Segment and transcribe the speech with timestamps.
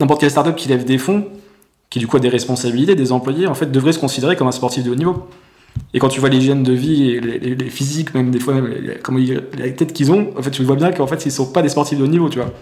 [0.00, 1.26] n'importe quelle startup qui lève des fonds,
[1.90, 4.52] qui du coup a des responsabilités, des employés, en fait, devrait se considérer comme un
[4.52, 5.28] sportif de haut niveau.
[5.92, 8.72] Et quand tu vois l'hygiène de vie, et les, physiques, même des fois, même,
[9.58, 11.68] la tête qu'ils ont, en fait, tu vois bien qu'en fait, ils sont pas des
[11.68, 12.52] sportifs de haut niveau, tu vois.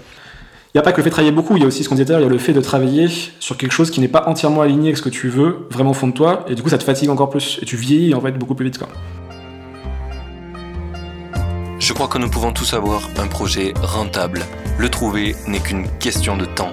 [0.75, 1.89] Il n'y a pas que le fait de travailler beaucoup, il y a aussi ce
[1.89, 3.09] qu'on disait il y a le fait de travailler
[3.39, 5.95] sur quelque chose qui n'est pas entièrement aligné avec ce que tu veux, vraiment au
[5.95, 8.21] fond de toi, et du coup, ça te fatigue encore plus, et tu vieillis en
[8.21, 8.89] fait beaucoup plus vite, quoi.
[11.79, 14.45] Je crois que nous pouvons tous avoir un projet rentable.
[14.79, 16.73] Le trouver n'est qu'une question de temps.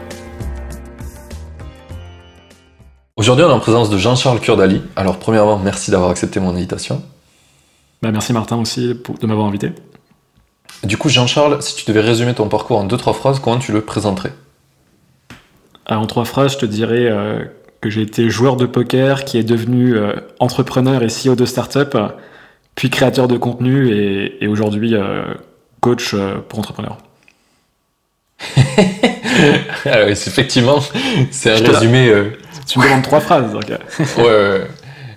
[3.17, 4.81] Aujourd'hui, on est en présence de Jean-Charles Kurdali.
[4.95, 7.03] Alors, premièrement, merci d'avoir accepté mon invitation.
[8.01, 9.73] Bah, merci Martin aussi de m'avoir invité.
[10.83, 13.73] Du coup, Jean-Charles, si tu devais résumer ton parcours en deux, trois phrases, comment tu
[13.73, 14.31] le présenterais?
[15.89, 17.43] En trois phrases, je te dirais euh,
[17.81, 21.97] que j'ai été joueur de poker qui est devenu euh, entrepreneur et CEO de start-up,
[22.75, 25.25] puis créateur de contenu et, aujourd'hui euh,
[25.81, 26.15] coach
[26.47, 26.97] pour entrepreneurs.
[29.85, 30.79] Alors, effectivement,
[31.29, 32.11] c'est un résumé.
[32.67, 33.51] Tu me demandes trois phrases.
[33.51, 33.65] Donc.
[33.69, 34.67] ouais, ouais.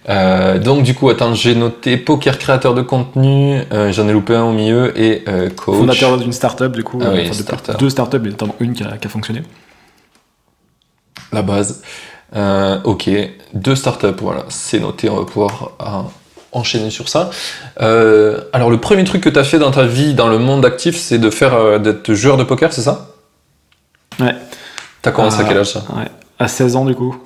[0.09, 4.35] Euh, donc du coup, attends, j'ai noté poker créateur de contenu, euh, j'en ai loupé
[4.35, 5.77] un au milieu et euh, coach.
[5.77, 7.79] Fondateur d'une startup du coup, ah oui, startup.
[7.79, 9.43] deux startups, notamment une qui a, qui a, fonctionné.
[11.33, 11.83] La base.
[12.85, 13.11] ok,
[13.55, 15.73] deux startups, voilà, c'est noté, on va pouvoir
[16.53, 17.31] enchaîner sur ça.
[17.79, 20.97] alors le premier truc que tu as fait dans ta vie, dans le monde actif,
[20.97, 23.09] c'est de faire d'être joueur de poker, c'est ça?
[24.21, 24.35] Ouais.
[25.01, 25.83] T'as commencé à quel âge ça?
[25.97, 27.17] Ouais, à 16 ans du coup.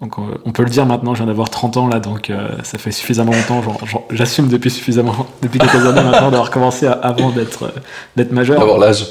[0.00, 2.78] Donc on peut le dire maintenant, je viens d'avoir 30 ans là, donc euh, ça
[2.78, 3.62] fait suffisamment longtemps,
[4.10, 7.70] j'assume depuis suffisamment, depuis quelques années maintenant d'avoir commencé avant d'être
[8.18, 8.58] euh, majeur.
[8.58, 9.06] D'avoir l'âge.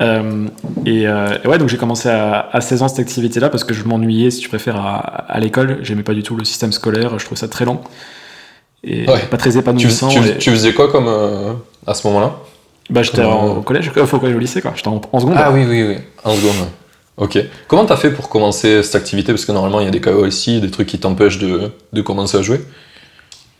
[0.00, 0.48] Euh,
[0.86, 4.40] et, ouais, donc j'ai commencé à, 16 ans cette activité-là parce que je m'ennuyais, si
[4.40, 5.78] tu préfères, à, l'école.
[5.82, 7.80] J'aimais pas du tout le système scolaire, je trouvais ça très lent
[8.82, 10.08] et pas très épanouissant.
[10.08, 11.08] Tu, faisais quoi comme
[11.86, 12.34] à ce moment-là?
[12.88, 14.72] Bah j'étais au collège, au collège au lycée quoi.
[14.74, 15.36] J'étais en, en, seconde.
[15.38, 16.66] Ah oui oui oui, en seconde.
[17.20, 17.38] Ok.
[17.68, 19.32] Comment t'as fait pour commencer cette activité?
[19.32, 22.02] Parce que normalement, il y a des KO ici, des trucs qui t'empêchent de, de,
[22.02, 22.62] commencer à jouer.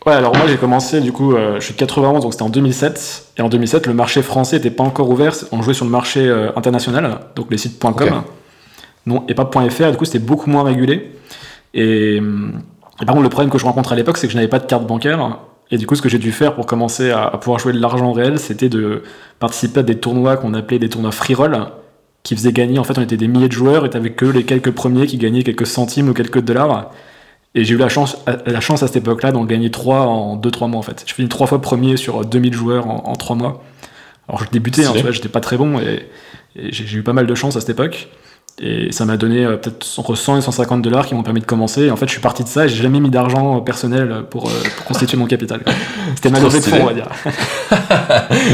[0.07, 2.49] Ouais, alors moi j'ai commencé, du coup, euh, je suis de 91, donc c'était en
[2.49, 3.27] 2007.
[3.37, 6.27] Et en 2007, le marché français n'était pas encore ouvert, on jouait sur le marché
[6.27, 8.23] euh, international, donc les sites .com,
[9.05, 11.11] non, et pas .fr, du coup c'était beaucoup moins régulé.
[11.75, 12.19] Et,
[12.97, 14.65] par contre, le problème que je rencontre à l'époque, c'est que je n'avais pas de
[14.65, 15.37] carte bancaire.
[15.69, 17.79] Et du coup, ce que j'ai dû faire pour commencer à, à pouvoir jouer de
[17.79, 19.03] l'argent réel, c'était de
[19.39, 21.55] participer à des tournois qu'on appelait des tournois free roll
[22.23, 24.43] qui faisait gagner, en fait, on était des milliers de joueurs et t'avais que les
[24.43, 26.91] quelques premiers qui gagnaient quelques centimes ou quelques dollars.
[27.53, 30.69] Et j'ai eu la chance, la chance à cette époque-là d'en gagner 3 en 2-3
[30.69, 31.03] mois en fait.
[31.05, 33.63] Je finis 3 fois premier sur 2000 joueurs en, en 3 mois.
[34.29, 36.07] Alors je débutais, hein, j'étais pas très bon et,
[36.55, 38.09] j'ai eu pas mal de chance à cette époque.
[38.59, 41.45] Et ça m'a donné euh, peut-être entre 100 et 150 dollars qui m'ont permis de
[41.45, 41.83] commencer.
[41.83, 44.49] Et en fait, je suis parti de ça et j'ai jamais mis d'argent personnel pour,
[44.49, 45.61] euh, pour constituer mon capital.
[46.15, 47.07] C'était ma levée de fonds, on va dire.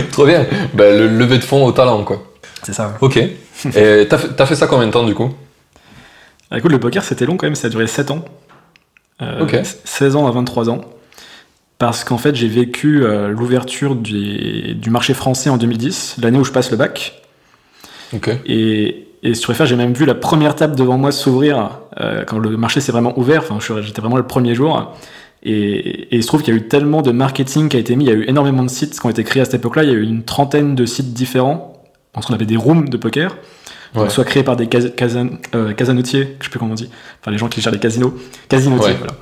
[0.11, 0.45] Trop bien.
[0.75, 2.23] Bah, le levée de fonds au talent, quoi.
[2.67, 2.97] C'est ça.
[2.99, 3.15] Ok.
[3.15, 5.33] Et t'as fait, fait, ça combien de temps du coup?
[6.51, 8.25] Ah, Écoute, le poker c'était long quand même, ça a duré 7 ans.
[9.21, 10.81] Euh, 16 ans à 23 ans.
[11.77, 16.43] Parce qu'en fait, j'ai vécu euh, l'ouverture du, du, marché français en 2010, l'année où
[16.43, 17.21] je passe le bac.
[18.13, 18.31] Ok.
[18.45, 22.25] Et, et si tu préfères, j'ai même vu la première table devant moi s'ouvrir euh,
[22.25, 23.43] quand le marché s'est vraiment ouvert.
[23.49, 24.93] Enfin, j'étais vraiment le premier jour.
[25.41, 27.95] Et, et il se trouve qu'il y a eu tellement de marketing qui a été
[27.95, 29.83] mis, il y a eu énormément de sites qui ont été créés à cette époque-là.
[29.83, 31.76] Il y a eu une trentaine de sites différents
[32.21, 33.35] ce qu'on appelle des rooms de poker,
[34.09, 36.89] soit créés par des casan, euh, casanotiers, je sais plus comment on dit,
[37.21, 38.15] enfin les gens qui gèrent les casinos,
[38.49, 39.13] casinotiers, voilà.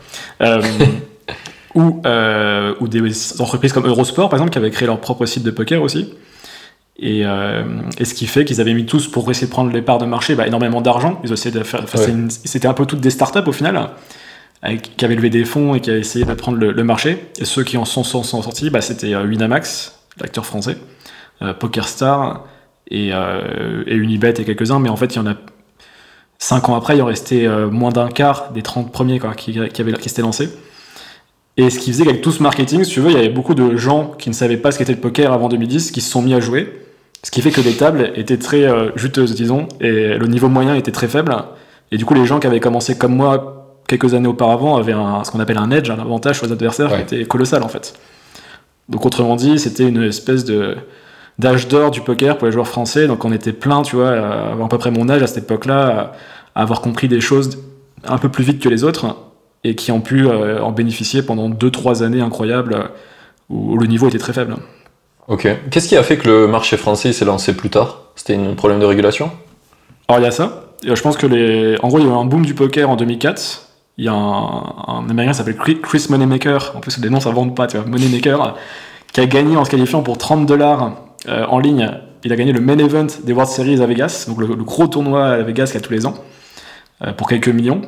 [0.42, 0.62] Euh,
[1.76, 5.44] ou, euh, ou des entreprises comme Eurosport, par exemple, qui avaient créé leur propre site
[5.44, 6.14] de poker aussi.
[6.98, 9.98] Et, et ce qui fait qu'ils avaient mis tous, pour essayer de prendre les parts
[9.98, 11.20] de marché, bah, énormément d'argent.
[11.26, 11.84] Ils essayaient de faire.
[12.30, 13.90] C'était un peu toutes des startups au final,
[14.96, 17.28] qui avaient levé des fonds et qui avaient essayé de prendre le, marché.
[17.38, 20.78] Et ceux qui en sont, sont, sortis, bah, c'était Winamax, l'acteur français,
[21.60, 22.46] PokerStar,
[22.90, 25.36] et, euh, et Unibet et quelques-uns, mais en fait, il y en a
[26.40, 29.54] 5 ans après, il en restait euh, moins d'un quart des 30 premiers quoi, qui,
[29.70, 30.50] qui, avaient, qui s'étaient lancés.
[31.58, 33.56] Et ce qui faisait qu'avec tout ce marketing, si tu veux, il y avait beaucoup
[33.56, 36.22] de gens qui ne savaient pas ce qu'était le poker avant 2010 qui se sont
[36.22, 36.82] mis à jouer.
[37.24, 40.76] Ce qui fait que les tables étaient très euh, juteuses, disons, et le niveau moyen
[40.76, 41.36] était très faible.
[41.92, 45.24] Et du coup, les gens qui avaient commencé comme moi quelques années auparavant avaient un,
[45.24, 47.94] ce qu'on appelle un edge, un avantage sur les adversaires qui était colossal en fait.
[48.90, 50.76] Donc autrement dit, c'était une espèce de,
[51.40, 53.08] d'âge d'or du poker pour les joueurs français.
[53.08, 56.14] Donc on était plein, tu vois, à, à peu près mon âge à cette époque-là,
[56.56, 57.60] avoir compris des choses
[58.04, 59.16] un peu plus vite que les autres
[59.64, 62.92] et qui ont pu en bénéficier pendant 2-3 années incroyables
[63.50, 64.56] où le niveau était très faible.
[65.28, 65.48] Ok.
[65.72, 68.04] Qu'est-ce qui a fait que le marché français s'est lancé plus tard?
[68.16, 69.32] C'était un problème de régulation?
[70.08, 70.66] Alors il y a ça.
[70.84, 71.78] Je pense que les.
[71.82, 73.70] En gros, il y a eu un boom du poker en 2004.
[73.98, 76.74] Il y a un, américain qui s'appelle Chris Moneymaker.
[76.76, 77.88] En plus, les noms ça vend pas, tu vois.
[77.88, 78.56] Moneymaker,
[79.14, 80.92] qui a gagné en se qualifiant pour 30 dollars
[81.28, 81.90] euh, en ligne.
[82.24, 85.28] Il a gagné le main event des World Series à Vegas, donc le, gros tournoi
[85.28, 86.16] à Vegas qu'il y a tous les ans,
[87.04, 87.82] euh, pour quelques millions.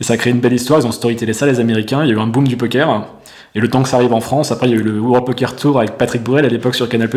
[0.00, 0.80] Et ça a créé une belle histoire.
[0.80, 2.04] Ils ont storytellé ça, les Américains.
[2.04, 3.06] Il y a eu un boom du poker.
[3.54, 5.26] Et le temps que ça arrive en France, après il y a eu le World
[5.26, 7.08] Poker Tour avec Patrick Bourrel à l'époque sur Canal+.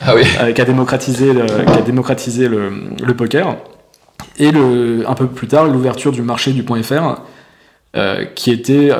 [0.00, 0.22] Ah oui.
[0.40, 3.56] Euh, qui a démocratisé le, qui a démocratisé le, poker.
[4.38, 7.20] Et le, un peu plus tard, l'ouverture du marché du point .fr,
[8.34, 8.90] qui était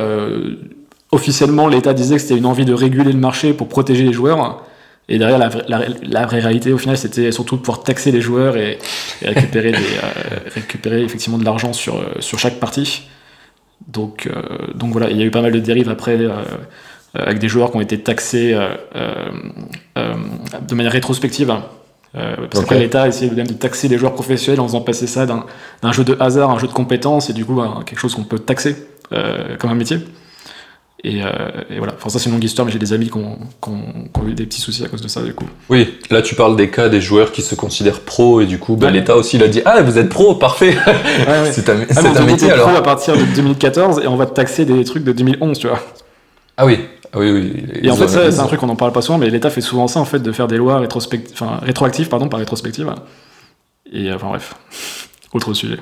[1.13, 4.63] officiellement l'État disait que c'était une envie de réguler le marché pour protéger les joueurs.
[5.09, 8.57] Et derrière, la, la, vraie réalité, au final, c'était surtout de pouvoir taxer les joueurs
[8.57, 8.79] et,
[9.23, 9.75] récupérer,
[10.55, 13.09] récupérer effectivement de l'argent sur, sur chaque partie.
[13.89, 14.43] Donc, euh,
[14.75, 16.43] donc voilà, il y a eu pas mal de dérives après euh, euh,
[17.15, 18.57] avec des joueurs qui ont été taxés
[19.97, 21.53] de manière rétrospective.
[22.13, 25.93] parce que l'État a essayé de taxer les joueurs professionnels en faisant passer ça d'un
[25.93, 28.25] jeu de hasard à un jeu de compétences et du coup bah, quelque chose qu'on
[28.25, 28.77] peut taxer
[29.11, 29.99] comme un métier.
[31.03, 31.23] Et,
[31.79, 33.39] voilà, enfin, ça c'est une longue histoire, mais j'ai des amis qui ont,
[34.27, 35.47] eu des petits soucis à cause de ça du coup.
[35.71, 38.77] Oui, là tu parles des cas des joueurs qui se considèrent pro et du coup
[38.77, 40.77] bah, l'État aussi il a dit Ah, vous êtes pro, parfait
[41.53, 42.69] C'est un, ah, métier alors.
[42.69, 45.69] pro à partir de 2014 et on va te taxer des trucs de 2011, tu
[45.69, 45.81] vois.
[46.59, 46.79] Ah oui,
[47.15, 47.65] ah oui, oui.
[47.83, 49.89] Et en fait, c'est un truc qu'on n'en parle pas souvent, mais l'État fait souvent
[49.89, 52.93] ça en fait de faire des lois enfin, rétroactives, pardon, pas rétrospectives.
[53.91, 54.55] Et enfin bref,
[55.33, 55.79] autre sujet.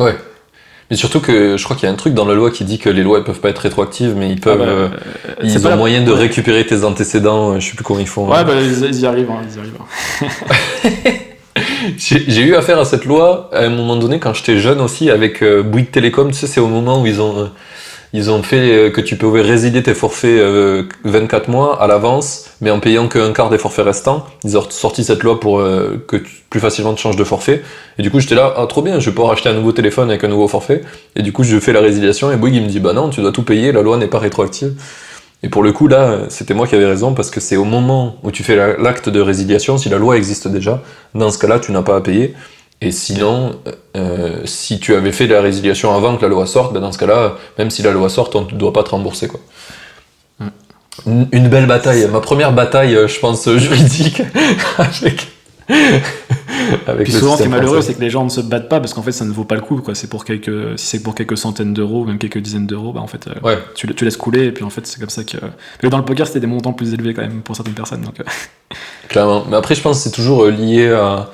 [0.00, 0.16] Ouais.
[0.90, 2.78] Mais surtout que je crois qu'il y a un truc dans la loi qui dit
[2.78, 4.60] que les lois ne peuvent pas être rétroactives, mais ils peuvent.
[4.62, 4.88] Ah bah, euh,
[5.42, 7.52] ils ont moyen de récupérer tes antécédents.
[7.52, 8.28] Euh, je sais plus comment ils font.
[8.30, 9.30] Ouais, bah, ils, y arrivent.
[9.30, 11.20] Hein, ils y arrivent.
[11.98, 15.42] J'ai eu affaire à cette loi à un moment donné quand j'étais jeune aussi avec
[15.42, 16.28] euh, Bouygues Télécom.
[16.28, 17.46] Tu sais, c'est au moment où ils ont euh,
[18.14, 20.40] ils ont fait euh, que tu pouvais résilier tes forfaits
[21.02, 24.24] 24 euh, mois à l'avance, mais en payant qu'un quart des forfaits restants.
[24.44, 27.64] Ils ont sorti cette loi pour euh, que plus facilement tu changes de forfait.
[27.98, 30.10] Et du coup, j'étais là, ah trop bien, je vais pouvoir acheter un nouveau téléphone
[30.10, 30.82] avec un nouveau forfait.
[31.16, 33.20] Et du coup, je fais la résiliation et Bouygues il me dit, bah non, tu
[33.20, 34.74] dois tout payer, la loi n'est pas rétroactive.
[35.42, 38.16] Et pour le coup, là, c'était moi qui avais raison parce que c'est au moment
[38.22, 40.82] où tu fais l'acte de résiliation, si la loi existe déjà,
[41.16, 42.34] dans ce cas-là, tu n'as pas à payer.
[42.80, 43.58] Et sinon,
[43.96, 46.98] euh, si tu avais fait la résiliation avant que la loi sorte, ben dans ce
[46.98, 49.28] cas-là, même si la loi sorte, on ne doit pas te rembourser.
[49.28, 49.40] Quoi.
[51.06, 51.24] Mm.
[51.32, 54.22] Une belle bataille, ma première bataille, euh, je pense, juridique
[54.78, 55.28] avec.
[56.86, 58.80] avec Puis souvent, ce qui est malheureux, c'est que les gens ne se battent pas
[58.80, 59.78] parce qu'en fait, ça ne vaut pas le coup.
[59.78, 59.94] Quoi.
[59.94, 63.06] C'est pour quelques, si c'est pour quelques centaines d'euros, même quelques dizaines d'euros, bah, en
[63.06, 64.46] fait, euh, tu, tu, laisses couler.
[64.46, 65.38] Et puis en fait, c'est comme ça que.
[65.82, 68.02] Mais dans le poker, c'était des montants plus élevés quand même pour certaines personnes.
[68.02, 68.16] Donc,
[69.08, 69.46] Clairement.
[69.48, 71.30] Mais après, je pense que c'est toujours lié à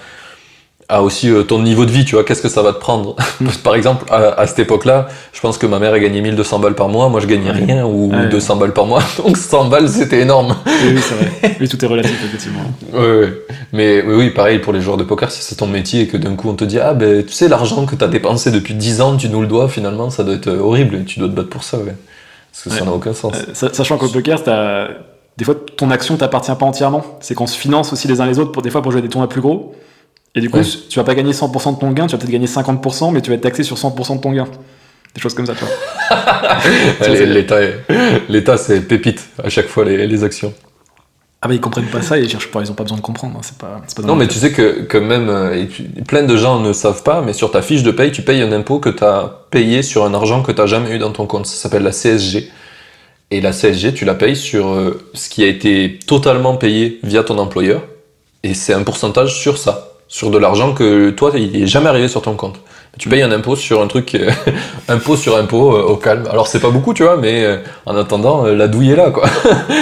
[0.90, 3.16] à aussi euh, ton niveau de vie, tu vois, qu'est-ce que ça va te prendre
[3.62, 6.88] Par exemple, à, cette époque-là, je pense que ma mère a gagné 1200 balles par
[6.88, 10.56] mois, moi je gagnais rien, ou 200 balles par mois, donc 100 balles c'était énorme.
[10.66, 11.56] Oui, c'est vrai.
[11.60, 12.60] Oui, tout est relatif, effectivement.
[12.92, 13.28] Oui,
[13.72, 16.34] Mais oui, pareil pour les joueurs de poker, si c'est ton métier et que d'un
[16.34, 19.00] coup on te dit, ah ben tu sais, l'argent que tu as dépensé depuis 10
[19.00, 21.50] ans, tu nous le dois, finalement, ça doit être horrible, et tu dois te battre
[21.50, 21.94] pour ça, ouais.
[22.52, 23.34] Parce que ça n'a aucun sens.
[23.34, 24.40] Euh, sachant qu'au poker,
[25.36, 28.38] des fois ton action t'appartient pas entièrement, c'est qu'on se finance aussi les uns les
[28.38, 29.74] autres pour des fois pour jouer des tournois plus gros.
[30.34, 32.46] Et du coup, tu vas pas gagner 100% de ton gain, tu vas peut-être gagner
[32.46, 34.46] 50%, mais tu vas être taxé sur 100% de ton gain.
[35.14, 35.74] Des choses comme ça, tu vois.
[38.28, 40.54] L'État, c'est pépite à chaque fois les, actions.
[41.42, 43.02] Ah bah ils comprennent pas ça et ils cherchent pas, ils ont pas besoin de
[43.02, 43.38] comprendre.
[43.38, 45.64] Hein, c'est pas, non mais tu sais que, que même euh,
[46.06, 48.52] plein de gens ne savent pas, mais sur ta fiche de paye, tu payes un
[48.52, 51.46] impôt que tu as payé sur un argent que tu jamais eu dans ton compte.
[51.46, 52.50] Ça s'appelle la CSG.
[53.32, 57.24] Et la CSG, tu la payes sur euh, ce qui a été totalement payé via
[57.24, 57.82] ton employeur.
[58.42, 62.08] Et c'est un pourcentage sur ça sur de l'argent que toi, il n'est jamais arrivé
[62.08, 62.56] sur ton compte.
[62.98, 64.28] Tu payes un impôt sur un truc, euh,
[64.88, 66.26] impôt sur impôt euh, au calme.
[66.28, 69.30] Alors c'est pas beaucoup, tu vois, mais euh, en attendant, la douille est là, quoi.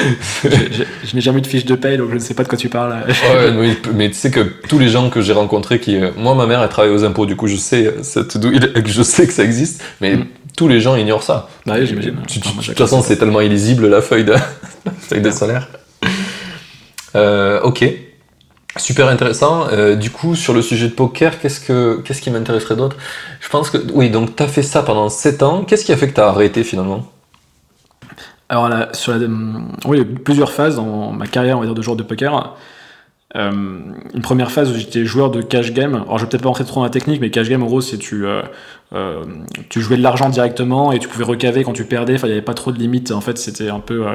[0.44, 2.58] je n'ai jamais eu de fiche de paye, donc je ne sais pas de quoi
[2.58, 2.94] tu parles.
[3.08, 6.62] ouais, mais, tu sais que tous les gens que j'ai rencontrés, qui, moi, ma mère,
[6.62, 9.82] elle travaille aux impôts, du coup, je sais cette douille, je sais que ça existe,
[10.02, 10.26] mais mm.
[10.58, 11.48] tous les gens ignorent ça.
[11.64, 12.16] Bah oui, j'imagine.
[12.16, 15.68] De toute façon, c'est tellement illisible la feuille de, la feuille de salaire.
[17.64, 18.07] ok.
[18.78, 19.66] Super intéressant.
[19.72, 22.96] Euh, du coup, sur le sujet de poker, qu'est-ce, que, qu'est-ce qui m'intéresserait d'autre?
[23.40, 25.64] Je pense que, oui, donc tu as fait ça pendant 7 ans.
[25.64, 27.06] Qu'est-ce qui a fait que tu as arrêté finalement?
[28.48, 29.28] Alors, là, sur la, oui,
[29.88, 32.02] il y a eu plusieurs phases dans ma carrière, on va dire, de joueur de
[32.02, 32.56] poker.
[33.36, 33.50] Euh,
[34.14, 35.94] une première phase où j'étais joueur de cash game.
[35.94, 37.80] Alors, je vais peut-être pas rentrer trop dans la technique, mais cash game, en gros,
[37.80, 39.24] c'est tu, euh,
[39.68, 42.14] tu jouais de l'argent directement et tu pouvais recaver quand tu perdais.
[42.14, 43.10] Enfin, il n'y avait pas trop de limites.
[43.10, 44.06] En fait, c'était un peu.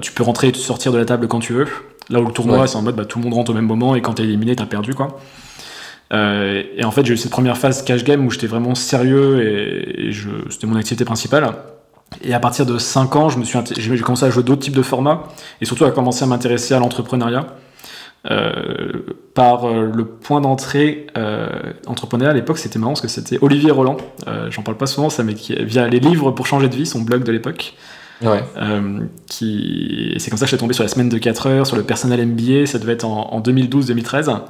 [0.00, 1.66] tu peux rentrer et sortir de la table quand tu veux.
[2.10, 3.94] Là où le tournoi, c'est en mode bah, tout le monde rentre au même moment
[3.94, 5.18] et quand t'es éliminé, t'as perdu quoi.
[6.12, 9.42] Euh, et en fait, j'ai eu cette première phase cash game où j'étais vraiment sérieux
[9.42, 11.52] et, je, c'était mon activité principale.
[12.22, 14.74] Et à partir de 5 ans, je me suis j'ai commencé à jouer d'autres types
[14.74, 15.22] de formats
[15.60, 17.46] et surtout à commencer à m'intéresser à l'entrepreneuriat.
[18.30, 18.92] Euh,
[19.32, 21.48] par euh, le point d'entrée euh,
[21.86, 23.96] entrepreneurial à l'époque, c'était marrant parce que c'était Olivier Roland.
[24.50, 27.00] J'en parle pas souvent, ça, mais qui, via les livres pour changer de vie, son
[27.00, 27.74] blog de l'époque.
[28.22, 28.42] Ouais.
[28.56, 30.14] Euh, qui...
[30.18, 31.82] C'est comme ça que je suis tombé sur la semaine de 4 heures, sur le
[31.82, 34.40] personnel MBA, ça devait être en, en 2012-2013.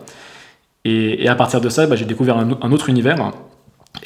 [0.85, 3.33] Et, et, à partir de ça, bah, j'ai découvert un, un, autre univers.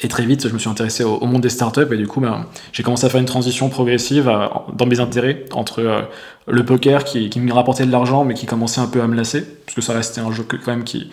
[0.01, 2.19] Et très vite, je me suis intéressé au, au monde des startups et du coup,
[2.19, 6.01] bah, j'ai commencé à faire une transition progressive à, dans mes intérêts entre euh,
[6.47, 9.15] le poker qui, qui, me rapportait de l'argent mais qui commençait un peu à me
[9.15, 11.11] lasser, parce que ça restait un jeu que, quand même qui,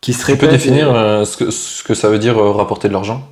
[0.00, 0.40] qui se répète.
[0.40, 0.94] Tu peux définir et...
[0.94, 3.28] euh, ce, que, ce que ça veut dire euh, rapporter de l'argent?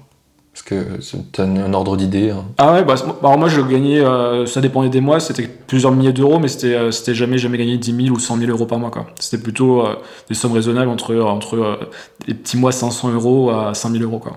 [0.58, 2.30] Parce que c'est un, un, ordre d'idée.
[2.30, 2.44] Hein.
[2.58, 6.12] Ah ouais, bah, alors moi je gagnais, euh, ça dépendait des mois, c'était plusieurs milliers
[6.12, 8.80] d'euros, mais c'était euh, c'était jamais, jamais gagné 10 000 ou 100 000 euros par
[8.80, 8.90] mois.
[9.20, 9.94] C'était plutôt euh,
[10.28, 11.78] des sommes raisonnables entre, entre
[12.26, 14.18] des petits mois 500 euros à 5 000 euros.
[14.18, 14.34] Quoi.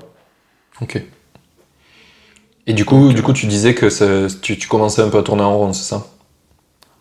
[0.80, 1.04] Ok.
[2.68, 5.42] Et du coup, du coup, tu disais que tu, tu, commençais un peu à tourner
[5.42, 6.06] en rond, c'est ça?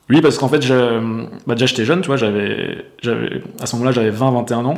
[0.08, 0.66] Oui, parce qu'en fait,
[1.46, 2.84] bah déjà j'étais jeune, tu vois, j'avais,
[3.60, 4.76] à ce moment-là, j'avais 20-21 ans.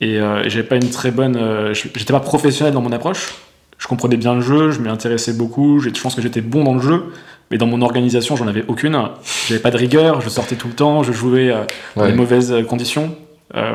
[0.00, 1.36] Et, euh, et j'avais pas une très bonne.
[1.36, 3.34] Euh, j'étais pas professionnel dans mon approche.
[3.78, 6.74] Je comprenais bien le jeu, je m'y intéressais beaucoup, je pense que j'étais bon dans
[6.74, 7.12] le jeu,
[7.50, 8.98] mais dans mon organisation, j'en avais aucune.
[9.46, 12.10] J'avais pas de rigueur, je sortais tout le temps, je jouais euh, dans ouais.
[12.10, 13.14] les mauvaises conditions.
[13.54, 13.74] Euh,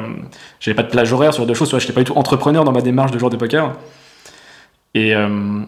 [0.60, 2.72] j'avais pas de plage horaire sur deux choses, je n'étais pas du tout entrepreneur dans
[2.72, 3.74] ma démarche de joueur de poker.
[4.96, 5.62] Et, euh,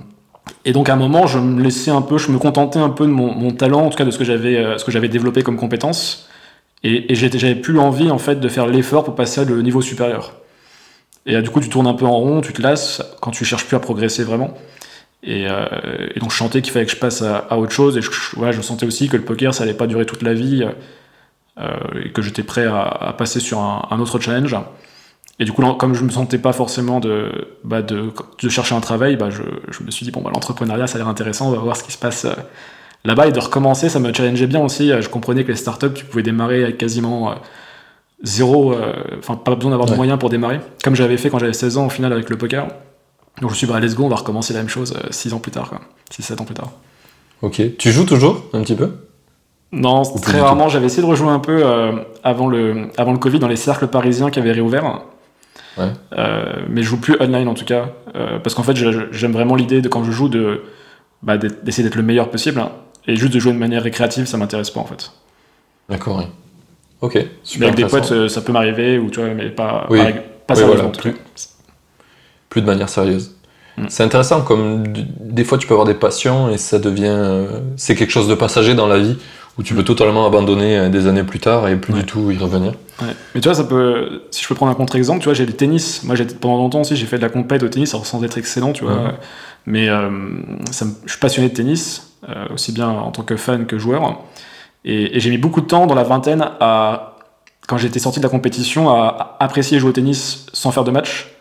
[0.66, 3.06] et donc à un moment, je me laissais un peu, je me contentais un peu
[3.06, 5.10] de mon, mon talent, en tout cas de ce que j'avais, euh, ce que j'avais
[5.10, 6.28] développé comme compétence.
[6.84, 9.82] Et, et j'avais plus envie en fait de faire l'effort pour passer à le niveau
[9.82, 10.34] supérieur.
[11.26, 13.46] Et euh, du coup, tu tournes un peu en rond, tu te lasses quand tu
[13.46, 14.54] cherches plus à progresser vraiment.
[15.24, 15.66] Et, euh,
[16.20, 17.98] donc je sentais qu'il fallait que je passe à, autre chose.
[17.98, 20.66] Et je, sentais aussi que le poker, ça allait pas durer toute la vie.
[21.60, 24.56] Euh, et que j'étais prêt à, passer sur un, autre challenge.
[25.40, 27.82] Et du coup, comme je me sentais pas forcément de, bah
[28.50, 31.48] chercher un travail, bah je, me suis dit, bon, bah, l'entrepreneuriat, ça a l'air intéressant,
[31.48, 32.28] on va voir ce qui se passe
[33.06, 33.28] là-bas.
[33.28, 34.92] Et de recommencer, ça me challengeait bien aussi.
[35.00, 37.36] Je comprenais que les startups, tu pouvais démarrer avec quasiment
[38.24, 38.74] zéro,
[39.20, 39.94] enfin, pas besoin d'avoir ouais.
[39.94, 42.38] de moyens pour démarrer, comme j'avais fait quand j'avais 16 ans au final avec le
[42.38, 42.66] poker.
[43.42, 45.34] Donc je me suis dit, bah, let's go, on va recommencer la même chose 6
[45.34, 45.72] ans plus tard,
[46.12, 46.72] 6-7 ans plus tard.
[47.44, 47.62] Ok.
[47.78, 48.90] Tu joues toujours un petit peu?
[49.74, 50.70] Non, très rarement.
[50.70, 51.92] J'avais essayé de rejouer un peu euh,
[52.24, 55.02] avant, le, avant le Covid dans les cercles parisiens qui avaient réouvert.
[55.78, 55.92] Ouais.
[56.18, 57.90] Euh, mais je joue plus online en tout cas.
[58.16, 58.78] Euh, parce qu'en fait,
[59.12, 60.62] j'aime vraiment l'idée de quand je joue de
[61.24, 62.60] bah, d'essayer d'être le meilleur possible.
[62.60, 62.72] Hein,
[63.08, 65.12] et juste de jouer de manière récréative, ça m'intéresse pas en fait.
[65.90, 66.26] D'accord, oui.
[67.04, 67.60] Ok, super.
[67.60, 70.00] Mais avec des potes, ça peut m'arriver, ou tu vois, mais pas, oui.
[70.00, 70.06] pas,
[70.48, 70.92] pas oui, sérieusement.
[70.94, 71.16] Voilà, plus,
[72.50, 73.36] plus de manière sérieuse.
[73.78, 73.86] Mm.
[73.90, 74.84] C'est intéressant, comme
[75.20, 77.08] des fois tu peux avoir des passions et ça devient.
[77.08, 79.18] Euh, c'est quelque chose de passager dans la vie
[79.58, 82.00] où tu peux totalement abandonner des années plus tard et plus ouais.
[82.00, 82.72] du tout y revenir.
[83.02, 83.10] Ouais.
[83.36, 84.22] Mais tu vois, ça peut.
[84.32, 86.04] Si je peux prendre un contre-exemple, tu vois, j'ai le tennis.
[86.06, 88.72] Moi, pendant longtemps aussi, j'ai fait de la compète au tennis, alors sans être excellent,
[88.72, 89.16] tu vois.
[89.66, 90.10] Mais euh,
[90.72, 90.92] ça me...
[91.06, 94.24] je suis passionné de tennis, euh, aussi bien en tant que fan que joueur.
[94.86, 97.10] Et, et j'ai mis beaucoup de temps dans la vingtaine à.
[97.68, 101.32] Quand j'étais sorti de la compétition, à apprécier jouer au tennis sans faire de match.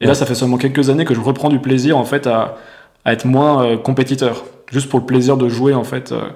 [0.00, 0.08] Et ouais.
[0.08, 2.56] là, ça fait seulement quelques années que je reprends du plaisir, en fait, à,
[3.04, 4.44] à être moins euh, compétiteur.
[4.70, 6.12] Juste pour le plaisir de jouer, en fait.
[6.12, 6.28] Euh,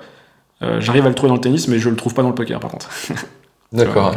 [0.62, 2.34] euh, J'arrive à le trouver dans le tennis, mais je le trouve pas dans le
[2.34, 2.90] poker, par contre.
[3.72, 4.14] D'accord.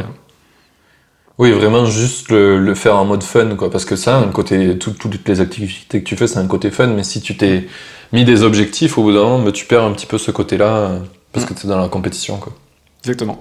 [1.37, 3.69] Oui, vraiment juste le, le, faire en mode fun, quoi.
[3.69, 6.71] Parce que ça, un côté, tout, toutes les activités que tu fais, c'est un côté
[6.71, 6.87] fun.
[6.87, 7.67] Mais si tu t'es
[8.13, 10.99] mis des objectifs, au bout d'un moment, tu perds un petit peu ce côté-là
[11.35, 12.53] parce que tu es dans la compétition, quoi.
[13.03, 13.39] Exactement.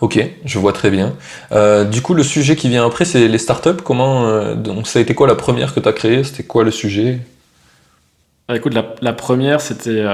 [0.00, 1.14] Ok, je vois très bien.
[1.52, 3.82] Euh, du coup, le sujet qui vient après, c'est les startups.
[3.82, 6.22] Comment euh, donc ça a été quoi la première que tu as créée?
[6.24, 7.20] C'était quoi le sujet?
[8.48, 10.04] Ah, Écoute, la, la première, c'était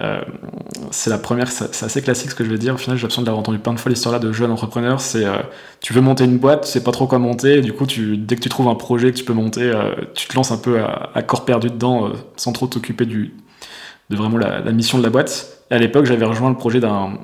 [0.00, 0.20] euh,
[0.90, 2.74] c'est la première, c'est assez classique ce que je vais dire.
[2.74, 5.00] Au final, j'ai l'impression d'avoir entendu plein de fois l'histoire là de jeunes entrepreneurs.
[5.00, 5.38] C'est euh,
[5.80, 7.60] tu veux monter une boîte, tu sais pas trop quoi monter.
[7.62, 10.28] du coup, tu, dès que tu trouves un projet que tu peux monter, euh, tu
[10.28, 13.34] te lances un peu à, à corps perdu dedans, sans trop t'occuper du
[14.10, 15.55] de vraiment la, la, mission de la boîte.
[15.70, 17.18] À l'époque, j'avais rejoint le projet d'un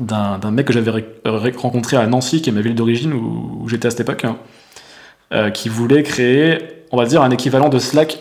[0.00, 0.90] d'un mec que j'avais
[1.56, 4.36] rencontré à Nancy, qui est ma ville d'origine où, où j'étais à cette époque, hein,
[5.32, 6.58] euh, qui voulait créer,
[6.90, 8.18] on va dire, un équivalent de Slack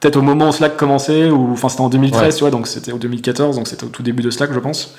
[0.00, 2.32] peut-être au moment où Slack commençait, ou enfin c'était en 2013, ouais.
[2.32, 4.94] tu vois, donc c'était au 2014, donc c'était au tout début de Slack, je pense.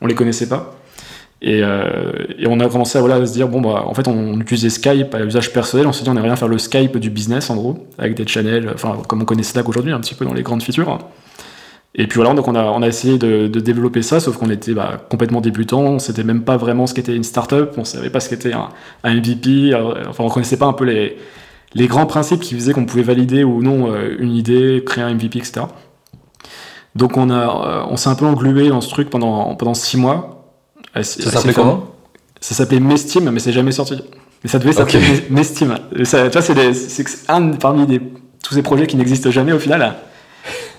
[0.00, 0.76] On les connaissait pas.
[1.42, 4.06] Et, euh, et on a commencé à, voilà, à se dire, bon, bah, en fait,
[4.08, 6.58] on, on utilisait Skype à usage personnel, on s'est dit, on aimerait bien faire le
[6.58, 10.00] Skype du business, en gros, avec des channels, enfin, comme on connaît Slack aujourd'hui, un
[10.00, 10.98] petit peu dans les grandes features.
[11.94, 14.50] Et puis voilà, donc on a, on a essayé de, de développer ça, sauf qu'on
[14.50, 18.10] était bah, complètement débutant, on savait même pas vraiment ce qu'était une startup, on savait
[18.10, 18.68] pas ce qu'était un,
[19.02, 19.74] un, MVP,
[20.08, 21.16] enfin on connaissait pas un peu les,
[21.74, 25.14] les grands principes qui faisaient qu'on pouvait valider ou non euh, une idée, créer un
[25.14, 25.62] MVP, etc.
[26.94, 29.96] Donc on, a, euh, on s'est un peu englué dans ce truc pendant, pendant six
[29.96, 30.54] mois.
[30.94, 31.86] Ça s'appelait comment?
[32.40, 34.00] Ça s'appelait Mestim, mais c'est jamais sorti.
[34.42, 35.78] Mais ça devait s'appeler Mestima.
[36.04, 38.00] Ça, tu vois, c'est un parmi des,
[38.42, 39.96] tous ces projets qui n'existent jamais au final.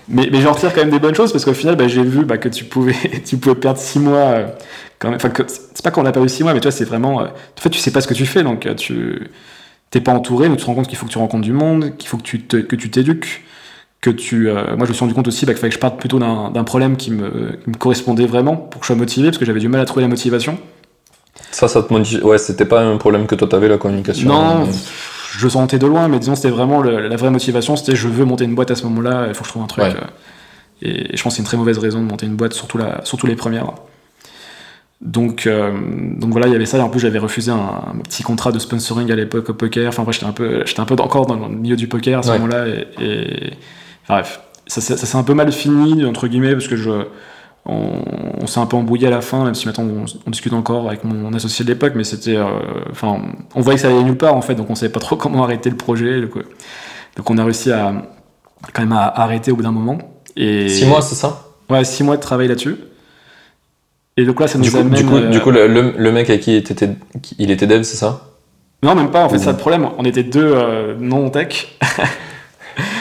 [0.08, 2.24] Mais, mais j'en retire quand même des bonnes choses parce qu'au final, bah, j'ai vu
[2.24, 2.94] bah, que tu pouvais,
[3.24, 4.18] tu pouvais perdre 6 mois.
[4.18, 4.46] Euh,
[4.98, 5.16] quand même.
[5.16, 7.20] Enfin, c'est pas qu'on a perdu 6 mois, mais tu vois, c'est vraiment.
[7.20, 9.30] Euh, en fait, tu sais pas ce que tu fais, donc tu
[9.90, 11.96] t'es pas entouré, donc tu te rends compte qu'il faut que tu rencontres du monde,
[11.98, 13.44] qu'il faut que tu que tu t'éduques,
[14.00, 14.50] que tu.
[14.50, 16.64] moi, je me suis rendu compte aussi bah, qu'il fallait que je parte plutôt d'un
[16.64, 19.60] problème qui me, qui me, correspondait vraiment pour que je sois motivé, parce que j'avais
[19.60, 20.58] du mal à trouver la motivation.
[21.50, 22.24] Ça, ça te motive.
[22.24, 24.28] Ouais, c'était pas un problème que toi t'avais la communication.
[24.28, 24.68] Non,
[25.38, 28.44] je sentais de loin, mais disons, c'était vraiment la vraie motivation c'était je veux monter
[28.44, 29.84] une boîte à ce moment-là, il faut que je trouve un truc.
[29.84, 30.00] Euh,
[30.82, 33.02] et, je pense que c'est une très mauvaise raison de monter une boîte, surtout, la,
[33.04, 33.72] surtout les premières.
[35.00, 35.72] Donc, euh,
[36.16, 36.78] donc voilà, il y avait ça.
[36.78, 39.88] Et en plus, j'avais refusé un, petit contrat de sponsoring à l'époque au poker.
[39.88, 42.32] Enfin, j'étais un peu, j'étais un peu encore dans le milieu du poker à ce
[42.32, 42.66] moment-là.
[43.00, 43.52] Et,
[44.08, 47.06] bref, ça, ça s'est un peu mal fini entre guillemets parce que je,
[47.64, 49.86] on, s'est un peu embrouillé à la fin, même si maintenant
[50.26, 52.46] on, discute encore avec mon, associé de l'époque, mais c'était, euh,
[52.90, 53.20] enfin,
[53.54, 55.44] on voyait que ça allait nulle part en fait, donc on savait pas trop comment
[55.44, 56.20] arrêter le projet.
[56.20, 56.42] Donc, euh,
[57.26, 57.92] on a réussi à
[58.72, 59.98] quand même à arrêter au bout d'un moment.
[60.36, 61.48] Et six mois, c'est ça?
[61.68, 62.76] Ouais, six mois de travail là-dessus.
[64.16, 64.94] Et donc là, ça nous du coup, amène.
[64.94, 66.90] Du coup, du coup le, le, mec avec qui il était,
[67.38, 68.28] il était dev, c'est ça?
[68.82, 69.24] Non, même pas.
[69.24, 69.88] En fait, ça le problème.
[69.98, 71.78] On était deux euh, non tech.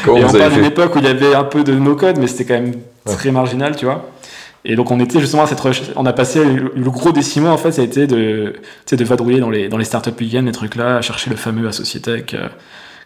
[0.05, 2.17] Comment et on parle d'une époque où il y avait un peu de no code,
[2.17, 2.73] mais c'était quand même
[3.05, 4.09] très marginal, tu vois.
[4.63, 5.61] Et donc on était justement à cette
[5.95, 8.53] on a passé le, gros des six mois en fait, ça a été de,
[8.91, 11.67] de vadrouiller dans les, dans les startups week-end, les trucs là, à chercher le fameux
[11.67, 12.47] associé tech euh,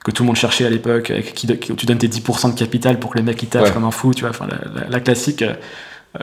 [0.04, 3.00] que tout le monde cherchait à l'époque, qui, où tu donnes tes 10% de capital
[3.00, 4.48] pour que les mecs ils taffent comme un fou, tu vois, enfin
[4.90, 5.42] la, classique.
[5.42, 5.54] Euh,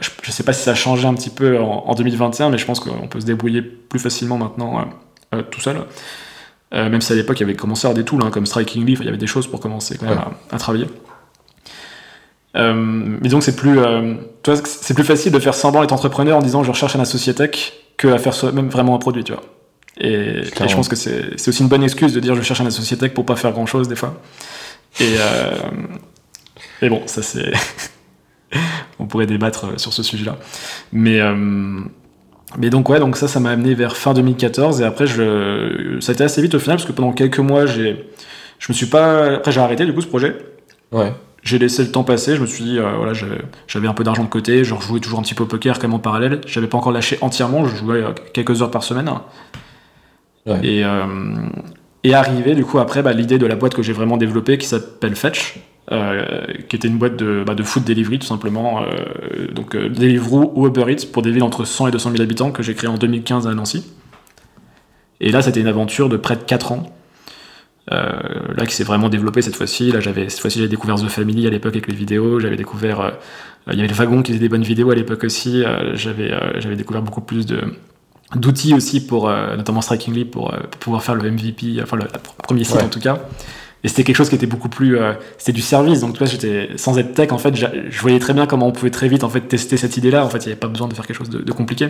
[0.01, 2.65] je, je, sais pas si ça a changé un petit peu en, 2021, mais je
[2.65, 4.85] pense qu'on peut se débrouiller plus facilement maintenant
[5.35, 5.77] euh, tout seul.
[6.73, 8.87] même si à l'époque il y avait commencé à avoir des tools hein, comme Striking
[8.87, 10.21] Leaf, il y avait des choses pour commencer quand même
[10.51, 10.87] à travailler.
[12.56, 14.14] Euh, mais donc c'est plus, euh,
[14.64, 17.73] c'est plus facile de faire semblant d'être entrepreneur en disant je recherche un associé tech
[17.97, 19.42] que à faire soi-même vraiment un produit, tu vois.
[19.99, 22.97] Et, je pense que c'est aussi une bonne excuse de dire je cherche un associé
[22.97, 24.21] tech pour pas faire grand chose des fois.
[25.00, 25.50] Et, euh,
[26.82, 27.52] et bon, ça c'est.
[28.99, 30.37] On pourrait débattre sur ce sujet-là.
[30.92, 31.81] Mais, euh,
[32.59, 34.81] mais donc, ouais, donc ça, ça m'a amené vers fin 2014.
[34.81, 37.66] Et après, je, ça a été assez vite au final, parce que pendant quelques mois,
[37.66, 38.07] j'ai,
[38.59, 39.37] je me suis pas.
[39.37, 40.37] Après, j'ai arrêté du coup ce projet.
[40.92, 43.12] Ouais j'ai laissé le temps passer, je me suis dit, euh, voilà,
[43.66, 45.88] j'avais un peu d'argent de côté, je jouais toujours un petit peu au poker quand
[45.88, 46.40] même en parallèle.
[46.46, 49.11] J'avais pas encore lâché entièrement, je jouais euh, quelques heures par semaine.
[50.62, 51.07] Et, euh,
[52.02, 54.66] et arrivé du coup après bah, l'idée de la boîte que j'ai vraiment développée qui
[54.66, 55.61] s'appelle Fetch,
[56.68, 58.83] qui était une boîte de, bah, de food delivery tout simplement,
[59.52, 62.64] donc Deliveroo ou Uber Eats pour des villes entre 100 et 200 000 habitants que
[62.64, 63.87] j'ai créé en 2015 à Nancy.
[65.20, 67.02] Et là c'était une aventure de près de 4 ans euh,
[67.90, 69.92] là qui s'est vraiment développé cette fois-ci.
[69.92, 72.40] Là, j'avais cette fois-ci, j'avais découvert The Family à l'époque avec les vidéos.
[72.40, 73.11] J'avais découvert, euh,
[73.68, 75.64] il y avait le wagon qui faisait des bonnes vidéos à l'époque aussi.
[75.64, 77.61] Euh, j'avais, j'avais découvert beaucoup plus de
[78.35, 82.05] d'outils aussi pour, notamment Strikingly pour, pour, pouvoir faire le MVP, enfin le,
[82.42, 83.18] premier site en tout cas.
[83.85, 84.97] Et c'était quelque chose qui était beaucoup plus,
[85.37, 86.01] c'était du service.
[86.01, 88.73] Donc, tu vois, j'étais sans être tech, en fait, je voyais très bien comment on
[88.73, 90.25] pouvait très vite en fait tester cette idée-là.
[90.25, 91.88] En fait, il n'y avait pas besoin de faire quelque chose de, de, compliqué.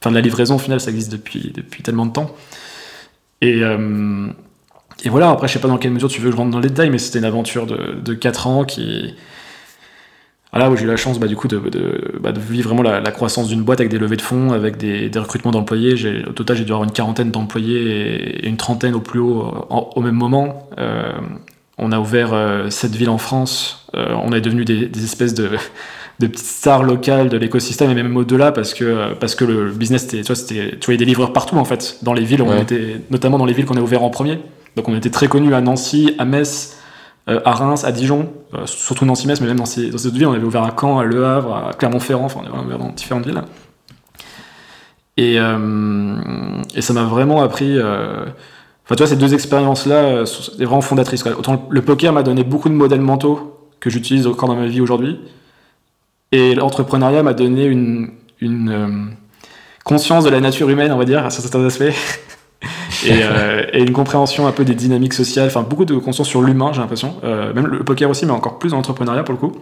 [0.00, 2.34] Enfin, de la livraison, au final, ça existe depuis depuis tellement de temps.
[3.40, 3.62] Et
[5.04, 6.60] et voilà, après, je sais pas dans quelle mesure tu veux que je rentre dans
[6.60, 9.14] les détails, mais c'était une aventure de, de 4 ans qui.
[10.52, 12.82] Voilà, où j'ai eu la chance bah, du coup de, de, bah, de vivre vraiment
[12.82, 15.94] la, croissance d'une boîte avec des levées de fonds, avec des, des recrutements d'employés.
[16.26, 20.00] Au total, j'ai dû avoir une quarantaine d'employés et, une trentaine au plus haut au
[20.00, 20.68] même moment.
[20.78, 21.12] Euh,
[21.76, 23.86] on a ouvert euh, sept villes en France.
[23.94, 25.50] Euh, on est devenu des, des espèces de,
[26.18, 30.08] de petites stars locales de l'écosystème et même au-delà parce que parce que le business
[30.08, 33.00] tu vois, tu voyais des livreurs partout en fait dans les villes où on était
[33.10, 34.40] notamment dans les villes qu'on a ouvert en premier
[34.78, 36.78] donc on était très connus à Nancy, à Metz,
[37.28, 40.44] euh, à Reims, à Dijon, euh, surtout Nancy-Metz, mais même dans ces, dans on avait
[40.44, 43.42] ouvert à Caen, à Le Havre, à Clermont-Ferrand, enfin on avait ouvert dans différentes villes.
[45.16, 47.76] Et, euh, ça m'a vraiment appris...
[47.76, 51.24] Enfin, tu ces deux expériences-là, c'est vraiment fondatrices.
[51.70, 55.18] Le poker m'a donné beaucoup de modèles mentaux que j'utilise encore dans ma vie aujourd'hui.
[56.30, 59.10] Et l'entrepreneuriat m'a donné une, une
[59.84, 61.92] conscience de la nature humaine, on va dire, sur certains aspects,
[63.06, 66.72] Euh, et, une compréhension un peu des dynamiques sociales, enfin beaucoup de conscience sur l'humain,
[66.72, 67.16] j'ai l'impression.
[67.24, 69.52] Euh, même le poker aussi, mais encore plus l'entrepreneuriat pour le coup.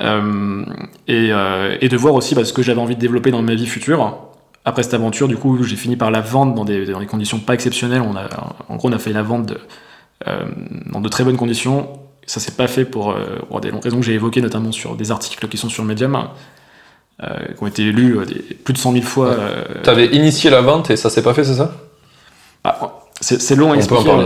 [0.00, 0.64] Euh,
[1.08, 4.18] et, de voir aussi bah, ce que j'avais envie de développer dans ma vie future.
[4.64, 7.38] Après cette aventure, du coup, j'ai fini par la vendre dans des, dans des, conditions
[7.38, 8.02] pas exceptionnelles.
[8.02, 8.28] On a,
[8.68, 9.54] en gros, on a fait la vente
[10.92, 11.88] dans de très bonnes conditions.
[12.26, 13.16] Ça s'est pas fait pour,
[13.48, 16.28] pour des raisons que j'ai évoquées, notamment sur des articles qui sont sur Medium.
[17.24, 18.24] Euh, qui ont été élus euh,
[18.62, 19.30] plus de 100 000 fois.
[19.30, 21.72] Euh, tu avais initié la vente et ça s'est pas fait, c'est ça?
[22.62, 24.24] Ah, C'est long à expliquer.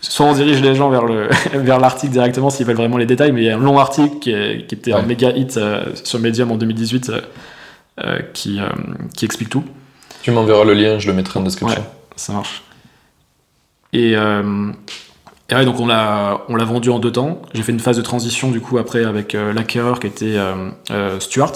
[0.00, 3.30] Soit on dirige les gens vers le vers l'article directement s'ils veulent vraiment les détails,
[3.30, 5.60] mais il y a un long article qui, était un méga hit
[6.02, 7.12] sur Medium en 2018
[8.34, 8.60] qui,
[9.14, 9.64] qui explique tout.
[10.22, 11.84] Tu m'enverras le lien, je le mettrai en description.
[12.16, 12.62] Ça marche.
[13.92, 14.72] Et, euh,
[15.50, 17.42] et ouais, donc on l'a, on l'a vendu en deux temps.
[17.54, 20.70] J'ai fait une phase de transition du coup après avec euh, l'acquéreur qui était euh,
[20.90, 21.52] euh, Stuart,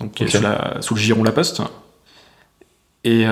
[0.00, 1.62] donc qui est sous, la- sous le giron La Poste.
[3.04, 3.24] Et,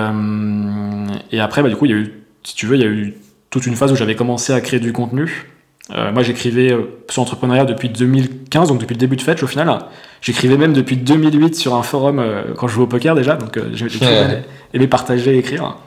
[1.31, 2.87] et après, bah, du coup, il y a eu, si tu veux, il y a
[2.89, 3.13] eu
[3.49, 5.47] toute une phase où j'avais commencé à créer du contenu.
[5.93, 6.75] Euh, moi, j'écrivais
[7.09, 9.77] sur l'entrepreneuriat depuis 2015, donc depuis le début de Fetch au final.
[10.21, 13.55] J'écrivais même depuis 2008 sur un forum euh, quand je jouais au poker déjà, donc
[13.57, 13.69] euh,
[14.01, 14.43] Ouais.
[14.73, 15.77] aimé partager et écrire.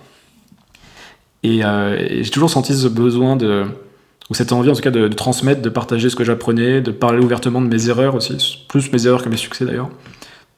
[1.42, 3.64] Et, euh, et j'ai toujours senti ce besoin de,
[4.30, 7.22] ou cette envie en tout cas de, transmettre, de partager ce que j'apprenais, de parler
[7.22, 9.90] ouvertement de mes erreurs aussi, plus mes erreurs que mes succès d'ailleurs.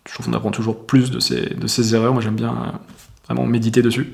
[0.07, 2.77] Je trouve qu'on apprend toujours plus de ces, de ces erreurs, moi j'aime bien euh,
[3.27, 4.13] vraiment méditer dessus.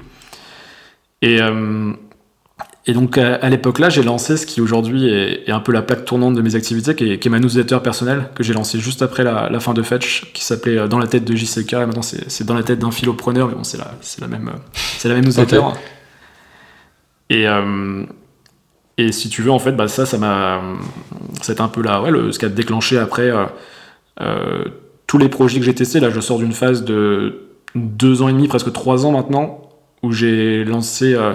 [1.23, 1.93] Et, euh,
[2.87, 5.83] et donc à, l'époque là, j'ai lancé ce qui aujourd'hui est, est un peu la
[5.83, 8.79] plaque tournante de mes activités, qui est, qui est ma newsletter personnelle, que j'ai lancé
[8.79, 12.03] juste après la, fin de Fetch, qui s'appelait Dans la tête de JCK, et maintenant
[12.03, 14.53] c'est Dans la tête d'un philopreneur, mais bon, c'est la, la même,
[15.05, 15.61] la même newsletter.
[17.31, 18.05] Et, euh,
[18.97, 20.61] et si tu veux, en fait, bah, ça, ça m'a.
[21.43, 23.45] C'était un peu là, ouais, le, ce qui a déclenché après euh,
[24.21, 24.65] euh,
[25.07, 26.01] tous les projets que j'ai testés.
[26.01, 29.61] Là, je sors d'une phase de deux ans et demi, presque trois ans maintenant,
[30.03, 31.35] où j'ai lancé euh,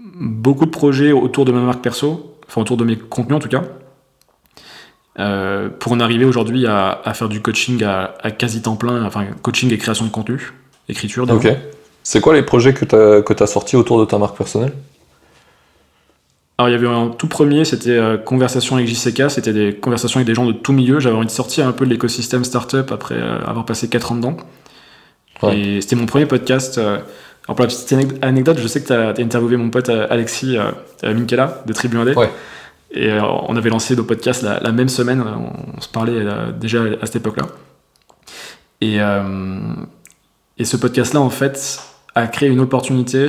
[0.00, 3.48] beaucoup de projets autour de ma marque perso, enfin autour de mes contenus en tout
[3.48, 3.62] cas.
[5.18, 9.04] euh, pour en arriver aujourd'hui à, à faire du coaching à, à quasi temps plein,
[9.04, 10.52] enfin coaching et création de contenu,
[10.88, 11.26] écriture.
[11.26, 11.44] d'abord.
[11.44, 11.52] Ok.
[12.04, 14.72] C'est quoi les projets que tu as, que as sortis autour de ta marque personnelle?
[16.58, 20.18] Alors il y avait un tout premier, c'était euh, conversation avec JCK, c'était des conversations
[20.18, 21.00] avec des gens de tout milieu.
[21.00, 24.14] J'avais envie de sortir un peu de l'écosystème startup après euh, avoir passé 4 ans
[24.16, 24.36] dedans.
[25.42, 25.58] Ouais.
[25.58, 26.78] Et c'était mon premier podcast.
[26.78, 26.98] euh,
[27.46, 30.06] alors pour la petite anec- anecdote, je sais que tu as, interviewé mon pote euh,
[30.10, 30.56] Alexis
[31.02, 32.14] Minkela de Tribu 1D.
[32.14, 32.30] Ouais.
[32.92, 36.24] Et on avait lancé nos podcasts la, la même semaine, on, on se parlait
[36.60, 37.46] déjà à cette époque-là.
[38.80, 38.98] Et,
[40.58, 41.80] et ce podcast-là, en fait,
[42.14, 43.26] a créé une opportunité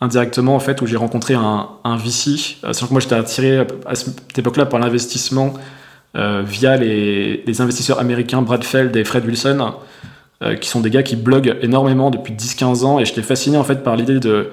[0.00, 2.56] indirectement, en fait, où j'ai rencontré un, un VC.
[2.64, 5.54] Euh, Sachant que moi, j'étais attiré à cette époque-là par l'investissement
[6.16, 9.72] euh, via les, les investisseurs américains Brad Feld et Fred Wilson,
[10.42, 12.98] euh, qui sont des gars qui bloguent énormément depuis 10-15 ans.
[12.98, 14.50] Et j'étais fasciné, en fait, par l'idée de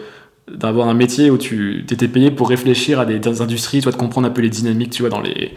[0.51, 4.27] d'avoir un métier où tu étais payé pour réfléchir à des, industries, toi, de comprendre
[4.27, 5.53] un peu les dynamiques, tu vois, dans les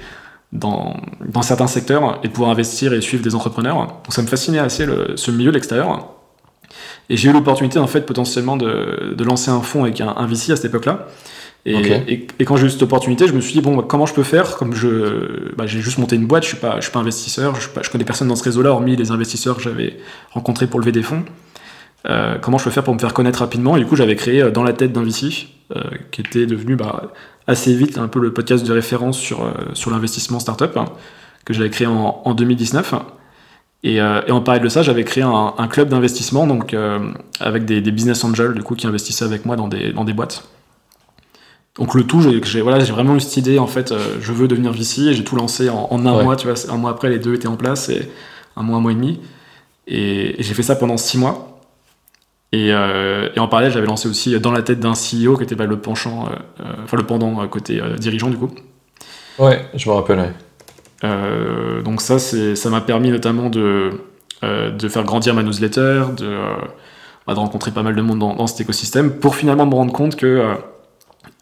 [0.52, 0.94] dans,
[1.26, 3.76] dans certains secteurs et de pouvoir investir et suivre des entrepreneurs.
[3.76, 6.14] Donc ça me fascinait assez le- ce milieu de l'extérieur.
[7.10, 10.26] Et j'ai eu l'opportunité en fait potentiellement de, de lancer un fonds avec un, un
[10.26, 11.06] VC à cette époque-là.
[11.66, 11.74] Et,
[12.08, 14.12] et, et quand j'ai eu cette opportunité, je me suis dit bon bah, comment je
[14.14, 16.92] peux faire comme je bah, j'ai juste monté une boîte, je suis pas je suis
[16.92, 19.96] pas investisseur, je, pas- je connais personne dans ce réseau-là hormis les investisseurs que j'avais
[20.32, 21.24] rencontrés pour lever des fonds.
[22.06, 23.76] Euh, comment je peux faire pour me faire connaître rapidement?
[23.76, 26.76] Et du coup, j'avais créé euh, Dans la tête d'un VC, euh, qui était devenu
[26.76, 27.12] bah,
[27.46, 30.84] assez vite un peu le podcast de référence sur, euh, sur l'investissement startup, hein,
[31.46, 32.94] que j'avais créé en, en 2019.
[33.86, 37.12] Et, euh, et en parallèle de ça, j'avais créé un, un club d'investissement, donc euh,
[37.38, 40.14] avec des, des business angels du coup qui investissaient avec moi dans des, dans des
[40.14, 40.48] boîtes.
[41.76, 44.72] Donc le tout, j'ai voilà, vraiment eu cette idée en fait, euh, je veux devenir
[44.72, 46.24] VC et j'ai tout lancé en, en un Ouais.
[46.24, 48.08] mois, tu vois, un mois après les deux étaient en place et
[48.56, 49.20] un mois, un mois et demi.
[49.86, 51.60] Et, et j'ai fait ça pendant six mois.
[52.52, 55.66] Et, et en parallèle, j'avais lancé aussi dans la tête d'un CEO qui était bah,
[55.66, 56.28] le penchant,
[56.84, 58.48] enfin le pendant côté dirigeant du coup.
[59.40, 60.20] Ouais, je me rappelle.
[60.20, 60.32] ouais.
[61.02, 63.90] Euh, donc ça, ça m'a permis notamment de,
[64.42, 66.54] euh, de faire grandir ma newsletter, de, euh,
[67.26, 69.92] bah, de rencontrer pas mal de monde dans, dans cet écosystème, pour finalement me rendre
[69.92, 70.56] compte que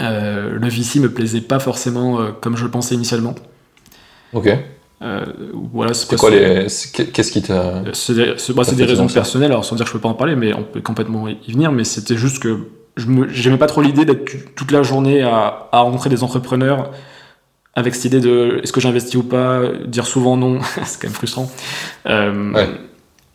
[0.01, 3.35] euh, le VC me plaisait pas forcément euh, comme je le pensais initialement.
[4.33, 4.49] Ok.
[5.03, 5.25] Euh,
[5.73, 6.67] voilà, C'est quoi les.
[6.93, 7.83] Qu'est-ce qui t'a.
[7.93, 10.37] c'est des, bah, des raisons personnelles, alors sans dire que je peux pas en parler,
[10.37, 14.05] mais on peut complètement y venir, mais c'était juste que je j'aimais pas trop l'idée
[14.05, 16.93] d'être toute la journée à, à rencontrer des entrepreneurs
[17.75, 21.15] avec cette idée de est-ce que j'investis ou pas, dire souvent non, c'est quand même
[21.15, 21.51] frustrant.
[22.07, 22.69] Euh, Ouais.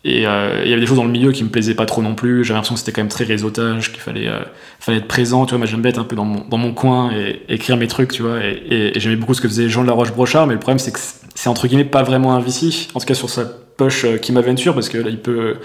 [0.03, 2.01] Et euh, il y avait des choses dans le milieu qui me plaisaient pas trop
[2.01, 2.45] non plus.
[2.45, 4.39] J'avais l'impression que c'était quand même très réseautage, qu'il fallait, euh,
[4.79, 5.45] fallait être présent.
[5.45, 7.75] Tu vois, moi j'aime bien être un peu dans mon, dans mon coin et écrire
[7.75, 8.37] mes trucs, tu vois.
[8.41, 10.79] Et, et- et j'aimais beaucoup ce que faisait Jean de la Roche-Brochard, mais le problème
[10.79, 10.99] c'est que
[11.35, 14.73] c'est entre guillemets pas vraiment un VC, en tout cas sur sa poche qui m'aventure,
[14.75, 15.55] parce que là il peut.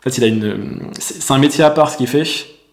[0.00, 0.80] En fait, il a une.
[0.98, 2.24] C'est un métier à part ce qu'il fait,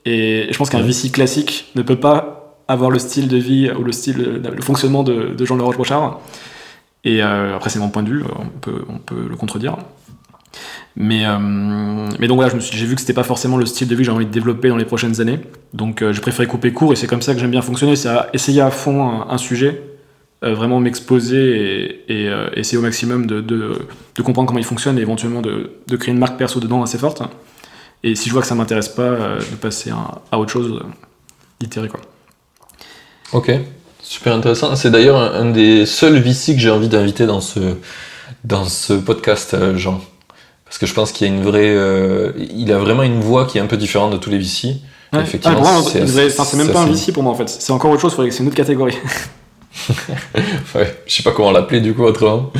[0.05, 0.81] et je pense qu'un.
[0.81, 5.03] VC classique ne peut pas avoir le style de vie ou le style, le fonctionnement
[5.03, 6.19] de, Jean de la Roche-Brochard.
[7.03, 9.77] Et euh, après, c'est mon point de vue, on peut, on peut le contredire.
[10.95, 11.37] Mais, euh,
[12.19, 14.11] mais donc voilà, j'ai vu que c'était pas forcément le style de vie que j'ai
[14.11, 15.39] envie de développer dans les prochaines années.
[15.73, 18.09] Donc euh, j'ai préféré couper court et c'est comme ça que j'aime bien fonctionner, c'est
[18.33, 19.83] essayer à fond un, sujet,
[20.43, 23.77] euh, vraiment m'exposer et, euh, essayer au maximum de, de,
[24.23, 27.21] comprendre comment il fonctionne et éventuellement de, de créer une marque perso dedans assez forte.
[28.05, 29.91] Et si je vois que ça m'intéresse pas, euh, de passer
[30.31, 30.87] à, autre chose, euh,
[31.59, 31.99] d'itérer quoi.
[33.35, 33.51] Ok,
[34.01, 34.75] super intéressant.
[34.75, 37.59] C'est d'ailleurs un, un des seuls VC que j'ai envie d'inviter dans ce,
[38.43, 39.99] dans ce podcast, euh, Jean.
[40.65, 41.61] Parce que je pense qu'il y a une vraie.
[41.75, 44.77] euh, il a vraiment une voix qui est un peu différente de tous les VC.
[45.13, 45.21] Ouais.
[45.21, 47.47] Effectivement, Ah, c'est assez- même pas un VC pour moi en fait.
[47.47, 48.97] C'est encore autre chose, c'est une autre catégorie.
[50.73, 52.51] Ouais, je sais pas comment l'appeler du coup autrement.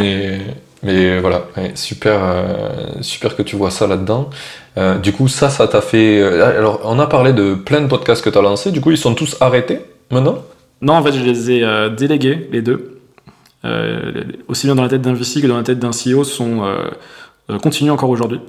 [0.00, 0.40] mais,
[0.82, 4.30] mais voilà, ouais, super, euh, super que tu vois ça là-dedans.
[4.78, 6.22] Euh, du coup, ça, ça t'a fait.
[6.22, 8.70] alors, on a parlé de plein de podcasts que tu as lancés.
[8.70, 9.80] Du coup, ils sont tous arrêtés?
[10.12, 10.44] Maintenant
[10.80, 13.00] Non, en fait, je les ai euh, délégués, les deux.
[13.64, 16.64] Euh, aussi bien dans la tête d'un VC que dans la tête d'un CEO sont
[16.64, 18.40] euh, continuent encore aujourd'hui.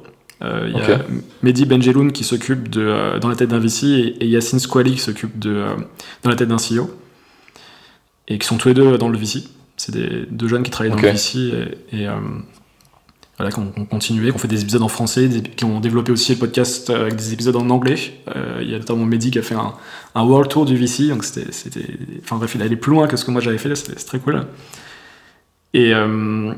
[0.41, 0.99] Il y a.
[1.41, 4.99] Mehdi Benjeloun qui s'occupe de dans la tête d'un VC et, et Yacine Squali qui
[4.99, 5.63] s'occupe de
[6.23, 6.89] dans la tête d'un CEO
[8.27, 9.43] et qui sont tous les deux dans le VC.
[9.77, 11.37] C'est des deux jeunes qui travaillent dans le VC
[11.93, 12.07] et, et,
[13.37, 16.39] voilà, qui ont, qui ont fait des épisodes en français, qui ont développé aussi le
[16.39, 17.97] podcast euh, avec des épisodes en anglais.
[18.35, 21.23] Euh, Il y a notamment Mehdi qui a fait un, world tour du VC, donc
[21.23, 23.97] c'était, c'était, enfin bref, il allait plus loin que ce que moi j'avais fait c'était,
[23.97, 24.45] c'est très cool.
[25.73, 26.53] Et, euh,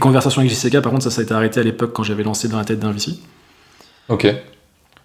[0.00, 2.46] conversation avec JCK, par contre, ça, ça a été arrêté à l'époque quand j'avais lancé
[2.48, 3.18] dans la tête d'un VC.
[4.08, 4.26] Ok.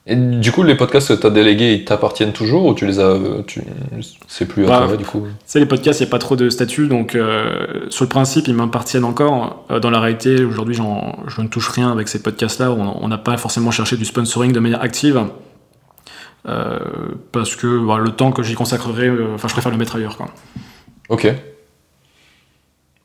[0.08, 3.00] Et du coup, les podcasts que tu as délégués, ils t'appartiennent toujours ou tu les
[3.00, 3.16] as.
[3.46, 3.62] Tu...
[4.28, 5.28] C'est plus à Bah, toi, du coup?
[5.46, 8.48] Sais, les podcasts, il n'y a pas trop de statut, donc euh, sur le principe,
[8.48, 9.66] ils m'appartiennent encore.
[9.70, 12.72] Euh, dans la réalité, aujourd'hui, j'en- je ne touche rien avec ces podcasts-là.
[12.72, 15.22] On n'a pas forcément cherché du sponsoring de manière active.
[16.48, 16.80] euh,
[17.34, 20.16] parce que bah, le temps que j'y consacrerai, euh, enfin, je préfère le mettre ailleurs.
[20.18, 20.28] Quoi.
[21.10, 21.28] Ok.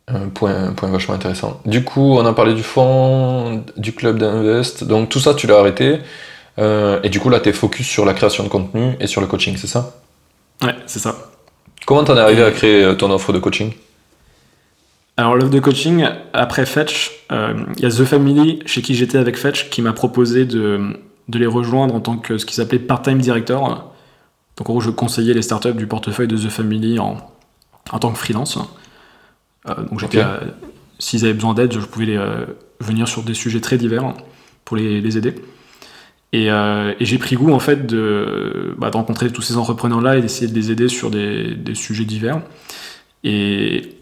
[0.07, 1.61] Un point, point vachement intéressant.
[1.67, 4.85] Du coup, on a parlé du fond, du club d'invest.
[4.85, 5.99] Donc tout ça, tu l'as arrêté.
[6.59, 9.21] Euh, et du coup, là, tu es focus sur la création de contenu et sur
[9.21, 9.95] le coaching, c'est ça
[10.63, 11.17] Ouais, c'est ça.
[11.87, 13.73] Comment t'en es arrivé à créer euh, ton offre de coaching
[15.17, 19.19] Alors, l'offre de coaching, après Fetch, euh, il y a The Family, chez qui j'étais
[19.19, 20.97] avec Fetch, qui m'a proposé de,
[21.29, 23.93] de les rejoindre en tant que ce qui s'appelait part-time director.
[24.57, 27.17] Donc, en gros, je conseillais les startups du portefeuille de The Family en,
[27.91, 28.59] en tant que freelance.
[29.69, 30.23] Euh, donc, j'étais,
[31.01, 32.21] s'ils avaient besoin d'aide, je pouvais les,
[32.81, 34.15] venir sur des sujets très divers
[34.65, 35.35] pour les, les aider.
[36.35, 40.17] Et, euh, et j'ai pris goût, en fait, de, bah, de rencontrer tous ces entrepreneurs-là
[40.19, 42.43] et d'essayer de les aider sur des, sujets divers.
[43.23, 43.93] Et,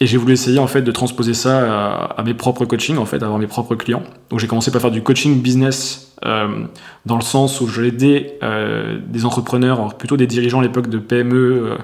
[0.00, 3.38] j'ai voulu essayer en fait de transposer ça à, mes propres coachings, en fait, avoir
[3.38, 4.02] mes propres clients.
[4.30, 6.64] Donc j'ai commencé par faire du coaching business euh,
[7.06, 10.98] dans le sens où je aidais euh, des entrepreneurs, plutôt des dirigeants à l'époque de
[10.98, 11.76] PME euh,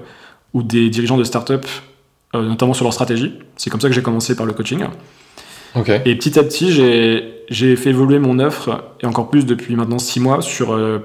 [0.53, 1.65] ou des dirigeants de start-up,
[2.35, 3.35] notamment sur leur stratégie.
[3.57, 4.85] C'est comme ça que j'ai commencé par le coaching.
[6.05, 10.21] Et petit à petit, j'ai fait évoluer mon offre, et encore plus depuis maintenant six
[10.21, 10.99] mois, sur euh,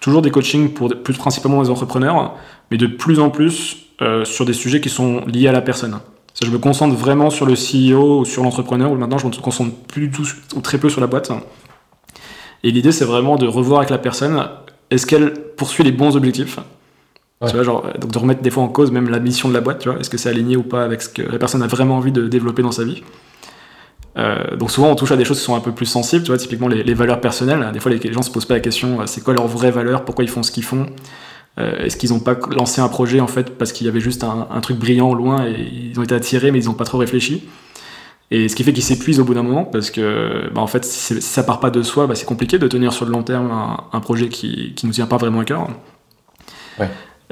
[0.00, 2.34] toujours des coachings pour plus principalement des entrepreneurs,
[2.70, 5.98] mais de plus en plus euh, sur des sujets qui sont liés à la personne.
[6.34, 9.32] Ça, je me concentre vraiment sur le CEO ou sur l'entrepreneur, ou maintenant je me
[9.32, 11.30] concentre plus du tout ou très peu sur la boîte.
[12.62, 14.48] Et l'idée, c'est vraiment de revoir avec la personne,
[14.90, 16.58] est-ce qu'elle poursuit les bons objectifs?
[17.40, 17.48] Ouais.
[17.48, 19.54] Tu vois, genre, euh, donc de remettre des fois en cause même la mission de
[19.54, 21.62] la boîte, tu vois, est-ce que c'est aligné ou pas avec ce que la personne
[21.62, 23.02] a vraiment envie de développer dans sa vie?
[24.20, 26.28] Euh, donc souvent on touche à des choses qui sont un peu plus sensibles, tu
[26.28, 27.70] vois, typiquement les, valeurs personnelles.
[27.72, 29.70] Des fois les, les gens se posent pas la question, euh, c'est quoi leurs vraies
[29.70, 30.86] valeurs, pourquoi ils font ce qu'ils font,
[31.58, 34.22] Euh, est-ce qu'ils n'ont pas lancé un projet en fait parce qu'il y avait juste
[34.24, 35.56] un, truc brillant au loin et
[35.90, 37.42] ils ont été attirés mais ils n'ont pas trop réfléchi.
[38.30, 40.84] Et ce qui fait qu'ils s'épuisent au bout d'un moment parce que bah, en fait
[40.84, 43.50] si, ça part pas de soi, bah, c'est compliqué de tenir sur le long terme
[43.92, 45.68] un, projet qui, qui nous tient pas vraiment à cœur.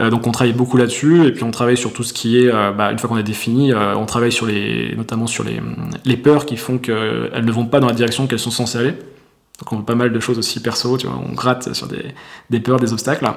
[0.00, 2.52] Euh, donc on travaille beaucoup là-dessus et puis on travaille sur tout ce qui est,
[2.52, 5.61] euh, bah, une fois qu'on a défini, euh, on travaille sur les, notamment sur les,
[6.04, 8.92] les peurs qui font qu'elles ne vont pas dans la direction qu'elles sont censées aller.
[8.92, 12.04] Donc on voit pas mal de choses aussi perso, tu vois, on gratte sur des,
[12.48, 13.28] des peurs, des obstacles.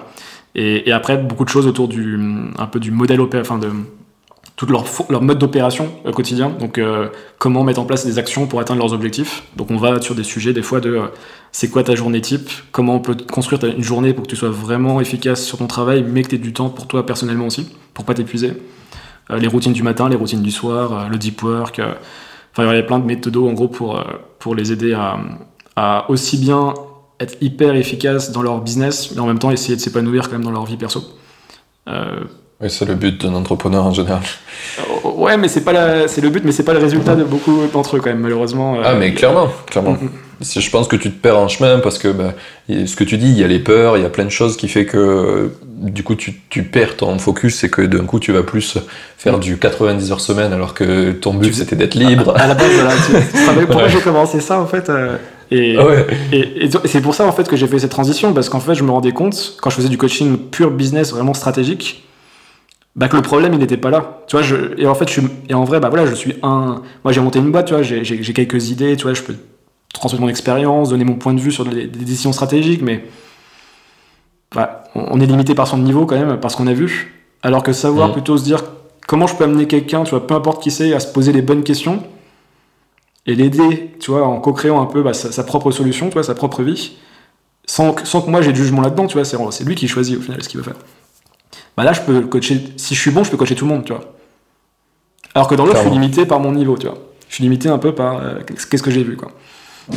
[0.54, 2.20] Et, après beaucoup de choses autour du,
[2.60, 3.70] un peu du modèle opé- de
[4.62, 4.68] tout
[5.10, 6.50] leur, mode d'opération au quotidien.
[6.50, 9.44] Donc euh, comment mettre en place des actions pour atteindre leurs objectifs.
[9.56, 11.08] Donc on va sur des sujets des fois de euh,
[11.52, 14.50] c'est quoi ta journée type, comment on peut construire une journée pour que tu sois
[14.50, 17.70] vraiment efficace sur ton travail, mais que tu aies du temps pour toi personnellement aussi,
[17.96, 18.54] pour pas t'épuiser.
[19.32, 21.80] Euh, les routines du matin, les routines du soir, euh, le deep work.
[21.80, 21.94] euh,
[22.52, 24.04] Enfin, il y a plein de méthodos en gros pour, euh,
[24.40, 26.74] pour les aider à, aussi bien
[27.20, 30.44] être hyper efficaces dans leur business, mais en même temps essayer de s'épanouir quand même
[30.44, 31.02] dans leur vie perso.
[31.88, 32.26] Euh,
[32.62, 34.22] Oui, c'est le but d'un entrepreneur en général.
[34.80, 37.24] euh, ouais, mais c'est pas la, c'est le but, mais c'est pas le résultat de
[37.24, 38.76] beaucoup d'entre eux quand même, malheureusement.
[38.76, 39.94] euh, Ah, mais clairement, clairement.
[39.94, 40.10] Mm, mm.
[40.60, 42.34] Je pense que tu te perds en chemin parce que bah,
[42.68, 44.58] ce que tu dis, il y a les peurs, il y a plein de choses
[44.58, 48.32] qui fait que du coup tu, tu perds ton focus et que d'un coup tu
[48.32, 48.78] vas plus
[49.18, 52.34] faire du 90 heures semaine alors que ton but c'était d'être libre.
[52.36, 53.90] À la base, voilà, tu, tu savais pourquoi Ouais.
[53.90, 54.90] j'ai commencé ça en fait.
[54.90, 55.18] euh,
[55.52, 56.08] et, Ah ouais.
[56.32, 58.74] et, et c'est pour ça en fait que j'ai fait cette transition parce qu'en fait
[58.74, 62.04] je me rendais compte quand je faisais du coaching pur business vraiment stratégique
[62.96, 65.14] bah que le problème il n'était pas là tu vois je, et en fait je
[65.20, 67.74] suis, et en vrai bah voilà je suis un moi j'ai monté une boîte tu
[67.74, 69.36] vois j'ai- quelques idées tu vois je peux
[69.94, 73.06] transmettre mon expérience donner mon point de vue sur des, des décisions stratégiques mais
[74.54, 77.14] bah, on, on est limité par son niveau quand même par ce qu'on a vu
[77.44, 78.14] alors que savoir Mhm.
[78.14, 78.64] plutôt se dire
[79.08, 81.42] comment je peux amener quelqu'un tu vois peu importe qui c'est à se poser les
[81.42, 82.04] bonnes questions
[83.28, 86.24] et l'aider, tu vois, en co-créant un peu bah, sa, sa propre solution, tu vois,
[86.24, 86.94] sa propre vie,
[87.68, 89.88] sans, que- sans que moi j'ai de jugement là-dedans, tu vois, c'est c'est lui qui
[89.88, 90.74] choisit au final ce qu'il veut faire.
[91.78, 93.86] Bah là, je peux coacher, si je suis bon, je peux coacher tout le monde,
[93.86, 94.14] tu vois.
[95.34, 96.98] Alors que dans l'autre, je suis limité par mon niveau, tu vois.
[97.30, 99.32] Je suis limité un peu par euh, qu'est-ce que j'ai vu, quoi.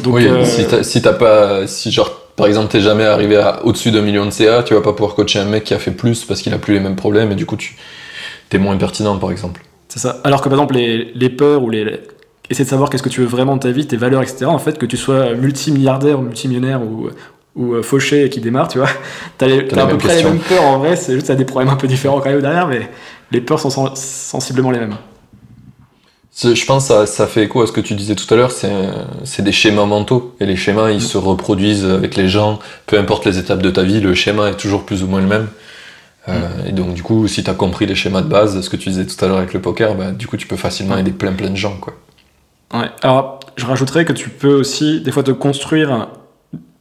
[0.03, 3.65] Donc, oui, euh, si t'as si pas, si genre par exemple t'es jamais arrivé à
[3.65, 5.91] au-dessus d'un million de CA, tu vas pas pouvoir coacher un mec qui a fait
[5.91, 7.77] plus parce qu'il a plus les mêmes problèmes et du coup tu
[8.49, 9.63] t'es moins pertinent par exemple.
[9.89, 10.21] C'est ça.
[10.25, 12.01] Alors que par exemple, les, les peurs ou les.
[12.51, 14.47] Essayer de savoir qu'est-ce que tu veux vraiment de ta vie, tes valeurs, etc.
[14.47, 17.09] En fait, que tu sois multimilliardaire ou multimillionnaire ou,
[17.57, 18.89] ou euh, fauché qui démarre, tu vois,
[19.39, 21.77] t'as à peu près les mêmes peurs en vrai, c'est juste t'as des problèmes un
[21.77, 22.91] peu différents quand même derrière, mais
[23.31, 24.97] les peurs sont sen- sensiblement les mêmes.
[26.37, 28.51] Je pense que ça, ça fait écho à ce que tu disais tout à l'heure,
[28.51, 30.35] c'est des schémas mentaux.
[30.41, 32.59] Et les schémas, ils se reproduisent avec les gens.
[32.87, 35.29] Peu importe les étapes de ta vie, le schéma est toujours plus ou moins le
[35.29, 35.49] même.
[36.29, 38.77] Euh, Et donc, du coup, si tu as compris les schémas de base, ce que
[38.77, 41.13] tu disais tout à l'heure avec le poker, bah, du coup, tu peux facilement aider
[41.13, 41.77] plein plein de gens.
[41.81, 41.95] Quoi.
[42.73, 42.91] Ouais.
[43.03, 46.09] Alors, je rajouterais que tu peux aussi, des fois, te construire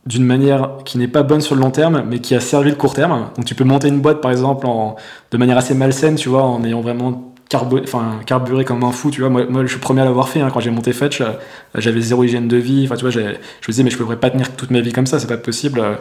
[0.06, 2.76] d'une manière qui n'est pas bonne sur le long terme, mais qui a servi le
[2.76, 3.30] court terme.
[3.38, 4.96] Donc, tu peux monter une boîte, par exemple, en,
[5.32, 9.22] de manière assez malsaine, tu vois, en ayant vraiment enfin, carburé comme un fou, tu
[9.22, 9.30] vois.
[9.30, 10.42] Moi, moi je suis le premier à l'avoir fait.
[10.42, 10.50] hein.
[10.54, 11.34] Quand j'ai monté Fetch, euh,
[11.76, 12.84] j'avais zéro hygiène de vie.
[12.86, 13.36] Enfin, tu vois, je me
[13.68, 15.80] disais, mais je pourrais pas tenir toute ma vie comme ça, c'est pas possible.
[15.80, 15.96] euh,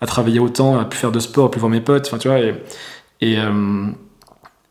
[0.00, 2.06] à travailler autant, à plus faire de sport, à plus voir mes potes.
[2.08, 2.54] Enfin, tu vois, et,
[3.20, 3.86] et, euh,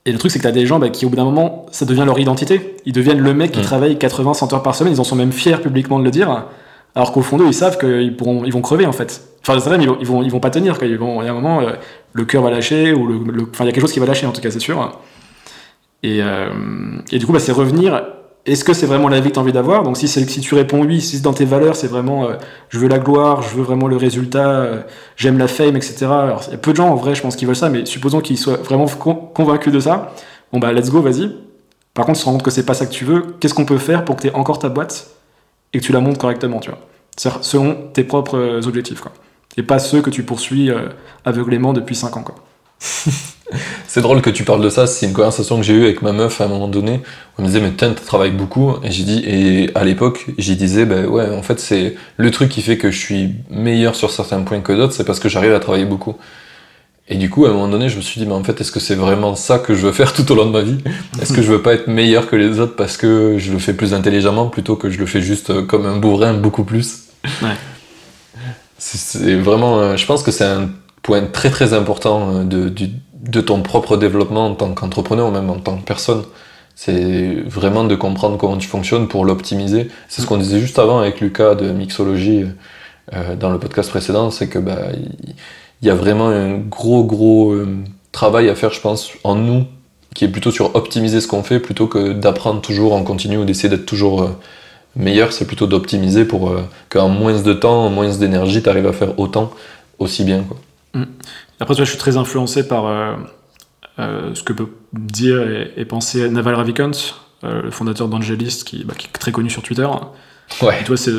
[0.05, 1.65] et le truc, c'est que tu as des gens bah, qui, au bout d'un moment,
[1.71, 2.75] ça devient leur identité.
[2.85, 3.63] Ils deviennent le mec qui Mm.
[3.63, 4.93] travaille 80-100 heures par semaine.
[4.93, 6.45] Ils en sont même fiers publiquement de le dire.
[6.95, 9.21] Alors qu'au fond d'eux, ils savent qu'ils pourront, ils vont crever en fait.
[9.45, 10.77] Enfin, mais ils vont, ils vont, ils vont pas tenir.
[10.77, 10.87] Quoi.
[10.95, 11.71] Vont, il y a un moment, euh,
[12.13, 13.15] le cœur va lâcher ou le,
[13.51, 14.99] enfin, il y a quelque chose qui va lâcher en tout cas, c'est sûr.
[16.03, 16.49] Et, euh,
[17.11, 18.03] du coup, bah, c'est revenir.
[18.45, 19.83] Est-ce que c'est vraiment la vie que tu as envie d'avoir?
[19.83, 22.33] Donc, si, si tu réponds oui, si dans tes valeurs, c'est vraiment euh,
[22.69, 24.67] je veux la gloire, je veux vraiment le résultat,
[25.15, 26.05] j'aime la fame, etc.
[26.07, 27.85] Alors, il y a peu de gens en vrai, je pense, qui veulent ça, mais
[27.85, 30.13] supposons qu'ils soient vraiment con- convaincus de ça.
[30.51, 31.31] Bon, bah, let's go, vas-y.
[31.93, 33.77] Par contre, se rendre compte que c'est pas ça que tu veux, qu'est-ce qu'on peut
[33.77, 35.07] faire pour que tu aies encore ta boîte?
[35.73, 36.79] Et que tu la montes correctement, tu vois
[37.17, 39.11] C'est-à-dire selon tes propres euh, objectifs, quoi.
[39.57, 40.89] Et pas ceux que tu poursuis euh,
[41.25, 42.35] aveuglément depuis 5 ans, quoi.
[43.87, 46.11] C'est drôle que tu parles de ça, c'est une conversation que j'ai eue avec ma
[46.11, 47.01] meuf à un moment donné.
[47.37, 48.73] Elle me disait, mais putain, tu travailles beaucoup.
[48.83, 52.49] Et j'ai dit, et à l'époque, j'y disais, ben ouais, en fait, c'est le truc
[52.49, 55.53] qui fait que je suis meilleur sur certains points que d'autres, c'est parce que j'arrive
[55.53, 56.15] à travailler beaucoup.
[57.09, 58.71] Et du coup, à un moment donné, je me suis dit, mais en fait, est-ce
[58.71, 60.77] que c'est vraiment ça que je veux faire tout au long de ma vie
[61.21, 63.73] Est-ce que je veux pas être meilleur que les autres parce que je le fais
[63.73, 66.99] plus intelligemment plutôt que je le fais juste euh, comme un bourrin beaucoup plus
[67.41, 67.55] Ouais.
[68.77, 70.69] C'est- vraiment, euh, je pense que c'est un
[71.01, 75.31] point très très important euh, de, du- de ton propre développement en tant qu'entrepreneur ou
[75.31, 76.23] même en tant que personne.
[76.75, 79.89] C'est vraiment de comprendre comment tu fonctionnes pour l'optimiser.
[80.09, 82.45] C'est ce qu'on disait juste avant avec Lucas de Mixologie
[83.13, 85.35] euh, dans le podcast précédent, c'est que bah, il
[85.83, 87.67] il y a vraiment un gros gros euh,
[88.13, 89.65] travail à faire, je pense, en nous,
[90.15, 93.43] qui est plutôt sur optimiser ce qu'on fait plutôt que d'apprendre toujours en continu ou
[93.43, 94.29] d'essayer d'être toujours euh,
[94.95, 95.33] meilleur.
[95.33, 98.93] C'est plutôt d'optimiser pour euh, qu'en moins de temps, en moins d'énergie, tu arrives à
[98.93, 99.51] faire autant
[99.99, 100.43] aussi bien.
[100.43, 100.57] Quoi.
[101.59, 103.17] Après, tu vois, je suis très influencé par
[103.97, 106.91] ce que peut dire et, et penser Naval Ravikant,
[107.41, 109.87] le fondateur d'Angelist, qui, bah, qui est très connu sur Twitter.
[110.61, 110.79] Ouais.
[110.79, 111.11] Et toi, c'est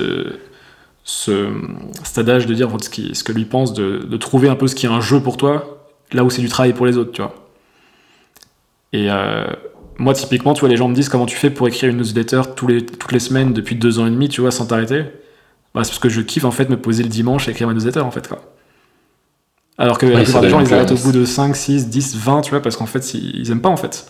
[1.05, 1.51] ce,
[2.03, 4.67] cet adage de dire ce, qui, ce que lui pense, de, de trouver un peu
[4.67, 7.13] ce qui est un jeu pour toi, là où c'est du travail pour les autres,
[7.13, 7.35] tu vois.
[8.93, 9.45] Et euh,
[9.99, 12.43] moi, typiquement, tu vois, les gens me disent comment tu fais pour écrire une newsletter
[12.57, 15.03] tous les, toutes les semaines depuis deux ans et demi, tu vois, sans t'arrêter?
[15.75, 17.75] Bah, c'est parce que je kiffe en fait me poser le dimanche et écrire ma
[17.75, 18.41] newsletter, en fait, quoi.
[19.77, 21.13] Alors que la plupart des gens, ils arrêtent au influence.
[21.13, 23.69] bout de 5, 6, 10, 20, tu vois, parce qu'en fait, ils, ils aiment pas,
[23.69, 24.07] en fait.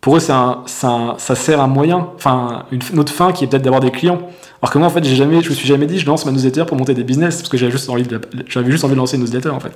[0.00, 3.62] Pour eux, un, un- ça sert un moyen, enfin, une, autre fin qui est peut-être
[3.62, 4.20] d'avoir des clients.
[4.62, 6.64] Alors que moi, en fait, jamais, je me suis jamais dit, je lance ma newsletter
[6.64, 9.22] pour monter des business, parce que j'avais juste envie de, juste envie de lancer une
[9.22, 9.72] newsletter, en fait.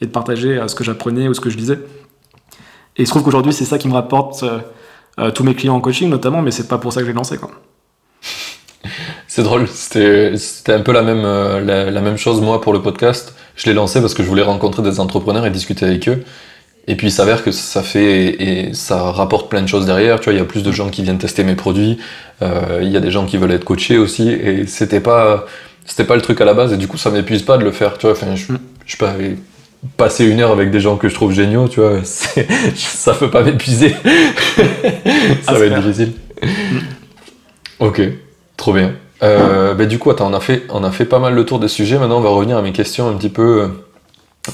[0.00, 1.78] Et de partager euh, ce que j'apprenais ou ce que je lisais.
[2.96, 4.58] Et il se trouve qu'aujourd'hui, c'est ça qui me rapporte euh,
[5.18, 7.38] euh, tous mes clients en coaching, notamment, mais c'est pas pour ça que j'ai lancé,
[7.38, 7.50] quoi.
[9.26, 10.36] C'est drôle, c'était
[10.68, 11.22] un peu la même,
[11.66, 13.34] la même chose moi pour le podcast.
[13.56, 16.22] Je l'ai lancé parce que je voulais rencontrer des entrepreneurs et discuter avec eux.
[16.86, 20.20] Et puis il s'avère que ça fait et ça rapporte plein de choses derrière.
[20.20, 21.98] Tu vois, il y a plus de gens qui viennent tester mes produits.
[22.42, 24.28] euh, il y a des gens qui veulent être coachés aussi.
[24.30, 25.46] Et c'était pas
[25.86, 26.72] c'était pas le truc à la base.
[26.72, 27.96] Et du coup, ça m'épuise pas de le faire.
[27.98, 28.58] Tu vois, enfin, je, Mm.
[28.86, 29.06] je peux
[29.96, 31.68] passer une heure avec des gens que je trouve géniaux.
[31.68, 32.00] Tu vois,
[32.74, 33.94] ça peut pas m'épuiser.
[35.42, 36.12] ça va être difficile.
[37.80, 38.00] Ok,
[38.56, 38.92] trop bien.
[39.22, 41.58] Euh, bah, du coup, attends, on a, fait, on a fait pas mal le tour
[41.58, 41.98] des sujets.
[41.98, 43.68] Maintenant, on va revenir à mes questions un petit peu, euh,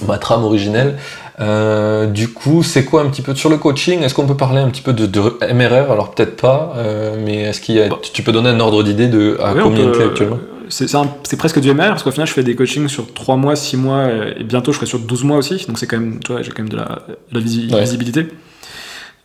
[0.06, 0.96] ma trame originelle.
[1.40, 4.60] Euh, du coup, c'est quoi un petit peu sur le coaching Est-ce qu'on peut parler
[4.60, 5.20] un petit peu de, de
[5.52, 8.60] MRR Alors, peut-être pas, euh, mais est-ce qu'il y a, tu, tu peux donner un
[8.60, 10.38] ordre d'idée de à combien de clés actuellement?
[10.68, 13.76] C'est presque du MR, parce qu'au final, je fais des coachings sur 3 mois, 6
[13.76, 14.06] mois,
[14.38, 15.64] et bientôt, je serai sur 12 mois aussi.
[15.66, 16.84] Donc, c'est quand même, tu vois, j'ai quand même de la,
[17.32, 17.80] de la visi- Ouais.
[17.80, 18.28] visibilité.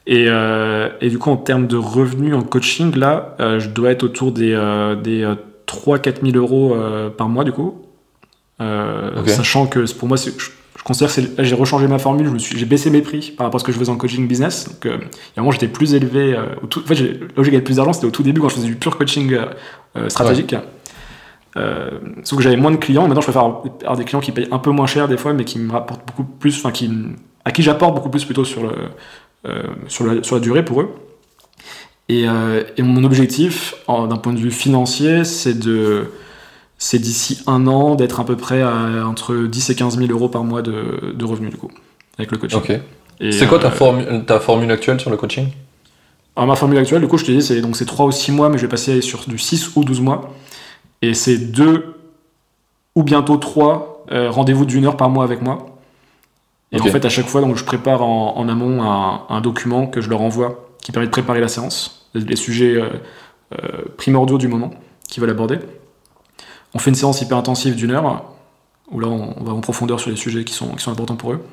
[0.08, 4.04] Et, euh, et du coup, en termes de revenus en coaching, là, je dois être
[4.04, 4.56] autour des,
[5.04, 5.28] des
[5.68, 6.76] 3-4 000 euros
[7.18, 7.82] par mois, du coup.
[8.62, 9.26] Euh.
[9.28, 12.90] Sachant que pour moi, je, je considère que là, j'ai rechangé ma formule, j'ai baissé
[12.90, 14.70] mes prix par rapport à ce que je faisais en coaching business.
[14.70, 16.34] Donc, euh, il y a un moment, j'étais plus élevé.
[16.34, 18.40] euh, au tout, en fait, là où j'ai gagné plus d'argent, c'était au tout début
[18.40, 19.38] quand je faisais du pur coaching
[20.08, 20.56] stratégique.
[22.24, 23.08] Sauf que j'avais moins de clients.
[23.08, 25.44] Maintenant, je préfère avoir des clients qui payent un peu moins cher des fois, mais
[25.44, 26.90] qui me rapportent beaucoup plus, enfin, qui,
[27.46, 29.52] à qui j'apporte beaucoup plus plutôt sur, le,
[29.88, 30.96] sur, la, sur la durée pour eux.
[32.10, 32.26] Et,
[32.78, 36.12] et mon objectif, d'un point de vue financier, c'est de,
[36.78, 40.30] c'est d'ici un an d'être à peu près à entre 10 et 15 000 euros
[40.30, 41.72] par mois de, de revenus du coup,
[42.18, 42.60] avec le coaching.
[43.32, 45.48] C'est quoi ta, euh, formu- ta formule actuelle sur le coaching?
[46.36, 48.32] Alors ma formule actuelle, du coup, je te dis, c'est donc c'est 3 ou 6
[48.34, 50.34] mois, mais je vais passer sur du 6 ou 12 mois.
[51.02, 51.96] Et c'est 2
[52.96, 55.78] ou bientôt 3 rendez-vous d'une heure par mois avec moi.
[56.72, 56.88] Et Ok.
[56.88, 60.02] en fait, à chaque fois, donc, je prépare en, en amont un, un document que
[60.02, 62.90] je leur envoie qui permet de préparer la séance, les, les sujets euh,
[63.54, 64.72] euh, primordiaux du moment
[65.08, 65.60] qu'ils veulent aborder.
[66.76, 68.26] On fait une séance hyper intensive d'une heure,
[68.92, 71.32] où là, on, va en profondeur sur les sujets qui sont, qui sont importants pour
[71.32, 71.44] eux.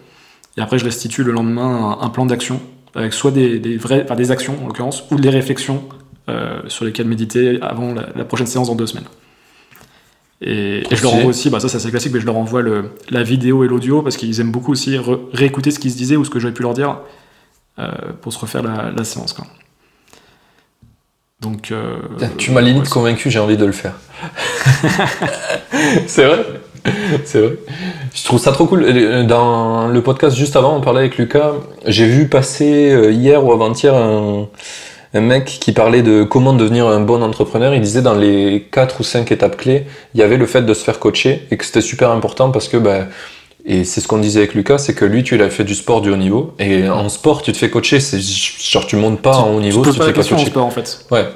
[0.59, 2.61] Et après, je restitue le lendemain un, un plan d'action
[2.95, 5.85] avec soit des, des vrais, enfin des actions en l'occurrence, ou des réflexions
[6.29, 9.07] euh, sur lesquelles méditer avant la, la prochaine séance dans deux semaines.
[10.43, 12.61] Et, et je leur envoie aussi, bah ça c'est assez classique, mais je leur envoie
[12.61, 14.99] le, la vidéo et l'audio parce qu'ils aiment beaucoup aussi
[15.33, 16.99] réécouter ce qu'ils se disaient ou ce que j'avais pu leur dire
[17.79, 19.33] euh, pour se refaire la, la séance.
[19.33, 19.47] Quoi.
[21.43, 21.97] Donc, euh,
[22.39, 23.95] Tu m'as limite ouais, convaincu, j'ai envie de le faire.
[26.07, 26.45] c'est vrai
[27.25, 27.57] C'est vrai.
[28.15, 28.85] Je trouve ça trop cool.
[28.85, 31.53] Euh, Dans le podcast juste avant, on parlait avec Lucas.
[31.85, 34.47] J'ai vu passer euh, hier ou avant-hier un,
[35.15, 37.75] un mec qui parlait de comment devenir un bon entrepreneur.
[37.75, 40.75] Il disait dans les 4 ou 5 étapes clés, il y avait le fait de
[40.75, 43.07] se faire coacher et que c'était super important parce que, bah,
[43.65, 46.01] et c'est ce qu'on disait avec Lucas, c'est que lui, tu l'as fait du sport
[46.01, 46.55] du haut niveau.
[46.59, 48.01] Et en sport, tu te fais coacher.
[48.01, 50.25] C'est genre, tu montes pas en haut niveau tu si poses tu pas te la
[50.25, 50.51] fais pas question en coacher.
[50.51, 51.05] sport en fait.
[51.11, 51.29] Ouais,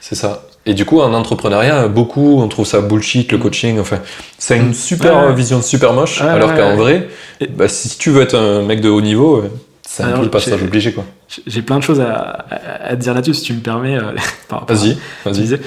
[0.00, 0.44] c'est ça.
[0.64, 3.80] Et du coup, en entrepreneuriat, beaucoup, on trouve ça bullshit, le coaching.
[3.80, 3.98] Enfin,
[4.38, 5.26] c'est une super Mm.
[5.30, 5.34] Ouais.
[5.34, 6.20] vision super moche.
[6.20, 7.08] Ouais, alors qu'en vrai,
[7.50, 9.42] bah, si tu veux être un mec de haut niveau,
[9.84, 11.04] c'est un peu le passage obligé, quoi.
[11.48, 13.96] J'ai- plein de choses à, à, à te dire là-dessus si tu me permets.
[13.96, 14.12] euh,
[14.68, 15.58] Vas-y, tu vas-y.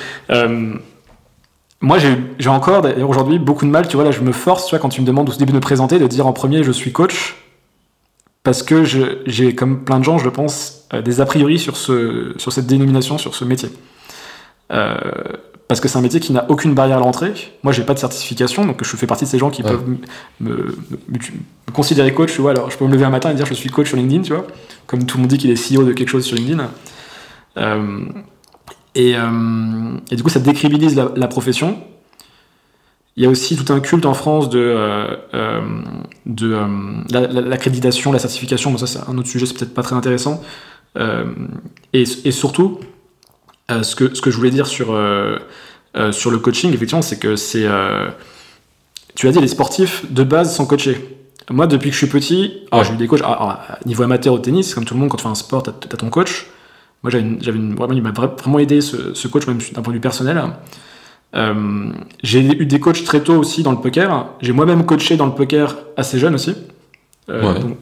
[1.85, 3.87] Moi, j'ai encore, d'ailleurs, aujourd'hui, beaucoup de mal.
[3.87, 5.55] Tu vois, là, je me force, tu vois, quand tu me demandes au début de
[5.57, 7.35] me présenter, de dire en premier, je suis coach.
[8.43, 8.83] Parce que
[9.25, 12.67] j'ai, comme plein de gens, je pense, euh, des a priori sur, ce, sur cette
[12.67, 13.69] dénomination, sur ce métier.
[14.71, 14.95] Euh,
[15.67, 17.33] parce que c'est un métier qui n'a aucune barrière à l'entrée.
[17.63, 19.71] Moi, j'ai pas de certification, donc je fais partie de ces gens qui Ouais.
[19.71, 19.97] peuvent me,
[20.39, 20.55] me-
[21.09, 21.17] me-
[21.67, 22.33] me considérer coach.
[22.33, 23.97] Tu vois, alors je peux me lever un matin et dire je suis coach sur
[23.97, 24.45] LinkedIn, tu vois,
[24.85, 26.69] comme tout le monde dit qu'il est CEO de quelque chose sur LinkedIn.
[27.57, 28.05] Euh,
[28.95, 31.77] et, euh, et du coup, ça décribilise la, profession.
[33.17, 35.61] Il y a aussi tout un culte en France de, euh, euh,
[36.25, 36.57] de
[37.11, 38.71] la- la- l'accréditation, la, certification.
[38.71, 40.41] Bon, ça, c'est un autre sujet, c'est peut-être pas très intéressant.
[41.93, 42.79] Et, surtout,
[43.69, 44.97] ce, que, je voulais dire sur,
[46.11, 47.67] sur le coaching, effectivement, c'est que c'est.
[49.15, 50.97] tu l'as dit, les sportifs de base sont coachés.
[51.49, 52.83] Moi, depuis que je suis petit, Ouais.
[52.83, 53.21] j'ai eu des coachs.
[53.21, 55.69] alors, niveau amateur au tennis, comme tout le monde, quand tu fais un sport, tu
[55.69, 56.47] as, ton coach.
[57.05, 59.59] Moi, j'avais une- j'avais une- vraiment, il m'a vra- vraiment aidé ce, ce coach, même
[59.73, 60.41] d'un point de vue personnel.
[61.35, 61.91] Euh,
[62.23, 64.25] j'ai eu des coachs très tôt aussi dans le poker.
[64.41, 66.55] J'ai moi-même coaché dans le poker assez jeune aussi.
[67.29, 67.59] Euh, Ouais.
[67.59, 67.77] donc-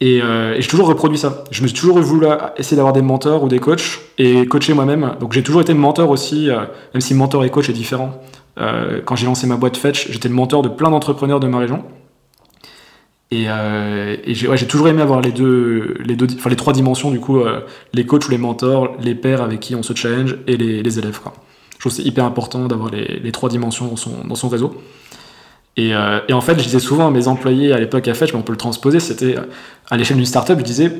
[0.00, 1.42] et, euh, et j'ai toujours reproduit ça.
[1.50, 5.14] Je me suis toujours voulu essayer d'avoir des mentors ou des coachs et coacher moi-même.
[5.18, 6.46] Donc j'ai toujours été mentor aussi,
[6.92, 8.22] même si mentor et coach est différent.
[8.56, 11.82] Quand j'ai lancé ma boîte Fetch, j'étais le mentor de plein d'entrepreneurs de ma région.
[13.30, 16.56] Et, euh, et j'ai ouais, j'ai toujours aimé avoir les deux, les deux, enfin les
[16.56, 17.60] trois dimensions du coup, euh,
[17.92, 20.98] les coachs ou les mentors, les pairs avec qui on se challenge et les, les
[20.98, 21.20] élèves.
[21.20, 21.32] Quoi.
[21.72, 24.48] Je trouve que c'est hyper important d'avoir les, les trois dimensions dans son, dans son
[24.48, 24.74] réseau.
[25.76, 28.32] Et, euh, et en fait, je disais souvent à mes employés à l'époque à Fetch,
[28.32, 29.34] mais on peut le transposer, c'était
[29.90, 30.92] à l'échelle d'une startup, je disais,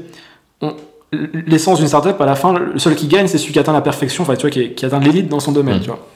[1.46, 3.82] l'essence d'une startup, à la fin, le seul qui gagne, c'est celui qui atteint la
[3.82, 5.82] perfection, enfin, tu vois, qui, qui atteint l'élite dans son domaine, Mm.
[5.82, 6.08] tu vois.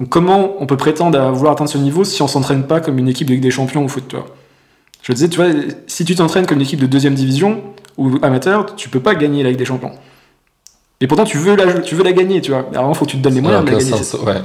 [0.00, 2.98] Donc comment on peut prétendre à vouloir atteindre ce niveau si on s'entraîne pas comme
[2.98, 4.26] une équipe de Ligue des champions au foot, tu vois?
[5.02, 5.50] Je disais, tu vois,
[5.86, 7.62] si tu t'entraînes comme une équipe de deuxième division
[7.96, 9.92] ou amateur, tu peux pas gagner la Ligue des champions.
[11.00, 12.68] Et pourtant, tu veux la, tu veux la gagner, tu vois.
[12.74, 13.90] Alors, il faut que tu te donnes les moyens de la gagner.
[13.90, 14.36] sens, ouais.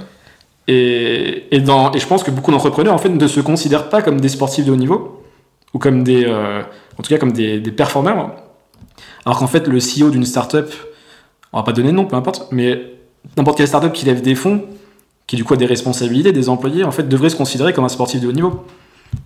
[0.67, 4.01] Et, et, dans, et je pense que beaucoup d'entrepreneurs en fait ne se considèrent pas
[4.01, 5.23] comme des sportifs de haut niveau
[5.73, 6.61] ou comme des, euh,
[6.97, 8.31] en tout cas comme des, des performeurs.
[9.25, 10.71] Alors qu'en fait le CEO d'une startup,
[11.53, 12.81] on va pas donner de nom, peu importe, mais
[13.37, 14.63] n'importe quelle startup qui lève des fonds,
[15.27, 17.89] qui du coup a des responsabilités, des employés, en fait devrait se considérer comme un
[17.89, 18.65] sportif de haut niveau.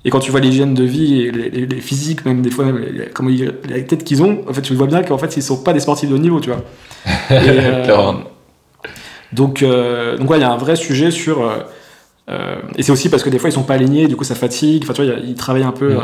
[0.06, 2.66] Et quand tu vois l'hygiène de vie et les, les- les physiques, même des fois,
[2.66, 2.84] même
[3.14, 5.64] comment ils- la tête qu'ils ont, en fait, tu vois bien qu'en fait, ils sont
[5.64, 6.64] pas des sportifs de haut niveau, tu vois.
[7.32, 7.86] Et, euh,
[9.32, 11.44] donc, euh, donc ouais, il y a un vrai sujet sur.
[11.44, 11.58] euh,
[12.30, 14.36] euh, et c'est aussi parce que des fois ils sont pas alignés, du coup ça
[14.36, 14.84] fatigue.
[14.84, 15.94] Enfin, tu vois, ils travaillent un peu.
[15.96, 16.04] Mm.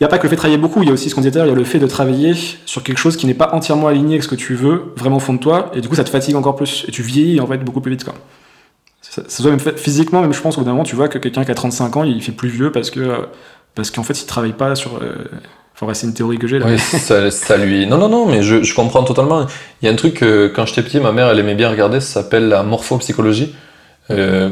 [0.00, 1.14] Il n'y a pas que le fait de travailler beaucoup, il y a aussi ce
[1.14, 2.34] qu'on disait tout à l'heure, il y a le fait de travailler
[2.66, 5.20] sur quelque chose qui n'est pas entièrement aligné avec ce que tu veux, vraiment au
[5.20, 7.46] fond de toi, et du coup ça te fatigue encore plus, et tu vieillis en
[7.46, 8.02] fait beaucoup plus vite.
[8.04, 8.14] Quoi.
[9.12, 11.08] Ça, ça soit même fait physiquement, même je pense, au bout d'un moment, tu vois
[11.08, 13.28] que quelqu'un qui a 35 ans, il fait plus vieux parce que
[13.74, 14.96] parce qu'en fait, il travaille pas sur.
[15.02, 15.12] Euh...
[15.78, 16.64] Enfin, c'est une théorie que j'ai là.
[16.66, 17.86] Oui, ça, ça, lui.
[17.86, 19.46] Non, non, non, mais je, je, comprends totalement.
[19.82, 22.00] Il y a un truc que quand j'étais petit, ma mère, elle aimait bien regarder,
[22.00, 23.54] ça s'appelle la morphopsychologie.
[24.10, 24.48] Euh,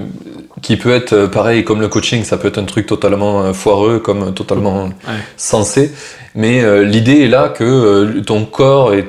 [0.62, 3.98] qui peut être euh, pareil comme le coaching, ça peut être un truc totalement foireux,
[3.98, 5.14] comme totalement ouais.
[5.36, 5.92] sensé.
[6.34, 9.08] Mais euh, l'idée est là que euh, ton corps et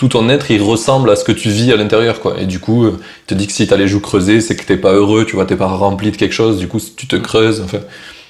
[0.00, 2.32] tout ton être, il ressemble à ce que tu vis à l'intérieur, quoi.
[2.40, 2.94] Et du coup, il
[3.26, 5.44] te dit que si t'as les joues creusées, c'est que t'es pas heureux, tu vois,
[5.44, 6.56] t'es pas rempli de quelque chose.
[6.56, 7.60] Du coup, tu te creuses.
[7.60, 7.80] Enfin,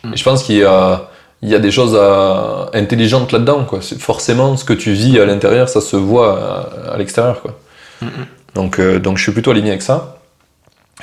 [0.02, 0.12] mm.
[0.12, 1.08] et je pense qu'il y a
[1.42, 2.70] il y a des choses à...
[2.74, 3.64] intelligentes là-dedans.
[3.66, 3.78] Quoi.
[4.00, 6.30] Forcément, ce que tu vis à l'intérieur, ça se voit
[6.88, 7.40] à, à l'extérieur.
[7.40, 7.52] Quoi.
[8.02, 8.54] Mm -hmm.
[8.56, 9.96] donc, euh, donc je suis plutôt aligné avec ça.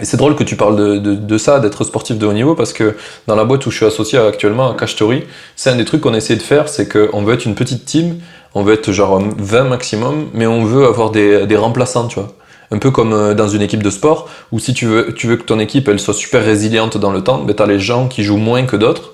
[0.01, 2.55] Et c'est drôle que tu parles de, de, de ça, d'être sportif de haut niveau,
[2.55, 2.95] parce que
[3.27, 5.23] dans la boîte où je suis associé actuellement, à Cash Story,
[5.55, 8.07] c'est un des trucs qu'on essaie de faire, c'est qu'on veut être une petite team,
[8.53, 12.33] on veut être genre 20 maximum, mais on veut avoir des, remplaçants, tu vois.
[12.71, 15.59] Un peu comme euh, dans une équipe de sport, où si tu veux, que ton
[15.59, 18.65] équipe soit super résiliente dans le temps, ben tu as les gens qui jouent moins
[18.65, 19.13] que d'autres,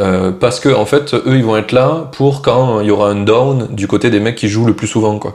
[0.00, 3.10] euh, parce que en fait, eux, ils vont être là pour quand il y aura
[3.10, 5.34] un down du côté des mecs qui jouent le plus souvent, quoi.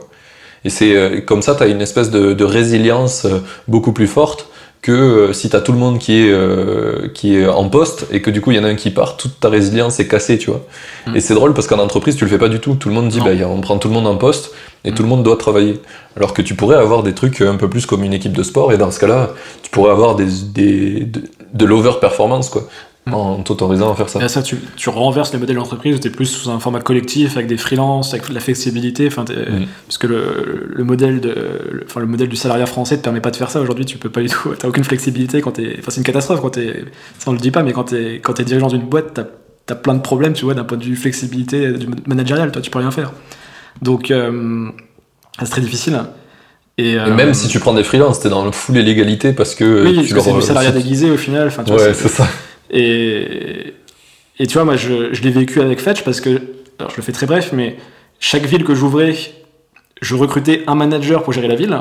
[0.64, 3.26] Et c'est euh, comme ça, tu as une espèce de, de, résilience
[3.68, 4.48] beaucoup plus forte
[4.86, 8.06] que euh, si tu as tout le monde qui est, euh, qui est en poste
[8.12, 10.06] et que du coup il y en a un qui part, toute ta résilience est
[10.06, 10.62] cassée, tu vois.
[11.08, 11.16] Mm.
[11.16, 12.74] Et c'est drôle parce qu'en entreprise, tu le fais pas du tout.
[12.74, 14.52] Tout le monde dit, bah, on prend tout le monde en poste
[14.84, 14.94] et mm.
[14.94, 15.80] tout le monde doit travailler.
[16.16, 18.72] Alors que tu pourrais avoir des trucs un peu plus comme une équipe de sport
[18.72, 19.30] et dans ce cas-là,
[19.64, 21.22] tu pourrais avoir des, des de,
[21.52, 22.68] de l'over-performance, quoi
[23.12, 24.20] en t'autorisant à faire ça.
[24.22, 26.80] Et ça, tu, tu renverses le modèle d'entreprise où tu es plus sous un format
[26.80, 29.06] collectif, avec des freelances, avec de la flexibilité.
[29.06, 29.66] Enfin, mmh.
[29.86, 31.28] Parce que le, le, modèle de,
[31.70, 33.60] le, enfin, le modèle du salariat français te permet pas de faire ça.
[33.60, 34.54] Aujourd'hui, tu peux pas du tout.
[34.58, 36.68] Tu aucune flexibilité quand Enfin, c'est une catastrophe quand tu
[37.18, 39.20] Ça, on le dit pas, mais quand tu es, quand es dirigeant d'une boîte, tu
[39.20, 39.26] as,
[39.70, 42.50] as, plein de problèmes, tu vois, d'un point de vue flexibilité, du managérial.
[42.50, 43.12] Toi, tu peux rien faire.
[43.82, 44.68] Donc, euh,
[45.38, 46.00] c'est très difficile.
[46.78, 49.54] Et, euh, et, même si tu prends des freelances, t'es dans le full illégalité parce
[49.54, 49.84] que.
[49.84, 51.48] Oui, tu c'est du salariat déguisé au final.
[51.48, 52.26] Enfin, tu ouais, c'est ça.
[52.70, 53.74] Et,
[54.38, 56.40] et tu vois, moi, je, je l'ai vécu avec Fetch parce que,
[56.78, 57.76] alors je le fais très bref, mais
[58.20, 59.14] chaque ville que j'ouvrais,
[60.02, 61.80] je recrutais un manager pour gérer la ville.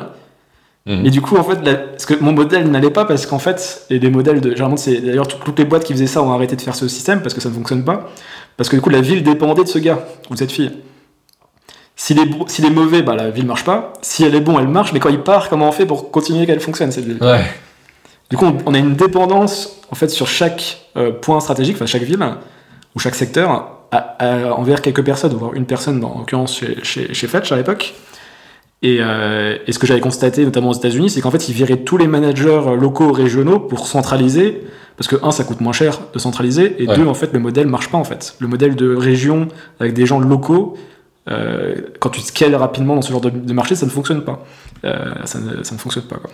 [0.86, 1.06] Mmh.
[1.06, 3.86] Et du coup, en fait, la, parce que mon modèle n'allait pas parce qu'en fait,
[3.90, 4.52] et des modèles de.
[4.52, 7.22] Généralement, c'est d'ailleurs toutes les boîtes qui faisaient ça ont arrêté de faire ce système
[7.22, 8.12] parce que ça ne fonctionne pas.
[8.56, 10.72] Parce que du coup, la ville dépendait de ce gars ou de cette fille.
[11.96, 13.94] S'il est, s'il est mauvais, bah, la ville marche pas.
[14.02, 14.94] Si elle est bon, elle marche.
[14.94, 17.18] Mais quand il part, comment on fait pour continuer qu'elle fonctionne cette ville?
[17.20, 17.44] Ouais.
[18.30, 22.02] Du coup, on a une dépendance en fait sur chaque euh, point stratégique, enfin chaque
[22.02, 22.20] ville
[22.96, 23.50] ou chaque secteur,
[23.92, 27.52] à, à, envers quelques personnes, voire une personne, dans, en l'occurrence chez, chez, chez, Fetch
[27.52, 27.94] à l'époque.
[28.82, 31.78] Et, euh, et, ce que j'avais constaté, notamment aux États-Unis, c'est qu'en fait, ils viraient
[31.78, 34.62] tous les managers locaux, régionaux pour centraliser,
[34.98, 36.96] parce que un, ça coûte moins cher de centraliser, et ouais.
[36.96, 38.36] deux, en fait, le modèle marche pas en fait.
[38.40, 39.50] Le modèle de région
[39.80, 40.78] avec des gens locaux,
[41.28, 44.46] euh, quand tu scales rapidement dans ce genre de, de marché, ça ne fonctionne pas.
[44.84, 46.30] Euh, ça ne, ça ne fonctionne pas quoi.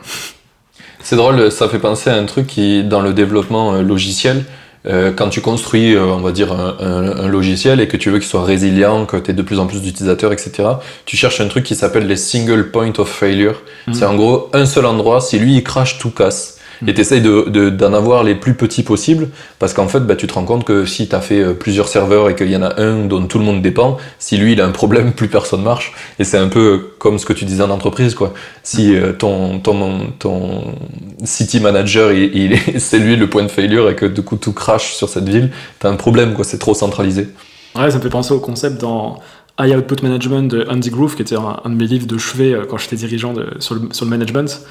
[1.04, 4.46] C'est drôle, ça fait penser à un truc qui, dans le développement euh, logiciel,
[4.88, 8.10] euh, quand tu construis, euh, on va dire, un, un, un, logiciel et que tu
[8.10, 10.64] veux qu'il soit résilient, que tu aies de plus en plus d'utilisateurs, etc.,
[11.06, 13.62] tu cherches un truc qui s'appelle les single point of failure.
[13.88, 13.94] Mmh.
[13.94, 16.58] C'est en gros un seul endroit, si lui il crache, tout casse.
[16.88, 19.30] Et tu essayes d'en de, de, avoir les plus petits possibles,
[19.60, 22.30] parce qu'en fait, bah, tu te rends compte que si tu as fait plusieurs serveurs
[22.30, 24.66] et qu'il y en a un dont tout le monde dépend, si lui il a
[24.66, 25.94] un problème, plus personne marche.
[26.20, 28.34] Et c'est un peu comme ce que tu disais en entreprise, quoi.
[28.64, 30.76] Si euh, ton, ton, ton
[31.24, 34.54] city manager, il, il c'est lui le point de failure et que du coup tout
[34.54, 36.44] crache sur cette ville, tu as un problème, quoi.
[36.44, 37.30] C'est trop centralisé.
[37.76, 39.20] Ouais, ça me fait penser au concept dans
[39.60, 42.56] High Output Management de Andy Groove, qui était un, un de mes livres de chevet
[42.70, 44.62] quand j'étais dirigeant de, sur, le, sur le management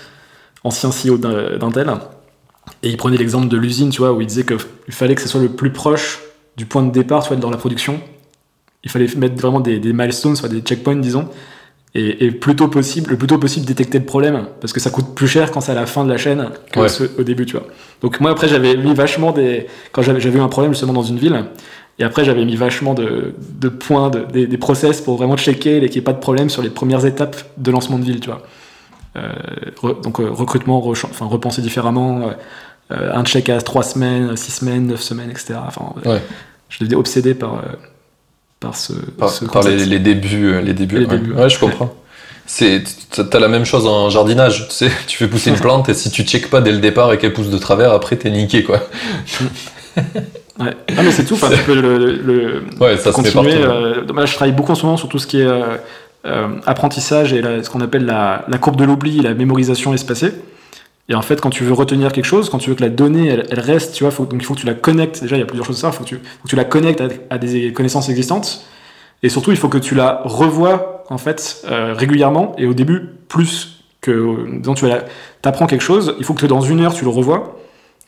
[0.64, 1.90] ancien CEO d'Intel.
[2.82, 4.58] Et il prenait l'exemple de l'usine, tu vois, où il disait qu'il
[4.94, 6.20] fallait que ce soit le plus proche
[6.56, 8.00] du point de départ, tu vois, dans la production.
[8.84, 11.28] Il fallait mettre vraiment des, des milestones, soit des checkpoints, disons,
[11.94, 15.14] et, et, plutôt possible, le plus tôt possible détecter le problème, parce que ça coûte
[15.14, 17.10] plus cher quand c'est à la fin de la chaîne que ouais.
[17.18, 17.66] au début, tu vois.
[18.00, 21.18] Donc moi après j'avais mis vachement des, quand j'avais eu un problème justement dans une
[21.18, 21.44] ville,
[21.98, 25.80] et après j'avais mis vachement de, de points, de, des, des, process pour vraiment checker
[25.80, 28.30] qu'il n'y ait pas de problème sur les premières étapes de lancement de ville, tu
[28.30, 28.42] vois.
[29.16, 29.32] Euh,
[29.82, 32.30] re, donc euh, recrutement, re, enfin repenser différemment,
[32.92, 35.54] euh, un check à 3 semaines, 6 semaines, 9 semaines, etc.
[35.66, 36.22] Enfin, ouais.
[36.68, 37.62] je devenais obsédé par
[38.60, 41.18] par ce, par, ce par les, les, débuts les débuts, les ouais.
[41.18, 41.94] débuts ouais, je comprends
[42.50, 45.94] c'est t'as la même chose en jardinage tu sais tu fais pousser une plante et
[45.94, 48.64] si tu checkes pas dès le départ et qu'elle pousse de travers après t'es niqué
[48.64, 48.80] quoi
[49.96, 50.04] ouais.
[50.58, 54.04] ah mais c'est tout enfin, tu peux le, le ouais, ça continuer se fait euh,
[54.14, 55.76] là, je travaille beaucoup en ce moment sur tout ce qui est euh,
[56.24, 60.34] apprentissage et la, ce qu'on appelle la, la, courbe de l'oubli la mémorisation espacée
[61.10, 63.26] et en fait, quand tu veux retenir quelque chose, quand tu veux que la donnée,
[63.26, 65.20] elle, reste, tu vois, donc il faut que tu la connectes.
[65.20, 65.88] Déjà, il y a plusieurs choses à ça.
[65.88, 68.64] Il faut, que tu, la connectes à, des connaissances existantes.
[69.24, 72.54] Et surtout, il faut que tu la revoies, en fait, euh, régulièrement.
[72.58, 74.86] Et au début, plus que disons, tu
[75.42, 77.59] apprends quelque chose, il faut que dans une heure tu le revois,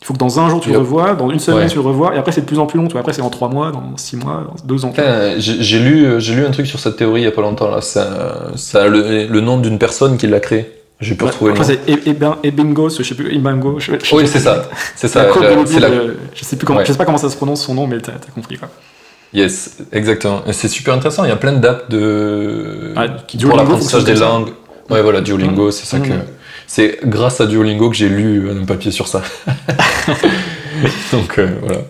[0.02, 2.16] il faut que dans un jour tu le revois, dans une semaine tu le revois,
[2.16, 2.86] et après c'est de plus en plus long.
[2.86, 4.92] Tu vois, après c'est en trois mois, dans six mois, dans deux ans.
[5.38, 7.80] j'ai lu, j'ai lu un truc sur cette théorie il y a pas longtemps là.
[7.80, 10.72] Ça, a le, nom d'une personne qui l'a créé.
[11.00, 11.64] J'ai pu retrouver le nom.
[11.64, 11.80] C'est
[12.42, 13.78] Ebingo, je sais plus, Ibango.
[14.12, 14.68] oui, c'est ça.
[14.96, 15.28] C'est ça.
[16.34, 18.12] Je sais plus comment, je sais pas comment ça se prononce son nom, mais t'as
[18.12, 18.68] as compris quoi.
[19.32, 20.42] Yes, exactement.
[20.50, 21.24] C'est super intéressant.
[21.24, 22.92] Il y a plein d'apps de
[23.40, 24.50] pour l'apprentissage des langues.
[24.90, 26.24] Ouais, voilà, Duolingo, c'est ça mmh.
[26.74, 29.20] C'est grâce à Duolingo que j'ai lu un papier sur ça.
[31.12, 31.80] Donc euh, voilà.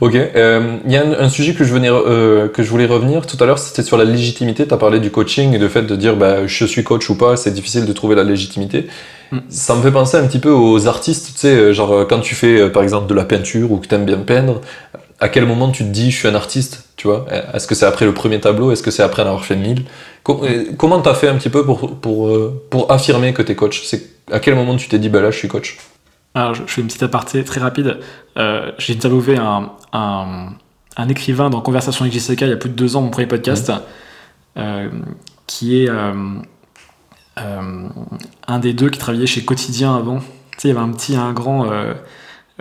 [0.00, 0.14] Ok.
[0.14, 3.36] Euh, il y a un, sujet que je, venais, euh, que je voulais revenir tout
[3.40, 4.68] à l'heure, c'était sur la légitimité.
[4.68, 7.16] Tu as parlé du coaching et du fait de dire bah, je suis coach ou
[7.16, 8.86] pas, c'est difficile de trouver la légitimité.
[9.32, 9.38] Mm.
[9.48, 12.70] Ça me fait penser un petit peu aux artistes, tu sais, genre quand tu fais
[12.70, 14.60] par exemple de la peinture ou que tu aimes bien peindre,
[15.20, 17.26] à quel moment tu te dis je suis un artiste, tu vois?
[17.54, 18.72] Est-ce que c'est après le premier tableau?
[18.72, 19.84] Est-ce que c'est après en avoir fait mille?
[20.24, 22.30] Comment t'as fait un petit peu pour, pour,
[22.70, 23.82] pour affirmer que tu es coach
[24.32, 25.78] à quel moment tu t'es dit, bah là, je suis coach?
[26.34, 27.98] Alors, je, fais une petite aparté très rapide.
[28.36, 32.74] Euh, j'ai interviewé un, un, écrivain dans Conversation avec JCK il y a plus de
[32.74, 33.72] deux ans, mon premier podcast,
[34.56, 34.88] euh,
[35.46, 36.38] qui est euh,
[38.46, 40.18] un des deux qui travaillait chez Quotidien avant.
[40.18, 40.24] Tu
[40.58, 41.66] sais, il y avait un petit, un grand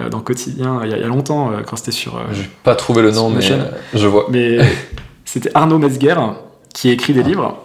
[0.10, 2.20] dans Quotidien il y, a, longtemps, quand c'était sur.
[2.32, 3.42] J'ai pas trouvé le nom, mais
[3.94, 4.28] je vois.
[4.30, 4.60] Mais
[5.26, 6.16] c'était Arnaud Metzger
[6.74, 7.58] qui a écrit des livres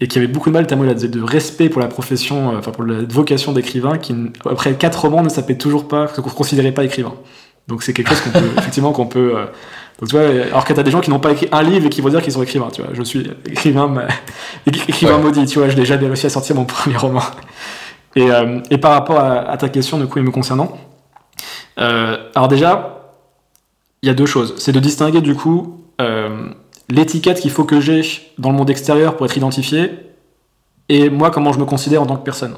[0.00, 2.58] et qui avait beaucoup de mal tellement il a de respect pour la profession, euh,
[2.58, 4.14] enfin pour la vocation d'écrivain, qui
[4.48, 7.14] après quatre romans ne s'appelait toujours pas, qu'on ne considérait pas écrivain.
[7.68, 9.32] Donc c'est quelque chose qu'on peut effectivement qu'on peut.
[9.36, 9.44] Euh,
[9.98, 11.90] donc tu vois, alors que t'as des gens qui n'ont pas écrit un livre et
[11.90, 12.90] qui vont dire qu'ils sont écrivains, tu vois.
[12.94, 13.94] Je suis écrivain,
[14.66, 15.68] écrivain maudit, tu vois.
[15.68, 17.22] Je n'ai jamais réussi à sortir mon premier roman.
[18.16, 20.76] Et, euh, et par rapport à, ta question, du coup, et me concernant,
[21.80, 23.14] alors déjà,
[24.02, 24.54] il y a deux choses.
[24.58, 25.84] C'est de distinguer du coup
[26.88, 28.02] l'étiquette qu'il faut que j'ai
[28.38, 29.90] dans le monde extérieur pour être identifié,
[30.90, 32.56] et moi, comment je me considère en tant que personne.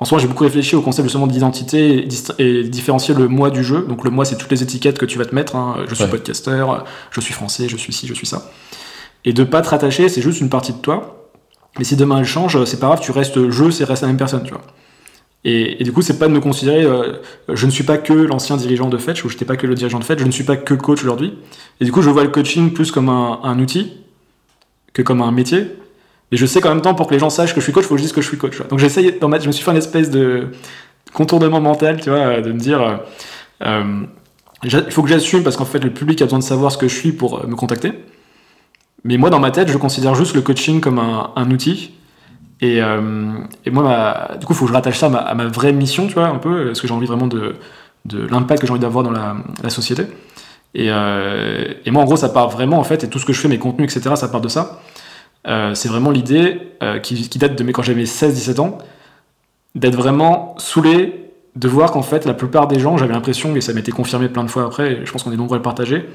[0.00, 2.08] En soi, j'ai beaucoup réfléchi au concept justement d'identité
[2.40, 3.86] et, différencier le moi du jeu.
[3.88, 5.54] Donc le moi, c'est toutes les étiquettes que tu vas te mettre.
[5.54, 5.84] Hein.
[5.88, 6.66] Je suis podcaster,
[7.12, 8.50] je suis français, je suis ci, je suis ça.
[9.24, 11.30] Et de pas te rattacher, c'est juste une partie de toi.
[11.78, 14.16] Mais si demain elle change, c'est pas grave, tu restes je, c'est reste la même
[14.16, 14.62] personne, tu vois.
[15.44, 17.14] Et, du coup, c'est pas de me considérer, euh,
[17.48, 19.74] je ne suis pas que l'ancien dirigeant de Fetch, ou je n'étais pas que le
[19.74, 21.34] dirigeant de Fetch, je ne suis pas que coach aujourd'hui.
[21.80, 23.92] Et du coup, je vois le coaching plus comme un, outil
[24.92, 25.66] que comme un métier.
[26.30, 27.84] Et je sais qu'en même temps, pour que les gens sachent que je suis coach,
[27.84, 28.62] il faut que je dise que je suis coach.
[28.68, 30.46] Donc j'essaye, je me suis fait une espèce de
[31.12, 32.96] contournement mental, tu vois, de me dire, euh,
[33.64, 34.02] euh,
[34.62, 36.86] il faut que j'assume parce qu'en fait, le public a besoin de savoir ce que
[36.86, 37.92] je suis pour me contacter.
[39.02, 41.90] Mais moi, dans ma tête, je considère juste le coaching comme un outil
[42.62, 43.32] et, euh,
[43.66, 46.14] et moi, du coup, il faut que je rattache ça à ma, vraie mission, tu
[46.14, 47.56] vois, un peu, parce que j'ai envie vraiment de,
[48.04, 49.34] de l'impact que j'ai envie d'avoir dans la,
[49.68, 50.04] société.
[50.74, 53.32] Et, euh, et, moi, en gros, ça part vraiment, en fait, et tout ce que
[53.32, 54.80] je fais, mes contenus, etc., ça part de ça.
[55.48, 56.60] Euh, c'est vraiment l'idée
[57.02, 58.78] qui, date de quand j'avais 16-17 ans,
[59.74, 63.72] d'être vraiment saoulé de voir qu'en fait, la plupart des gens, j'avais l'impression, et ça
[63.72, 66.08] m'était confirmé plein de fois après, et je pense qu'on est nombreux à le partager,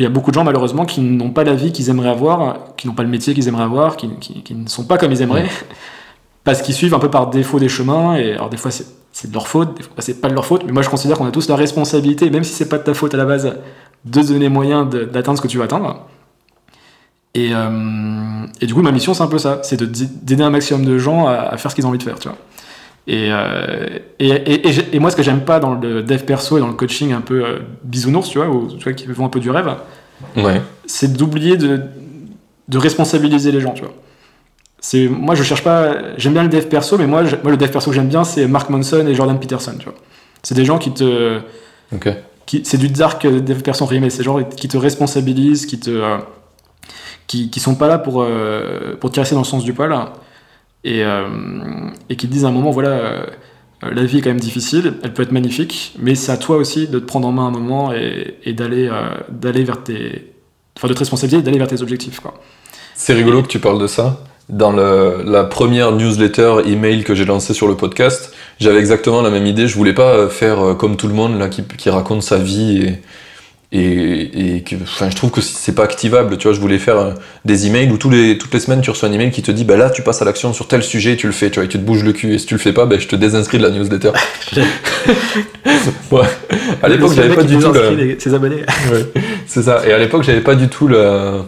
[0.00, 2.74] qu'il y a beaucoup de gens malheureusement qui n'ont pas la vie qu'ils aimeraient avoir,
[2.76, 5.20] qui n'ont pas le métier qu'ils aimeraient avoir, qui, qui, ne sont pas comme ils
[5.20, 5.46] aimeraient,
[6.44, 9.34] parce qu'ils suivent un peu par défaut des chemins, et alors des fois c'est de
[9.34, 11.30] leur faute, des fois c'est pas de leur faute, mais moi je considère qu'on a
[11.30, 13.58] tous la responsabilité, même si c'est pas de ta faute à la base,
[14.06, 16.06] de donner moyen d'atteindre ce que tu veux atteindre.
[17.34, 20.86] Et, euh, et, du coup ma mission c'est un peu ça, c'est d'aider un maximum
[20.86, 22.38] de gens à, à faire ce qu'ils ont envie de faire, tu vois.
[23.08, 26.68] Euh, et, et, et, moi, ce que j'aime pas dans le dev perso et dans
[26.68, 29.40] le coaching un peu euh, bisounours, tu vois, ou, tu vois, qui font un peu
[29.40, 29.74] du rêve,
[30.36, 30.60] ouais.
[30.86, 31.80] c'est d'oublier de,
[32.68, 33.94] de, responsabiliser les gens, tu vois.
[34.80, 35.94] C'est, moi, je cherche pas.
[36.16, 38.46] J'aime bien le dev perso, mais moi, moi le dev perso que j'aime bien, c'est
[38.46, 39.94] Mark Monson et Jordan Peterson, tu vois.
[40.42, 41.40] C'est des gens qui te.
[42.46, 45.90] Qui, c'est du dark dev perso rimé, c'est gens qui te responsabilisent, qui te.
[45.90, 46.18] Euh,
[47.26, 48.26] qui, qui, sont pas là pour,
[48.98, 49.92] pour te casser dans le sens du poil
[50.84, 51.28] et, euh,
[52.08, 53.26] et qui te disent à un moment, voilà, euh,
[53.82, 56.88] la vie est quand même difficile, elle peut être magnifique, mais c'est à toi aussi
[56.88, 60.32] de te prendre en main un moment et, et d'aller euh, d'aller vers tes...
[60.76, 62.34] Enfin, de te responsabiliser d'aller vers tes objectifs, quoi.
[62.94, 64.24] C'est rigolo que tu parles de ça.
[64.48, 69.30] Dans le, la première newsletter email que j'ai lancée sur le podcast, j'avais exactement la
[69.30, 69.68] même idée.
[69.68, 72.98] Je voulais pas faire comme tout le monde là qui, qui raconte sa vie et,
[73.72, 76.36] et, et que, enfin, je trouve que c'est pas activable.
[76.38, 77.12] Tu vois, je voulais faire euh,
[77.44, 79.64] des emails où tous les, toutes les semaines tu reçois un email qui te dit
[79.64, 81.68] bah là tu passes à l'action sur tel sujet, tu le fais, tu vois, et
[81.68, 82.34] tu te bouges le cul.
[82.34, 84.10] Et si tu le fais pas, bah, je te désinscris de la newsletter.
[86.10, 86.20] ouais.
[86.82, 88.16] À l'époque, j'avais pas du tout le...
[89.46, 89.86] c'est ça.
[89.86, 91.44] Et à l'époque, j'avais pas du tout la...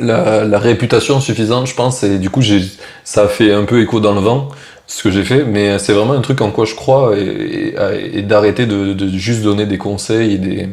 [0.00, 2.42] La, la réputation suffisante, je pense, et du coup,
[3.04, 4.48] ça a fait un peu écho dans le vent
[4.88, 7.74] ce que j'ai fait, mais c'est vraiment un truc en quoi je crois et,
[8.12, 10.68] et, d'arrêter de, de, juste donner des conseils et des,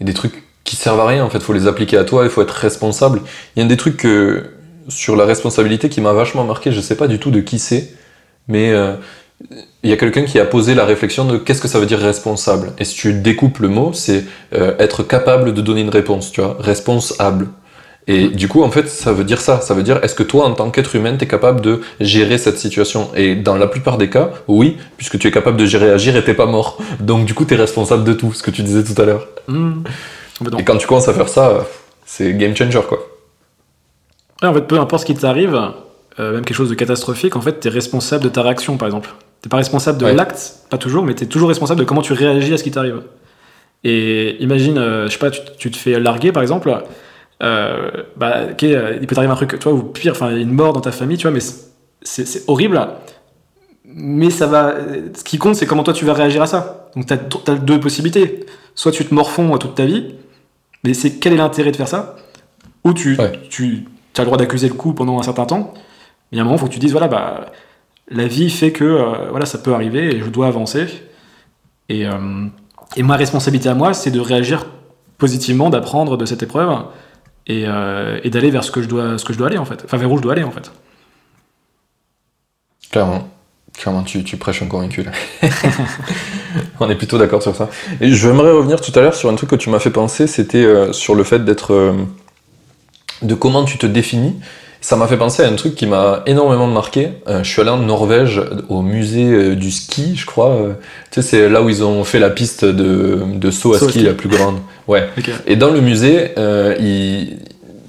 [0.00, 2.30] et des trucs qui servent à rien en fait, faut les appliquer à toi, il
[2.30, 3.22] faut être responsable.
[3.56, 4.50] Il y a des trucs que
[4.88, 6.72] sur la responsabilité qui m'a vachement marqué.
[6.72, 7.90] Je sais pas du tout de qui c'est,
[8.48, 8.94] mais euh,
[9.82, 11.98] il y a quelqu'un qui a posé la réflexion de qu'est-ce que ça veut dire
[11.98, 12.72] responsable.
[12.78, 14.24] Et si tu découpes le mot, c'est
[14.54, 17.48] euh, être capable de donner une réponse, tu vois, responsable.
[18.12, 19.60] Et du coup, en fait, ça veut dire ça.
[19.60, 22.38] Ça veut dire, est-ce que toi, en tant qu'être humain, tu es capable de gérer
[22.38, 23.08] cette situation?
[23.14, 26.24] Et dans la plupart des cas, oui, puisque tu es capable de gérer agir et
[26.24, 26.78] t'es pas mort.
[26.98, 29.28] Donc, du coup, tu es responsable de tout, ce que tu disais tout à l'heure.
[29.46, 29.84] Mmh.
[30.58, 31.66] Et quand tu commences à faire ça,
[32.04, 32.98] c'est game changer, quoi.
[34.42, 35.56] Ouais, en fait, peu importe ce qui t'arrive,
[36.18, 38.88] euh, même quelque chose de catastrophique, en fait, tu es responsable de ta réaction, par
[38.88, 39.10] exemple.
[39.42, 40.14] T'es pas responsable de Ouais.
[40.14, 42.72] l'acte, pas toujours, mais tu es toujours responsable de comment tu réagis à ce qui
[42.72, 43.02] t'arrive.
[43.84, 46.74] Et imagine, euh, je sais pas, tu, tu te fais larguer, par exemple,
[47.42, 50.72] euh, bah, euh, il peut t'arriver un truc, tu vois, ou pire, enfin, une mort
[50.72, 51.40] dans ta famille, tu vois, mais
[52.02, 52.80] c'est horrible.
[53.84, 54.74] Mais ça va.
[55.14, 56.90] Ce qui compte, c'est comment toi tu vas réagir à ça.
[56.94, 58.46] Donc, tu as, deux possibilités.
[58.74, 60.14] Soit tu te morfonds toute ta vie,
[60.84, 62.16] mais c'est quel est l'intérêt de faire ça?
[62.84, 63.32] Ou tu, Ouais.
[63.50, 63.84] tu
[64.16, 65.80] as le droit d'accuser le coup pendant un certain temps, mais
[66.32, 67.46] il y a un moment, il faut que tu dises voilà, bah,
[68.08, 70.86] la vie fait que euh, voilà, ça peut arriver et je dois avancer.
[71.88, 72.46] Et, euh,
[72.96, 74.66] et ma responsabilité à moi, c'est de réagir
[75.18, 76.70] positivement, d'apprendre de cette épreuve
[77.46, 79.64] et, euh, et d'aller vers ce que, je dois, ce que je dois aller en
[79.64, 79.82] fait.
[79.84, 80.70] Enfin, vers où je dois aller en fait.
[82.90, 83.28] Clairement.
[83.78, 85.04] Clairement, tu, tu prêches un convaincu.
[86.80, 87.70] On est plutôt d'accord sur ça.
[88.00, 90.64] Et j'aimerais revenir tout à l'heure sur un truc que tu m'as fait penser, c'était
[90.64, 91.72] euh, sur le fait d'être.
[91.72, 91.92] euh,
[93.22, 94.36] de comment tu te définis.
[94.82, 97.10] Ça m'a fait penser à un truc qui m'a énormément marqué.
[97.28, 100.50] Euh, je suis allé en Norvège au musée euh, du ski, je crois.
[100.52, 100.72] Euh,
[101.10, 103.88] tu sais, c'est là où ils ont fait la piste de, de saut à Saut
[103.90, 104.06] ski ski.
[104.06, 104.56] la plus grande.
[104.88, 105.06] Ouais.
[105.46, 107.36] Et dans le musée, euh, il,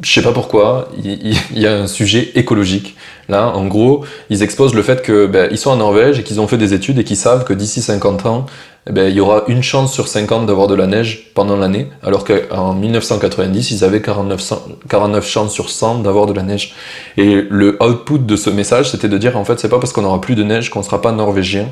[0.04, 2.96] je sais pas pourquoi, il, il- il y a un sujet écologique.
[3.32, 6.48] Là, en gros, ils exposent le fait que ben, sont en Norvège et qu'ils ont
[6.48, 8.46] fait des études et qu'ils savent que d'ici 50 ans,
[8.90, 11.88] eh ben, il y aura une chance sur 50 d'avoir de la neige pendant l'année,
[12.04, 16.74] alors qu'en 1990, ils avaient 49, cent- 49 chances sur 100 d'avoir de la neige.
[17.16, 20.04] Et le output de ce message, c'était de dire en fait, c'est pas parce qu'on
[20.04, 21.68] aura plus de neige qu'on sera pas norvégien.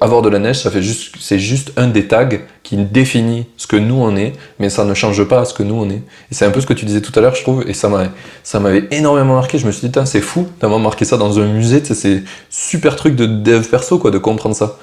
[0.00, 2.28] Avoir de la neige, ça fait juste, c'est juste un des tags
[2.62, 5.74] qui définit ce que nous on est, mais ça ne change pas ce que nous
[5.74, 6.02] on est.
[6.30, 7.88] Et c'est un peu ce que tu disais tout à l'heure, je trouve, et ça
[7.90, 8.04] m'a,
[8.42, 9.58] ça m'avait énormément marqué.
[9.58, 13.14] Je me suis dit, c'est fou d'avoir marqué ça dans un musée, c'est super truc
[13.16, 14.78] de dev perso, quoi, de comprendre ça.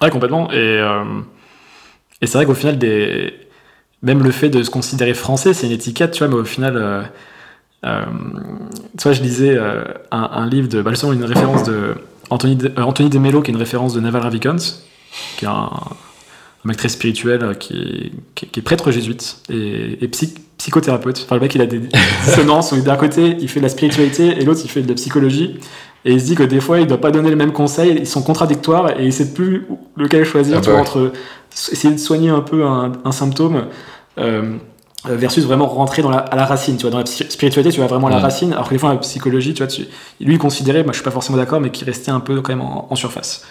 [0.00, 0.50] Ouais, complètement.
[0.50, 1.04] Et, euh,
[2.20, 3.34] et c'est vrai qu'au final, des...
[4.02, 6.76] même le fait de se considérer français, c'est une étiquette, tu vois, mais au final,
[6.76, 7.02] euh,
[7.84, 8.04] euh,
[8.96, 11.94] tu vois, je lisais euh, un, livre de, bah, une référence de
[12.30, 14.56] Anthony de, Anthony de Mello, qui est une référence de Naval Ravikant,
[15.36, 15.70] qui est un,
[16.64, 20.08] un mec très spirituel, euh, qui est, qui est- qui est prêtre jésuite et, et
[20.08, 21.22] psy- psychothérapeute.
[21.24, 21.78] Enfin, le mec, il a des
[22.24, 24.94] dissonances où d'un côté, il fait de la spiritualité et l'autre, il fait de la
[24.94, 25.58] psychologie.
[26.06, 27.96] Et il se dit que des fois, il ne doit pas donner le même conseil,
[27.98, 31.12] ils sont contradictoires et il ne sait plus lequel choisir Ah bah vois, entre
[31.72, 33.66] essayer de soigner un peu un, un symptôme
[34.18, 34.56] euh,
[35.06, 36.76] versus vraiment rentrer dans la, à la racine.
[36.76, 38.22] Tu vois, dans la spiritualité, tu vas vraiment à la Ouais.
[38.22, 39.86] racine, alors que des fois, la psychologie, tu vois, tu-
[40.20, 42.52] lui, il considérait, moi je suis pas forcément d'accord, mais qui restait un peu quand
[42.54, 43.44] même en, en surface.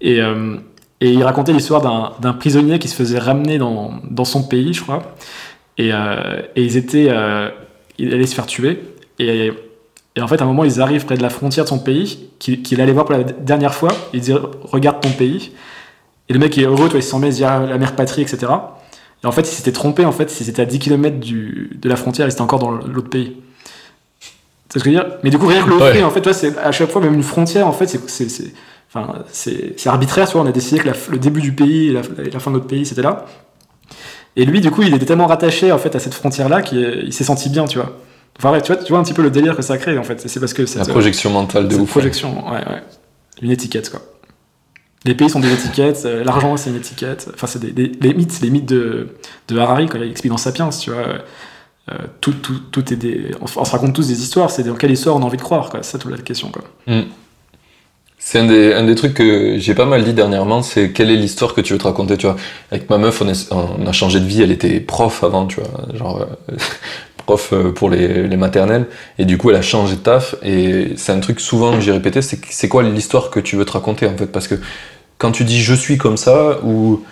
[0.00, 0.56] Et, euh,
[1.00, 4.82] et il racontait l'histoire d'un- prisonnier qui se faisait ramener dans, dans son pays, je
[4.82, 5.14] crois.
[5.78, 7.08] Et, euh, et ils étaient.
[7.10, 7.50] euh,
[7.98, 8.82] il allait se faire tuer.
[9.18, 9.52] Et,
[10.16, 12.28] et en fait, à un moment, ils arrivent près de la frontière de son pays,
[12.38, 13.92] qu'il allait voir pour la dernière fois.
[14.14, 14.32] Il dit
[14.62, 15.52] Regarde ton pays.
[16.28, 18.22] Et le mec est heureux, toi, il s'en met, il dit Ah, la mère patrie,
[18.22, 18.38] etc.
[19.22, 21.96] Et en fait, il s'était trompé, en fait, c'était à 10 km du, de la
[21.96, 23.36] frontière, il était encore dans l'autre pays.
[24.68, 25.14] C'est ce que je veux dire?
[25.22, 25.92] Mais du coup, rien que le Ouais.
[25.92, 28.52] fait, en fait, toi, c'est à chaque fois, même une frontière, en fait, c'est-
[28.96, 30.42] Enfin, c'est arbitraire, vois.
[30.42, 32.66] On a décidé que la- le début du pays et la, la fin de notre
[32.68, 33.26] pays, c'était là.
[34.36, 37.12] Et lui, du coup, il était tellement rattaché en fait à cette frontière-là qu'il il
[37.12, 37.98] s'est senti bien, tu vois.
[38.38, 40.02] Enfin, ouais, tu vois, tu vois un petit peu le délire que ça crée en
[40.02, 40.20] fait.
[40.28, 41.90] C'est parce que La cette, projection mentale de cette ouf.
[41.90, 42.82] projection, ouais, ouais.
[43.42, 44.00] Une étiquette, quoi.
[45.04, 47.28] Les pays sont des étiquettes, euh, l'argent c'est une étiquette.
[47.32, 49.08] Enfin, c'est des, des- les mythes, les mythes de,
[49.48, 51.00] de Harari quand il explique dans Sapiens, tu vois.
[51.88, 53.30] Euh, tout, tout, tout est des.
[53.40, 54.50] On, se- on se raconte tous des histoires.
[54.50, 55.82] C'est dans quelle histoire on a envie de croire, quoi.
[55.82, 56.64] C'est ça toute la question, quoi.
[58.28, 61.16] C'est un des, un des trucs que j'ai pas mal dit dernièrement, c'est quelle est
[61.16, 62.34] l'histoire que tu veux te raconter, tu vois.
[62.72, 65.60] Avec ma meuf, on, est- on a changé de vie, elle était prof avant, tu
[65.60, 66.56] vois, genre euh,
[67.24, 68.86] prof euh, pour les, les maternelles,
[69.18, 71.92] et du coup elle a changé de taf, et c'est un truc souvent que j'ai
[71.92, 74.56] répété, c'est c'est quoi l'histoire que tu veux te raconter en fait, parce que
[75.18, 77.04] quand tu dis je suis comme ça, ou,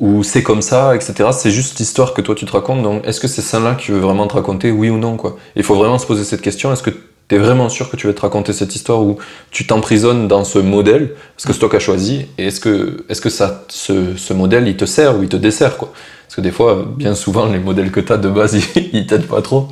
[0.00, 3.20] ou c'est comme ça, etc., c'est juste l'histoire que toi tu te racontes, donc est-ce
[3.20, 5.36] que c'est celle-là que tu veux vraiment te raconter, oui ou non, quoi?
[5.56, 6.90] Il faut vraiment se poser cette question, est-ce que
[7.28, 9.18] t'es vraiment sûr que tu veux te raconter cette histoire ou
[9.50, 11.14] tu t'emprisonnes dans ce modèle?
[11.36, 14.32] Parce que c'est toi qui as choisi et est-ce que, est-ce que ça, ce, ce
[14.34, 15.92] modèle il te sert ou il te dessert quoi?
[16.26, 18.54] Parce que des fois, bien souvent, les modèles que tu as de base
[18.92, 19.68] ils, t'aident pas trop,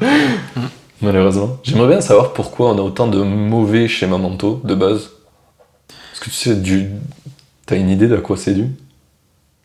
[1.00, 1.58] malheureusement.
[1.62, 5.10] J'aimerais bien savoir pourquoi on a autant de mauvais schémas mentaux de base.
[6.12, 6.88] Est-ce que tu sais, du...
[7.66, 8.66] t'as une idée d'à quoi c'est dû?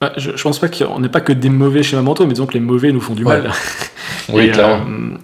[0.01, 2.45] Ouais, je, je pense pas qu'on n'est pas que des mauvais schémas mentaux, mais disons
[2.45, 3.41] que les mauvais nous font du Ouais.
[3.41, 3.51] mal.
[4.29, 4.85] Oui, Et, clairement.
[4.89, 5.17] euh,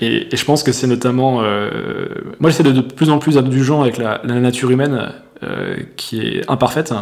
[0.00, 1.40] Et, et je pense que c'est notamment.
[1.42, 2.08] euh,
[2.40, 6.20] moi, j'essaie de, de plus en plus indulgent avec la, la nature humaine euh, qui
[6.20, 6.92] est imparfaite.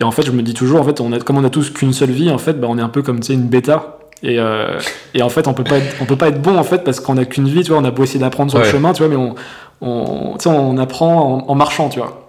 [0.00, 1.70] Et en fait, je me dis toujours, en fait, on a, comme on a tous
[1.70, 3.98] qu'une seule vie, en fait, bah, on est un peu comme tu sais, une bêta.
[4.22, 4.78] Et, euh,
[5.14, 7.00] et en fait, on peut pas être, on peut pas être bon en fait parce
[7.00, 7.80] qu'on a qu'une vie, tu vois.
[7.80, 9.34] On a beau essayer d'apprendre sur le chemin, tu vois, mais on,
[9.82, 12.28] on, tu sais, on apprend en, en marchant, tu vois.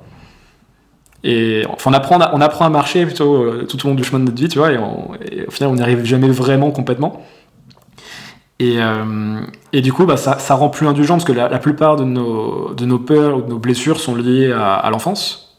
[1.23, 4.25] Et enfin, on apprend, on apprend à marcher plutôt tout au long du chemin de
[4.25, 4.71] notre vie, tu vois.
[4.71, 7.21] Et, on- et au final, on n'y arrive jamais vraiment complètement.
[8.59, 9.39] Et, euh,
[9.71, 12.03] et du coup, bah, ça, ça rend plus indulgent parce que la, la plupart de
[12.03, 15.55] nos, de nos peurs ou de nos blessures sont liées à, à l'enfance.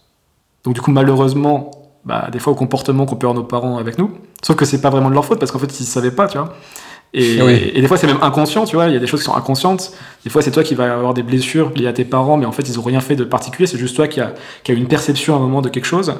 [0.64, 1.70] Donc du coup, malheureusement,
[2.04, 4.10] bah, des fois au comportement qu'on peut avoir nos parents avec nous.
[4.42, 6.38] Sauf que c'est pas vraiment de leur faute parce qu'en fait, ils savaient pas, tu
[6.38, 6.54] vois.
[7.14, 7.70] Et, Oui.
[7.74, 8.88] et des fois, c'est même inconscient, tu vois.
[8.88, 9.92] Il y a des choses qui sont inconscientes.
[10.24, 12.52] Des fois, c'est toi qui vas avoir des blessures liées à tes parents, mais en
[12.52, 13.66] fait, ils ont rien fait de particulier.
[13.66, 14.34] C'est juste toi qui a,
[14.64, 16.14] qui a une perception à un moment de quelque chose.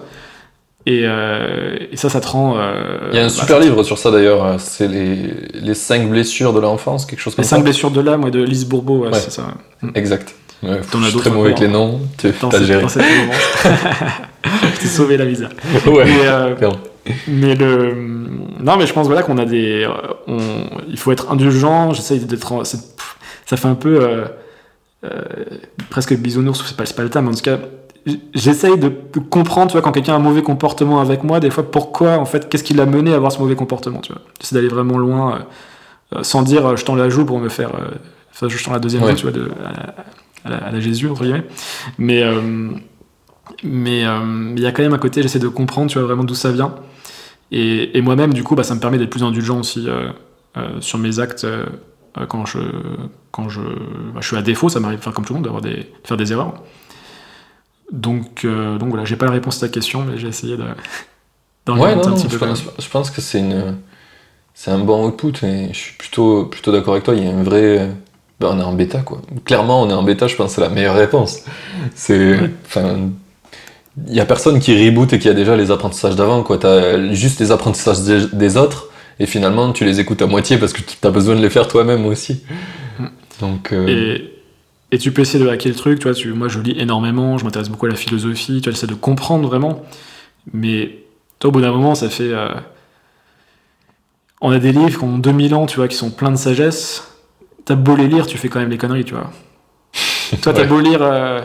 [0.87, 2.57] Et, euh, et ça, ça te rend.
[2.57, 5.17] euh, Il y a un bah, super livre sur ça d'ailleurs, euh, c'est les,
[5.55, 7.63] les 5 blessures de l'enfance, quelque chose Les comme cinq ça.
[7.63, 9.19] blessures de l'âme, ouais, de Lise Bourbeau, ouais, Ouais.
[9.19, 9.43] c'est ça.
[9.83, 9.91] ouais.
[9.97, 10.35] Exact.
[10.63, 12.83] Ouais, T'en as je suis d'autres très mauvais avec les noms, tu Dans, as géré.
[12.83, 13.37] dans cette romance.
[14.75, 15.51] Je t'ai sauvé la misère.
[15.87, 16.55] Ouais, Mais, euh,
[17.37, 17.95] le
[18.61, 19.87] non, mais je pense voilà qu'on a des,
[20.27, 20.39] on...
[20.89, 21.93] il faut être indulgent.
[21.93, 22.77] J'essaye d'être, en- ça
[23.57, 24.01] fait un peu
[25.91, 26.63] presque bisounours.
[26.67, 27.59] C'est pas, c'est pas le terme, mais en tout cas,
[28.35, 28.89] j'essaye de,
[29.31, 32.25] comprendre, tu vois, quand quelqu'un a un mauvais comportement avec moi, des fois pourquoi, en
[32.25, 34.23] fait, qu'est-ce qui l'a mené à avoir ce mauvais comportement, tu vois?
[34.41, 37.49] J'essaie d'aller vraiment loin, euh, euh, sans dire euh, je tends la joue pour me
[37.49, 37.91] faire, euh,
[38.33, 39.15] enfin, je tends la deuxième Ouais.
[39.15, 39.95] tu vois, de, à, la,
[40.45, 41.45] à la- à la Jésus entre guillemets.
[41.99, 42.71] Mais euh,
[43.65, 44.03] mais
[44.57, 46.53] il y a quand même un côté, j'essaie de comprendre, tu vois, vraiment d'où ça
[46.53, 46.75] vient.
[47.51, 49.89] Et, et moi-même, du coup, bah, ça me permet d'être plus indulgent aussi
[50.81, 51.47] sur mes actes
[52.29, 52.59] quand je
[53.31, 54.69] quand je, bah, je suis à défaut.
[54.69, 56.55] Ça m'arrive de faire comme tout le monde, d'avoir des, de faire des erreurs.
[57.93, 60.65] Donc euh, donc voilà, j'ai pas la réponse à ta question, mais j'ai essayé de
[61.67, 62.39] d'en Ouais, non, un non, petit je, peu.
[62.39, 63.79] pense, je pense que c'est une,
[64.55, 67.15] c'est un bon output et je suis plutôt, plutôt d'accord avec toi.
[67.15, 67.91] Il y a un vrai,
[68.41, 69.23] ben, on est en bêta quoi.
[69.45, 70.27] Clairement, on est en bêta.
[70.27, 71.41] Je pense que c'est la meilleure réponse.
[71.95, 73.11] C'est, enfin,
[74.09, 76.59] il y a personne qui reboot et qui a déjà les apprentissages d'avant quoi.
[76.59, 78.89] T'as juste les apprentissages des, des autres
[79.21, 81.69] et finalement tu les écoutes à moitié parce que tu as besoin de les faire
[81.69, 82.45] toi-même aussi.
[82.99, 83.07] Mm.
[83.41, 84.38] Donc, euh, Et,
[84.93, 87.39] et tu peux essayer de hacker le truc, tu vois, tu, moi je lis énormément,
[87.39, 89.83] je m'intéresse beaucoup à la philosophie, tu vois, j'essaie de comprendre vraiment,
[90.53, 91.01] mais
[91.39, 92.33] toi, au bout d'un moment, ça fait...
[92.33, 92.49] euh,
[94.41, 97.09] On a des livres qui ont 2000 ans, tu vois, qui sont pleins de sagesse,
[97.65, 99.31] t'as beau les lire, tu fais quand même les conneries, tu vois.
[100.43, 100.67] toi, t'as Ouais.
[100.67, 101.01] beau lire...
[101.03, 101.43] euh,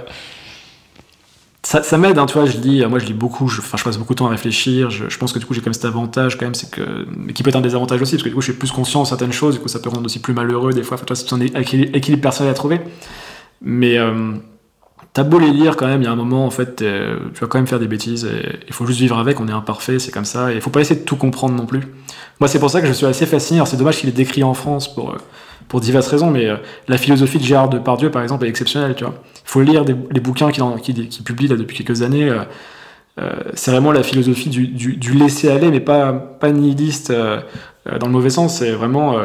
[1.66, 3.98] Ça, ça m'aide, hein, tu vois, je lis, moi je lis beaucoup, je, je passe
[3.98, 5.86] beaucoup de temps à réfléchir, je, je pense que du coup j'ai quand même cet
[5.86, 8.42] avantage quand même, c'est que, qui peut être un désavantage aussi, parce que du coup
[8.42, 10.74] je suis plus conscient de certaines choses, du coup ça peut rendre aussi plus malheureux
[10.74, 12.82] des fois, enfin, c'est équilibre, équilibre personnel à trouver,
[13.64, 14.34] mais euh,
[15.14, 17.42] t'as beau les lire quand même, il y a un moment en fait, euh, tu
[17.42, 18.30] vas quand même faire des bêtises,
[18.68, 20.82] il faut juste vivre avec, on est imparfait, c'est comme ça, et il faut pas
[20.82, 21.82] essayer de tout comprendre non plus.
[22.40, 24.44] Moi c'est pour ça que je suis assez fasciné, alors c'est dommage qu'il est décrit
[24.44, 25.18] en France pour, euh,
[25.68, 26.48] pour diverses raisons, mais
[26.88, 29.14] la philosophie de Gérard Depardieu par exemple est exceptionnelle, tu vois.
[29.36, 32.30] Il faut lire les bouquins qu'il publie là, depuis quelques années.
[33.54, 36.12] c'est vraiment la philosophie du, du- laisser aller, mais pas,
[36.44, 38.58] nihiliste dans le mauvais sens.
[38.58, 39.16] C'est vraiment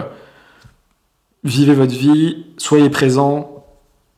[1.45, 3.58] vivez votre vie, soyez présent,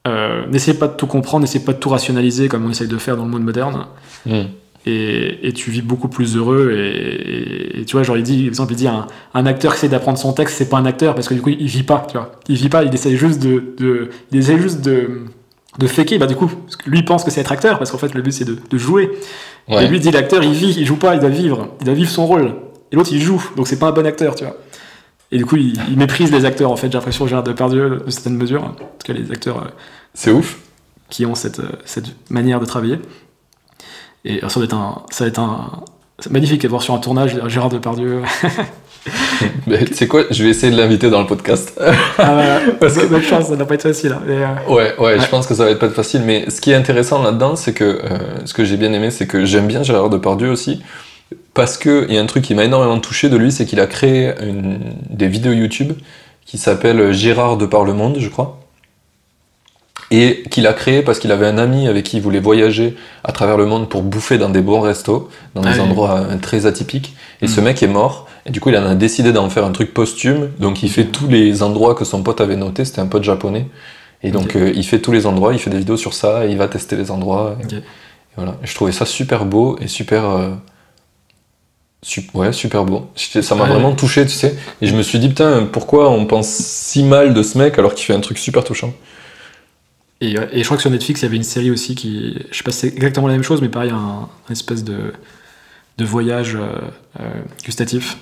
[0.08, 2.96] euh, n'essayez pas de tout comprendre, n'essayez pas de tout rationaliser comme on essaye de
[2.96, 3.86] faire dans le monde moderne.
[4.26, 4.42] hmm.
[4.86, 6.72] Et, et tu vis beaucoup plus heureux.
[6.74, 9.72] Et, et- et tu vois, genre, il dit, par exemple, il dit un, un acteur
[9.72, 11.82] qui essaie d'apprendre son texte, c'est pas un acteur parce que du coup, il vit
[11.82, 12.32] pas, tu vois.
[12.48, 15.26] Il vit pas, il essaie juste de, de il essaie juste de,
[15.78, 16.18] de faker.
[16.18, 16.50] Bah, du coup,
[16.86, 19.10] lui pense que c'est être acteur parce qu'en fait, le but c'est de, de jouer.
[19.68, 19.84] Ouais.
[19.84, 21.68] Et lui dit, l'acteur, il vit, il joue pas, il doit vivre.
[21.80, 22.54] Il doit vivre son rôle.
[22.90, 23.42] Et l'autre, il joue.
[23.56, 24.56] Donc, c'est pas un bon acteur, tu vois.
[25.32, 26.88] Et du coup, il, il méprise les acteurs, en fait.
[26.88, 28.64] J'ai l'impression, Gérard Depardieu, de certaines mesures.
[28.64, 29.68] En tout cas, les acteurs euh,
[30.14, 30.58] C'est ouf.
[31.08, 32.98] qui ont cette, euh, cette manière de travailler.
[34.24, 35.82] Et ça va être un, ça va être un,
[36.18, 38.22] c'est magnifique de voir sur un tournage Gérard Depardieu.
[39.66, 41.72] Tu sais quoi, je vais essayer de l'inviter dans le podcast.
[41.80, 42.60] ah, voilà.
[42.80, 44.12] Parce que- bonne chance, ça n'a pas été facile.
[44.12, 44.20] hein.
[44.26, 46.20] Mais, euh, Ouais, ouais, je pense que ça va être pas facile.
[46.26, 49.26] Mais ce qui est intéressant là-dedans, c'est que euh, ce que j'ai bien aimé, c'est
[49.26, 50.82] que j'aime bien Gérard Depardieu aussi.
[51.54, 53.86] Parce qu'il y a un truc qui m'a énormément touché de lui, c'est qu'il a
[53.86, 54.78] créé une-
[55.10, 55.92] des vidéos YouTube
[56.46, 58.58] qui s'appellent Gérard de par le monde, je crois.
[60.12, 63.30] Et qu'il a créé parce qu'il avait un ami avec qui il voulait voyager à
[63.30, 65.84] travers le monde pour bouffer dans des bons restos, dans Ah des oui.
[65.86, 67.14] endroits euh, très atypiques.
[67.42, 67.48] Et Mm.
[67.48, 68.26] ce mec est mort.
[68.46, 70.50] Et du coup, il en a décidé d'en faire un truc posthume.
[70.58, 72.84] Donc, il fait tous les endroits que son pote avait notés.
[72.84, 73.66] C'était un pote japonais.
[74.24, 76.50] Et donc, euh, il fait tous les endroits, il fait des vidéos sur ça, et
[76.50, 77.56] il va tester les endroits.
[77.70, 77.74] Et,
[78.36, 78.56] voilà.
[78.64, 80.24] Et je trouvais ça super beau et super.
[80.24, 80.50] euh,
[82.34, 83.10] ouais, super beau.
[83.14, 83.70] Ça m'a Ouais.
[83.70, 84.56] vraiment touché, tu sais.
[84.80, 87.94] Et je me suis dit, putain, pourquoi on pense si mal de ce mec alors
[87.94, 88.92] qu'il fait un truc super touchant?
[90.22, 92.38] Et, ouais, et je crois que sur Netflix, il y avait une série aussi qui,
[92.50, 95.12] je sais pas si c'est exactement la même chose, mais pareil, un, un espèce de,
[95.98, 96.72] de voyage euh,
[97.20, 97.24] euh,
[97.64, 98.18] gustatif.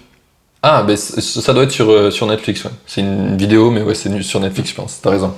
[0.63, 2.71] Ah, ben ça doit être sur, euh, sur Netflix, ouais.
[2.87, 5.01] C'est une vidéo, mais ouais, c'est sur Netflix, je pense.
[5.01, 5.35] T'as raison.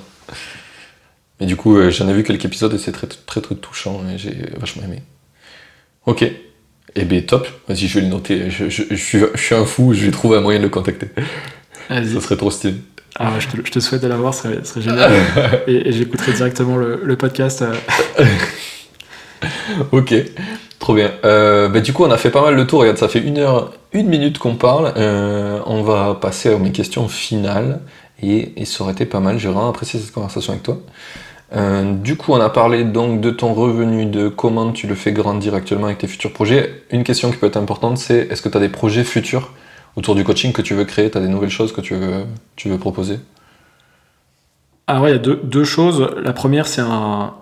[1.40, 4.02] Mais du coup, euh, j'en ai vu quelques épisodes et c'est très, très, très touchant
[4.12, 5.02] et j'ai vachement aimé.
[6.06, 6.30] Ok.
[6.96, 7.46] Eh ben top.
[7.68, 8.50] Vas-y, je vais le noter.
[8.50, 10.70] Je, je- je suis, je suis un fou, je vais trouver un moyen de le
[10.70, 11.08] contacter.
[11.88, 12.14] Vas-y.
[12.14, 12.74] Ça serait trop stylé.
[13.18, 15.12] Ah je, te, je te souhaite de l'avoir, ce serait, génial.
[15.66, 17.62] et et j'écouterai directement le, le podcast.
[17.62, 17.74] euh.
[19.92, 20.14] Ok,
[20.78, 21.12] trop bien.
[21.24, 22.80] Euh, bah, du coup, on a fait pas mal le tour.
[22.80, 24.92] Regarde, ça fait une heure, une minute qu'on parle.
[24.96, 27.80] Euh, on va passer à mes questions finales.
[28.22, 29.38] Et, et ça aurait été pas mal.
[29.38, 30.78] J'ai vraiment apprécié cette conversation avec toi.
[31.56, 35.12] Euh, du coup, on a parlé donc de ton revenu, de comment tu le fais
[35.12, 36.84] grandir actuellement avec tes futurs projets.
[36.90, 39.52] Une question qui peut être importante, c'est est-ce que tu as des projets futurs
[39.96, 41.10] autour du coaching que tu veux créer?
[41.10, 42.24] Tu as des nouvelles choses que tu veux,
[42.56, 43.18] tu veux proposer?
[44.86, 46.08] Ah ouais, il y a deux, deux choses.
[46.22, 47.34] La première, c'est un,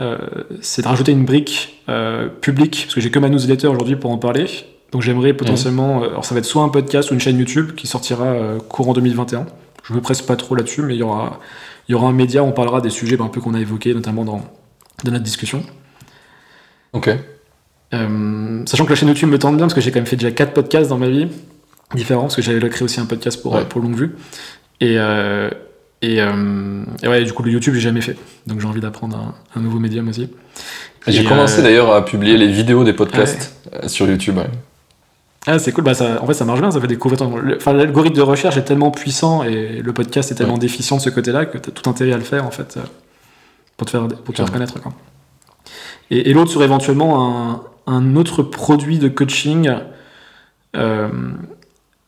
[0.00, 0.18] euh,
[0.60, 4.10] c'est de rajouter une brique euh, publique, parce que j'ai que ma newsletter aujourd'hui pour
[4.10, 4.46] en parler.
[4.92, 7.74] Donc j'aimerais potentiellement, euh, alors ça va être soit un podcast ou une chaîne YouTube
[7.74, 9.46] qui sortira euh, courant 2021.
[9.84, 11.40] Je me presse pas trop là-dessus, mais il y aura,
[11.88, 13.60] il y aura un média où on parlera des sujets ben, un peu qu'on a
[13.60, 14.42] évoqués, notamment dans,
[15.04, 15.62] dans notre discussion.
[16.92, 17.10] Ok.
[17.94, 20.16] Euh, sachant que la chaîne YouTube me tente bien, parce que j'ai quand même fait
[20.16, 21.28] déjà quatre podcasts dans ma vie,
[21.94, 23.60] différents, parce que j'avais créé aussi un podcast pour, Ouais.
[23.60, 24.16] euh, pour Longue Vue.
[24.80, 25.48] Et, euh,
[26.02, 28.16] et, euh, et ouais, du coup, le YouTube, j'ai jamais fait.
[28.46, 30.28] Donc j'ai envie d'apprendre un, un nouveau médium aussi.
[31.06, 34.36] J'ai commencé d'ailleurs à publier les vidéos des podcasts euh, sur YouTube.
[34.38, 34.48] ouais.
[35.48, 37.18] Ah, c'est cool, bah, ça, en fait ça marche bien, ça fait découvrir.
[37.18, 40.58] ton- Enfin, l'algorithme de recherche est tellement puissant et le podcast est tellement Ouais.
[40.58, 42.80] déficient de ce côté-là que tu as tout intérêt à le faire en fait euh,
[43.76, 44.80] pour te faire, pour te faire connaître.
[44.82, 44.92] Quoi.
[46.10, 49.70] Et, et l'autre serait éventuellement un, un autre produit de coaching,
[50.76, 51.08] euh,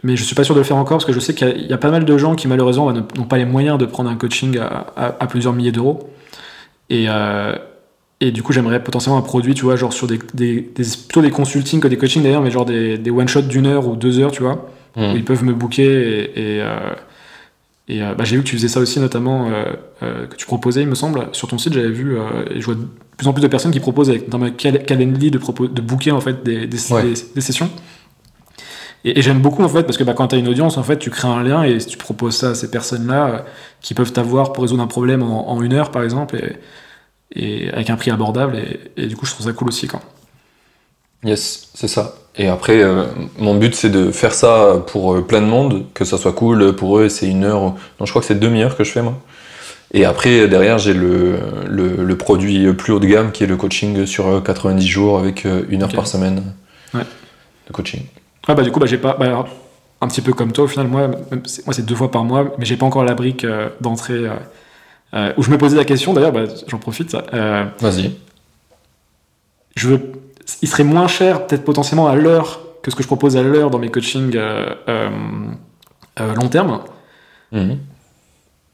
[0.03, 1.51] mais je suis pas sûr de le faire encore parce que je sais qu'il y
[1.51, 3.79] a- il y, a pas mal de gens qui malheureusement bah, n'ont pas les moyens
[3.79, 6.11] de prendre un coaching à, à- à plusieurs milliers d'euros.
[6.91, 7.55] Et, euh,
[8.21, 11.23] et du coup, j'aimerais potentiellement un produit, tu vois, genre sur des, des, des- plutôt
[11.23, 14.19] des consultings que des coachings d'ailleurs, mais genre des, des one-shots d'une heure ou deux
[14.19, 15.13] heures, tu vois, où Hmm.
[15.15, 15.85] ils peuvent me booker.
[15.85, 16.95] Et, et, euh,
[17.89, 19.65] et, euh, bah, j'ai vu que tu faisais ça aussi, notamment, euh,
[20.03, 21.29] euh, que tu proposais, il me semble.
[21.33, 22.17] Sur ton site, j'avais vu,
[22.51, 24.85] et je vois de plus en plus de personnes qui proposent avec, dans ma cal-
[24.85, 27.15] Calendly de, de booker en fait des, des, Ouais.
[27.41, 27.71] sessions.
[29.05, 30.83] Et, et j'aime beaucoup en fait parce que bah, quand tu as une audience, en
[30.83, 33.45] fait, tu crées un lien et tu proposes ça à ces personnes-là
[33.81, 36.57] qui peuvent t'avoir pour résoudre un problème en, en une heure, par exemple, et,
[37.35, 38.57] et avec un prix abordable.
[38.57, 39.87] Et, et du coup, je trouve ça cool aussi.
[39.87, 40.01] Quoi.
[41.25, 42.15] Yes, c'est ça.
[42.37, 43.07] Et après, euh,
[43.39, 46.77] mon but c'est de faire ça pour euh, plein de monde, que ça soit cool
[46.77, 47.09] pour eux.
[47.09, 49.15] C'est une heure, non, je crois que c'est demi-heure que je fais moi.
[49.93, 53.57] Et après, derrière, j'ai le, le, le produit plus haut de gamme qui est le
[53.57, 56.43] coaching sur euh, 90 jours avec euh, une heure par semaine
[56.95, 57.05] Ouais.
[57.67, 58.03] de coaching.
[58.49, 59.17] Ouais, bah, du coup, bah, j'ai pas.
[59.19, 59.47] bah,
[60.01, 62.65] un petit peu comme toi, au final, moi, moi c'est deux fois par mois, mais
[62.65, 64.27] j'ai pas encore la brique euh, d'entrée.
[65.15, 67.17] Euh, où je me posais la question, d'ailleurs, bah, j'en profite.
[67.35, 68.13] euh, Vas-y.
[69.77, 70.13] je veux,
[70.63, 73.71] il serait moins cher, peut-être potentiellement à l'heure, que ce que je propose à l'heure
[73.71, 76.81] dans mes coachings euh, euh, long terme.
[77.53, 77.79] Mhm.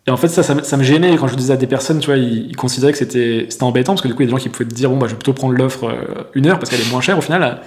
[0.06, 1.98] Et en fait, ça, ça, me- ça me gênait quand je disais à des personnes,
[1.98, 4.28] tu vois, ils, ils considéraient que c'était c'était embêtant parce que du coup, il y
[4.28, 5.90] a des gens qui pouvaient te dire, bon, bah, je vais plutôt prendre l'offre
[6.34, 7.60] une heure parce qu'elle est moins chère au final.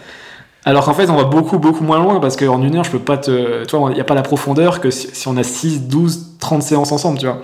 [0.64, 3.00] Alors qu'en fait, on va beaucoup, beaucoup moins loin parce qu'en une heure, je peux
[3.00, 3.64] pas te.
[3.66, 6.38] Tu vois, il n'y a pas la profondeur que si, si on a 6, 12,
[6.40, 7.42] 30 séances ensemble, tu vois.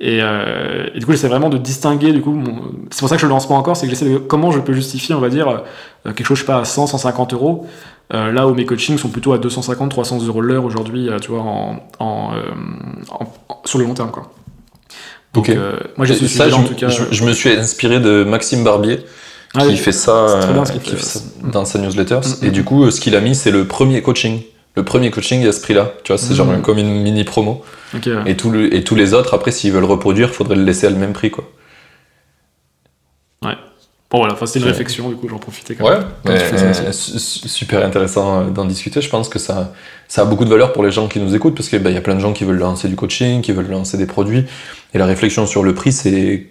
[0.00, 3.16] Et, euh, et du coup, j'essaie vraiment de distinguer, du coup, mon- c'est pour ça
[3.16, 5.20] que je le lance pas encore, c'est que j'essaie de comment je peux justifier, on
[5.20, 7.66] va dire, euh, quelque chose, je sais pas, à 100, 150 euros,
[8.14, 11.40] euh, là où mes coachings sont plutôt à 250, 300 euros l'heure aujourd'hui, tu vois,
[11.40, 12.30] en, en,
[13.10, 14.30] en- en- sur le long terme, quoi.
[15.34, 15.50] Donc,
[15.96, 16.88] moi, j'ai ça, je, en tout cas.
[16.88, 19.00] je- je me suis inspiré de Maxime Barbier
[19.54, 20.96] Ah qui oui, fait ça, bien qui fait.
[20.96, 22.20] ça dans sa newsletter.
[22.40, 22.52] Mm, Et mm.
[22.52, 24.40] du coup, ce qu'il a mis, c'est le premier coaching.
[24.78, 25.92] Le premier coaching à ce prix-là.
[26.04, 27.64] Tu vois, c'est genre comme une mini promo.
[27.94, 28.00] Ouais.
[28.26, 30.90] Et, tout le- et tous les autres, après, s'ils veulent reproduire, faudrait le laisser à
[30.90, 31.44] le même prix, quoi.
[34.10, 34.70] Bon, voilà, enfin, c'était une Ouais.
[34.70, 36.06] réflexion, du coup, j'en profitais quand Ouais, même.
[36.24, 39.02] Quand tu fais ça mais, euh, su- su- super intéressant euh, d'en discuter.
[39.02, 39.74] Je pense que ça,
[40.08, 42.00] ça a beaucoup de valeur pour les gens qui nous écoutent parce qu'il y a
[42.00, 44.44] plein de gens qui veulent lancer du coaching, qui veulent lancer des produits.
[44.94, 46.46] Et la réflexion sur le prix, c'est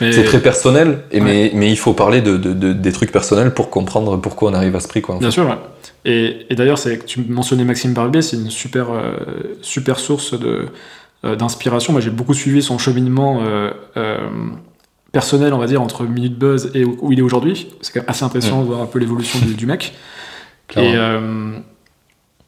[0.00, 1.04] Mais- c'est très personnel.
[1.12, 1.24] Et Ouais.
[1.24, 4.54] mais, mais il faut parler de, de- de- des trucs personnels pour comprendre pourquoi on
[4.54, 5.02] arrive à ce prix.
[5.02, 5.34] Quoi, en Bien fait.
[5.34, 5.54] sûr, ouais.
[6.06, 11.92] Et, et d'ailleurs, tu mentionnais Maxime Barbier, c'est une super, euh, super source euh, d'inspiration.
[11.92, 13.70] Moi, j'ai beaucoup suivi son cheminement euh,
[15.12, 17.68] personnel, on va dire, entre Minute Buzz et où, où il est aujourd'hui.
[17.82, 19.92] C'est quand même assez impressionnant de voir un peu l'évolution du, du mec.
[20.76, 20.94] Et,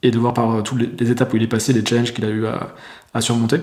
[0.03, 2.25] et de voir par toutes les, les étapes où il est passé, les challenges qu'il
[2.25, 2.75] a eu à,
[3.15, 3.59] à surmonter.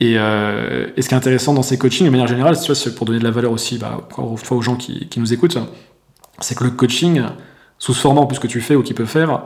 [0.00, 2.74] Et, euh, et ce qui est intéressant dans ces coachings, de manière générale, tu vois,
[2.74, 5.58] c'est pour donner de la valeur aussi, bah, aux gens qui, qui nous écoutent,
[6.40, 7.22] c'est que le coaching,
[7.80, 9.42] sous ce format en plus que tu fais ou qu'il peut faire,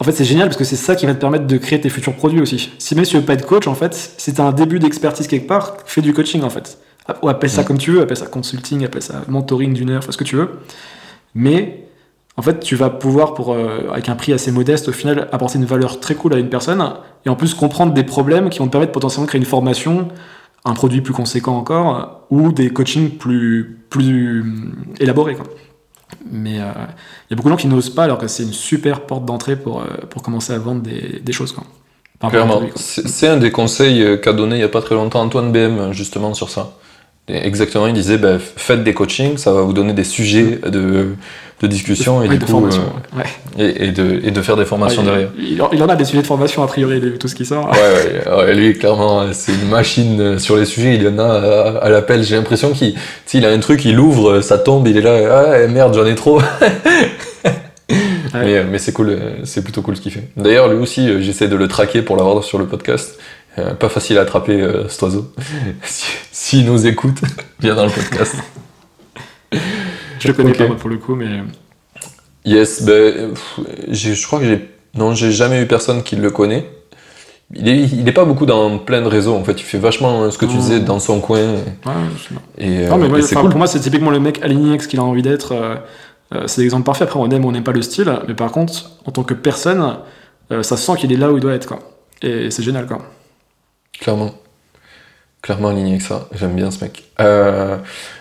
[0.00, 1.88] en fait, c'est génial parce que c'est ça qui va te permettre de créer tes
[1.88, 2.70] futurs produits aussi.
[2.78, 5.26] Si même si tu veux pas être coach, en fait, si t'as un début d'expertise
[5.26, 6.78] quelque part, fais du coaching en fait.
[7.22, 7.64] Ou appelle ça Mm.
[7.64, 10.36] comme tu veux, appelle ça consulting, appelle ça mentoring d'une heure, fais ce que tu
[10.36, 10.50] veux.
[11.34, 11.88] Mais
[12.36, 15.58] en fait, tu vas pouvoir, pour, euh, avec un prix assez modeste, au final, apporter
[15.58, 16.80] une valeur très cool à une personne,
[17.26, 20.08] et en plus comprendre des problèmes qui vont te permettre potentiellement de créer une formation,
[20.64, 24.44] un produit plus conséquent encore, ou des coachings plus, plus
[25.00, 25.34] élaborés.
[25.34, 25.46] Quoi.
[26.30, 29.02] Mais il y a beaucoup de gens qui n'osent pas, alors que c'est une super
[29.02, 31.52] porte d'entrée pour, pour commencer à vendre des, des choses.
[31.52, 31.64] Quoi.
[32.30, 35.92] Clairement, c'est un des conseils qu'a donné il n'y a pas très longtemps Antoine BM,
[35.92, 36.72] justement, sur ça.
[37.28, 41.08] Exactement, il disait bah, faites des coachings, ça va vous donner des sujets de,
[41.60, 42.82] de discussion et, de, formation,
[43.58, 45.28] euh, et, de, et, de, faire des formations derrière.
[45.38, 47.70] Il, en a des sujets de formation a priori, tout ce qui sort.
[47.70, 50.94] Ouais, ouais, lui, clairement, c'est une machine sur les sujets.
[50.94, 52.22] Il y en a à, l'appel.
[52.22, 55.94] J'ai l'impression qu'il a un truc, il ouvre, ça tombe, il est là, ah merde,
[55.94, 56.40] j'en ai trop.
[58.34, 60.24] Mais, mais c'est cool, c'est plutôt cool ce qu'il fait.
[60.36, 63.18] D'ailleurs, lui aussi, euh, j'essaie de le traquer pour l'avoir sur le podcast.
[63.58, 65.32] Euh, pas facile à attraper euh, cet oiseau.
[66.32, 67.20] S'il nous écoute,
[67.60, 68.36] viens dans le podcast.
[70.20, 71.40] je le connais pas pour le coup, mais.
[72.44, 73.34] Yes, ben,
[73.88, 74.68] je crois que j'ai.
[74.94, 76.70] Non, j'ai jamais eu personne qui le connaît.
[77.54, 80.30] Il est, il est pas beaucoup dans plein de réseaux en fait, il fait vachement
[80.30, 81.54] ce que tu disais dans son coin.
[81.54, 81.92] Ouais,
[82.58, 83.48] et, non, mais cool.
[83.48, 85.54] pour moi, c'est typiquement le mec aligné avec ce qu'il a envie d'être.
[86.46, 87.04] c'est l'exemple parfait.
[87.04, 89.32] Après, on aime ou on n'aime pas le style, mais par contre, en tant que
[89.32, 89.96] personne,
[90.50, 91.66] ça sent qu'il est là où il doit être.
[91.66, 91.78] Quoi.
[92.20, 92.86] Et c'est génial.
[92.86, 92.98] Quoi.
[94.00, 94.34] Clairement.
[95.42, 96.28] Clairement aligné avec ça.
[96.32, 97.04] J'aime bien ce mec.
[97.20, 97.78] Euh,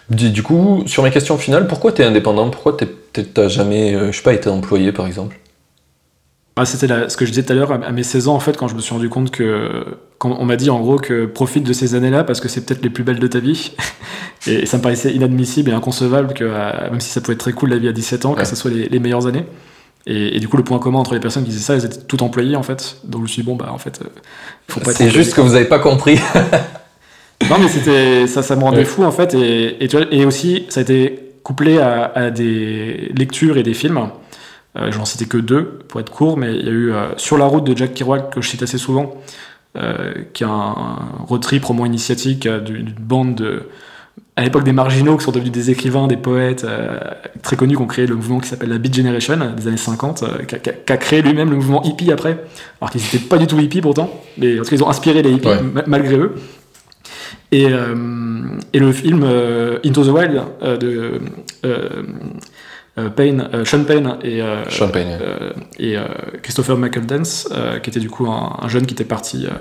[0.09, 2.49] du, coup, sur mes questions finales, pourquoi tu es indépendant?
[2.49, 2.77] Pourquoi
[3.13, 5.39] t'as jamais, euh, je sais pas, été employé par exemple?
[6.55, 8.57] Bah, C'était ce que je disais tout à l'heure, à mes 16 ans, en fait,
[8.57, 9.85] quand je me suis rendu compte que.
[10.17, 12.81] Quand on m'a dit en gros que profite de ces années-là parce que c'est peut-être
[12.81, 13.73] les plus belles de ta vie.
[14.47, 17.53] et, ça me paraissait inadmissible et inconcevable que, euh, même si ça pouvait être très
[17.53, 19.45] cool la vie à 17 ans, que ce soit les, meilleures années.
[20.09, 22.21] Et, du coup, le point commun entre les personnes qui disaient ça, elles étaient toutes
[22.21, 22.97] employées en fait.
[23.03, 24.01] Donc je me suis dit, bon, bah en fait,
[24.69, 26.15] faut pas C'est juste que vous avez pas compris.
[27.49, 29.33] non, mais c'était ça, ça me rendait fou en fait.
[29.33, 34.09] Et, et, aussi, ça a été couplé à, des lectures et des films.
[34.77, 37.37] Euh, J'en citais que deux pour être court, mais il y a eu euh, Sur
[37.37, 39.15] la route de Jack Kerouac que je cite assez souvent,
[39.77, 43.63] euh, qui est un, un road trip roman initiatique euh, d'une bande de
[44.37, 46.99] à l'époque des marginaux qui sont devenus des écrivains, des poètes euh,
[47.41, 50.23] très connus qui ont créé le mouvement qui s'appelle la Beat Generation des années 50,
[50.23, 50.55] euh, qui,
[50.93, 52.37] a, créé lui-même le mouvement hippie après,
[52.79, 55.23] alors qu'ils n'étaient pas du tout hippies pourtant, mais en tout cas ils ont inspiré
[55.23, 55.49] les hippies
[55.87, 56.35] malgré eux.
[57.51, 57.95] Et, euh,
[58.73, 59.23] et le film
[59.83, 61.19] Into the Wild de
[63.15, 64.43] Payne, Sean Payne et,
[65.79, 65.97] et
[66.43, 67.49] Christopher McEldance,
[67.81, 69.55] qui était du coup un, un jeune qui était parti euh,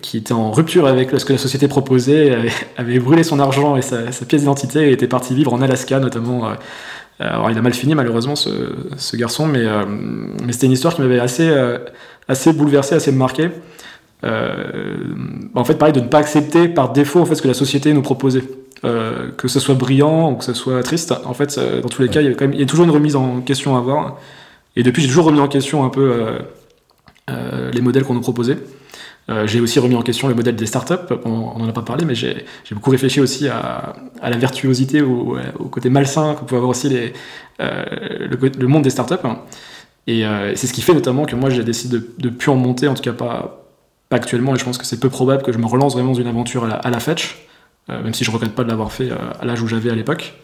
[0.00, 2.36] qui était en rupture avec ce que la société proposait,
[2.76, 6.48] avait, brûlé son argent et sa, pièce d'identité et était parti vivre en Alaska notamment.
[6.48, 6.54] Euh,
[7.18, 9.84] alors il a mal fini malheureusement ce, garçon, mais, euh,
[10.44, 11.50] mais c'était une histoire qui m'avait assez,
[12.28, 13.50] assez bouleversé, assez marqué.
[14.24, 17.92] en fait, pareil, de ne pas accepter par défaut en fait, ce que la société
[17.92, 18.44] nous proposait.
[18.82, 22.20] que ce soit brillant ou que ce soit triste, en fait, dans tous les cas,
[22.20, 24.18] il y, a quand même, il y a toujours une remise en question à avoir.
[24.74, 26.38] Et depuis, j'ai toujours remis en question un peu
[27.72, 28.58] les modèles qu'on nous proposait.
[29.30, 32.04] Euh, j'ai aussi remis en question le modèle des startups, on n'en a pas parlé,
[32.04, 36.70] mais j'ai beaucoup réfléchi aussi à, la virtuosité, au, au, côté malsain que pouvait avoir
[36.70, 37.12] aussi
[37.60, 39.26] euh, le, monde des startups.
[40.08, 42.56] Et euh, c'est ce qui fait notamment que moi j'ai décidé de ne plus en
[42.56, 43.64] monter, en tout cas pas,
[44.10, 46.26] actuellement, et je pense que c'est peu probable que je me relance vraiment dans une
[46.26, 47.46] aventure à la, fetch,
[47.88, 50.34] même si je ne regrette pas de l'avoir fait à l'âge où j'avais à l'époque.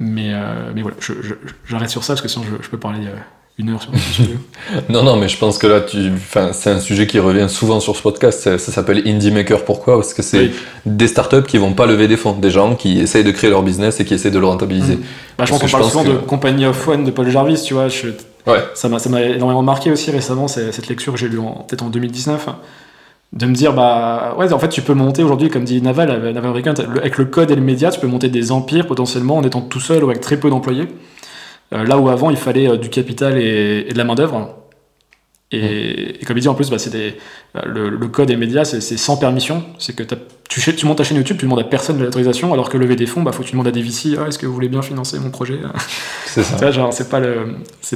[0.00, 0.34] Mais,
[0.82, 0.96] voilà,
[1.64, 3.06] j'arrête sur ça parce que sinon je peux parler
[3.58, 4.38] une heure sur ce sujet.
[4.88, 6.10] non, non, mais je pense que là, tu...
[6.14, 8.56] enfin, c'est un sujet qui revient souvent sur ce podcast.
[8.56, 9.64] Ça, s'appelle Indie Maker.
[9.64, 9.96] Pourquoi?
[9.96, 10.50] Parce que c'est
[10.86, 13.62] des startups qui vont pas lever des fonds, des gens qui essayent de créer leur
[13.62, 14.94] business et qui essayent de le rentabiliser.
[14.96, 15.02] Mmh.
[15.38, 17.88] Bah, je pense qu'on parle souvent de Company of One de Paul Jarvis, tu vois.
[18.46, 18.62] Ouais.
[18.74, 22.48] Ça m'a énormément marqué aussi récemment, cette lecture que j'ai lue peut-être en 2019
[23.34, 26.64] de me dire bah ouais en fait tu peux monter aujourd'hui comme dit Naval Naval
[26.96, 29.80] avec le code et le média tu peux monter des empires potentiellement en étant tout
[29.80, 30.88] seul ou avec très peu d'employés
[31.70, 34.54] là où avant, il fallait euh, du capital et, de la main-d'œuvre.
[35.50, 37.16] Et, comme il dit en plus, bah, des,
[37.56, 39.64] euh, le, code et médias, c'est sans permission.
[39.78, 40.02] C'est que
[40.48, 42.96] tu, tu, montes ta chaîne YouTube, tu demandes à personne de l'autorisation, alors que lever
[42.96, 44.68] des fonds, bah, faut que tu demandes à des VC, ah, est-ce que vous voulez
[44.68, 45.58] bien financer mon projet?
[46.26, 46.70] C'est ça.
[46.70, 47.20] genre, c'est pas,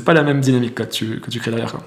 [0.05, 1.73] pas la même dynamique que tu, que tu crées derrière.
[1.73, 1.83] Quoi.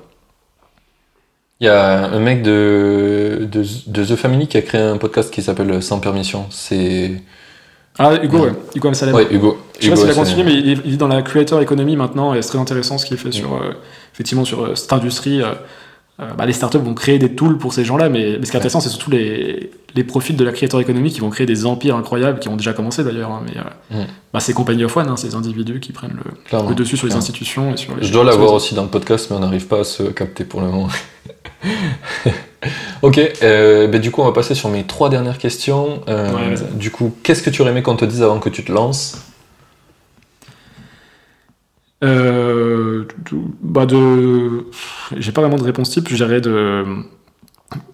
[1.60, 5.34] Il y a un mec de, de, de, The Family qui a créé un podcast
[5.34, 6.48] qui s'appelle Sans permission.
[6.50, 7.22] C'est
[7.98, 8.52] ah, Hugo, ouais.
[8.76, 9.16] Hugo Amsalem.
[9.16, 9.58] Ouais, Hugo.
[9.80, 12.42] Je sais pas s'il a continué, mais il est, dans la creator economy maintenant, et
[12.42, 13.72] c'est très intéressant ce qu'il fait sur, euh,
[14.14, 15.42] effectivement, sur euh, cette industrie.
[15.42, 15.54] Euh,
[16.38, 18.80] bah, les startups vont créer des tools pour ces gens-là, mais, ce qui est intéressant,
[18.80, 22.40] c'est surtout les, les, profils de la creator economy qui vont créer des empires incroyables,
[22.40, 23.32] qui ont déjà commencé d'ailleurs.
[23.32, 24.06] Hein, mais mm.
[24.34, 27.16] bah, c'est Company of One, hein, ces individus qui prennent le, le dessus sur les
[27.16, 28.04] institutions et sur les.
[28.04, 30.62] Je dois l'avoir aussi dans le podcast, mais on n'arrive pas à se capter pour
[30.62, 30.88] le moment.
[33.02, 36.02] ok, euh, ben, du coup on va passer sur mes trois dernières questions.
[36.08, 38.72] Euh, du coup, qu'est-ce que tu aurais aimé qu'on te dise avant que tu te
[38.72, 39.22] lances
[42.04, 43.06] Euh,
[43.62, 44.68] bah de,
[45.18, 46.08] j'ai pas vraiment de réponse type.
[46.10, 46.86] Je dirais de,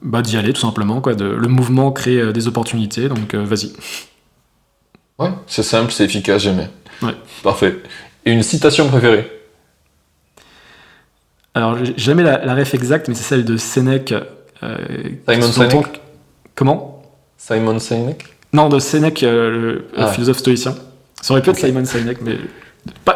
[0.01, 1.13] bah d'y aller tout simplement quoi.
[1.13, 3.71] De, le mouvement crée des opportunités, donc vas-y.
[5.19, 6.69] Ouais, c'est simple, c'est efficace, j'aimais.
[7.01, 7.15] Ouais.
[7.43, 7.77] Parfait.
[8.25, 9.40] Et une citation préférée
[11.53, 14.13] Alors j'ai jamais la, la ref exacte, mais c'est celle de Sénèque.
[14.63, 14.77] euh,
[15.27, 16.01] Simon Sinek
[16.55, 17.03] Comment?
[17.37, 20.07] Simon Sinek Non, de Sénèque, euh, le, Ah.
[20.07, 20.75] philosophe stoïcien.
[21.21, 21.57] Ça aurait pu être.
[21.59, 22.37] Simon Sinek, mais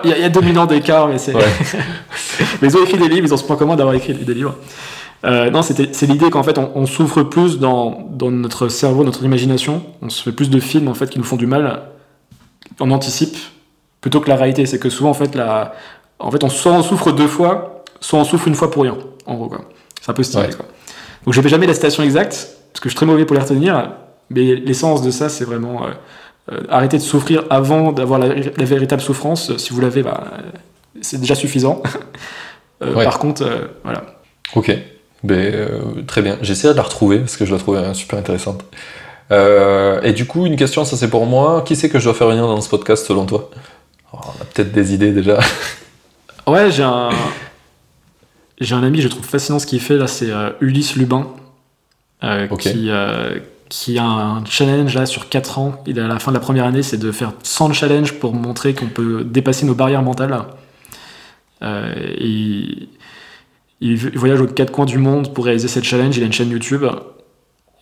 [0.03, 1.33] il y, y a 2000 ans d'écart, mais c'est.
[1.33, 1.43] Ouais.
[2.61, 4.55] mais ils ont écrit des livres, ils ont ce point commun d'avoir écrit des livres.
[5.23, 9.23] Euh, non, c'est l'idée qu'en fait, on, on souffre plus dans, dans notre cerveau, notre
[9.23, 9.81] imagination.
[10.01, 11.81] On se fait plus de films en fait qui nous font du mal.
[12.79, 13.35] On anticipe
[14.01, 14.65] plutôt que la réalité.
[14.67, 15.73] C'est que souvent, en fait, la,
[16.19, 17.74] en fait, on soit on souffre deux fois,
[18.05, 18.97] soit on souffre une fois pour rien.
[19.25, 19.61] En gros, quoi.
[20.01, 20.43] C'est un peu stylé.
[20.43, 20.53] Ouais.
[20.53, 20.65] Quoi.
[21.25, 23.91] Donc, j'ai jamais la citation exacte parce que je suis très mauvais pour les retenir.
[24.29, 25.91] Mais l'essence de ça, c'est vraiment euh,
[26.51, 29.55] euh, arrêter de souffrir avant d'avoir la, la véritable souffrance.
[29.57, 30.41] Si vous l'avez, bah, euh,
[31.01, 31.81] c'est déjà suffisant.
[32.81, 33.05] Ouais.
[33.05, 33.49] Par contre,
[33.85, 34.03] voilà.
[34.53, 34.69] Ok,
[35.23, 36.37] ben, très bien.
[36.41, 38.65] J'essaierai de la retrouver parce que je la trouve euh, super intéressante.
[39.31, 41.63] Euh, et du coup, une question, ça c'est pour moi.
[41.65, 43.49] Qui c'est que je dois faire venir dans ce podcast selon toi?
[44.13, 45.39] Oh, On a peut-être des idées déjà.
[46.47, 47.09] Ouais, j'ai un,
[48.59, 51.27] j'ai un ami, je trouve fascinant ce qu'il fait là, c'est euh, Ulysse Lubin,
[52.23, 53.37] euh, qui, euh,
[53.69, 55.83] qui a un challenge là sur 4 ans.
[55.85, 58.33] Il est à la fin de la première année, c'est de faire 100 challenges pour
[58.33, 60.39] montrer qu'on peut dépasser nos barrières mentales.
[61.61, 62.87] Euh, il,
[64.15, 66.17] voyage aux quatre coins du monde pour réaliser cette challenge.
[66.17, 66.85] Il a une chaîne YouTube.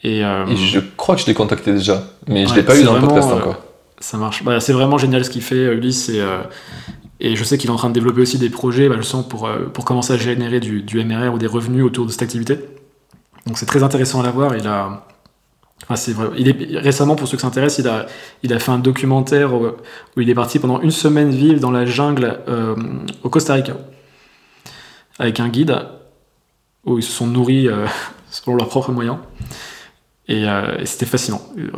[0.04, 2.84] Et, Et je crois que je l'ai contacté déjà, mais je Ouais, l'ai pas eu
[2.84, 3.62] dans le podcast encore.
[4.00, 4.44] Ça marche.
[4.44, 6.10] Bah, c'est vraiment génial ce qu'il fait, Ulysse.
[6.10, 6.22] Et,
[7.20, 9.28] et je sais qu'il est en train de développer aussi des projets, bah, je sens,
[9.28, 12.22] pour, euh, pour commencer à générer du, du MRR ou des revenus autour de cette
[12.24, 12.60] activité.
[13.46, 14.56] Donc c'est très intéressant à la voir.
[14.56, 15.06] Il a,
[15.96, 18.06] c'est vrai- il est, récemment, pour ceux qui s'intéressent, il a,
[18.42, 19.68] il a fait un documentaire où,
[20.18, 22.76] il est parti pendant une semaine vivre dans la jungle euh,
[23.24, 23.76] au Costa Rica
[25.20, 25.78] avec un guide
[26.86, 27.86] où ils se sont nourris euh,
[28.32, 29.18] selon leurs propres moyens.
[30.28, 31.42] Et, et c'était fascinant.
[31.58, 31.70] Euh,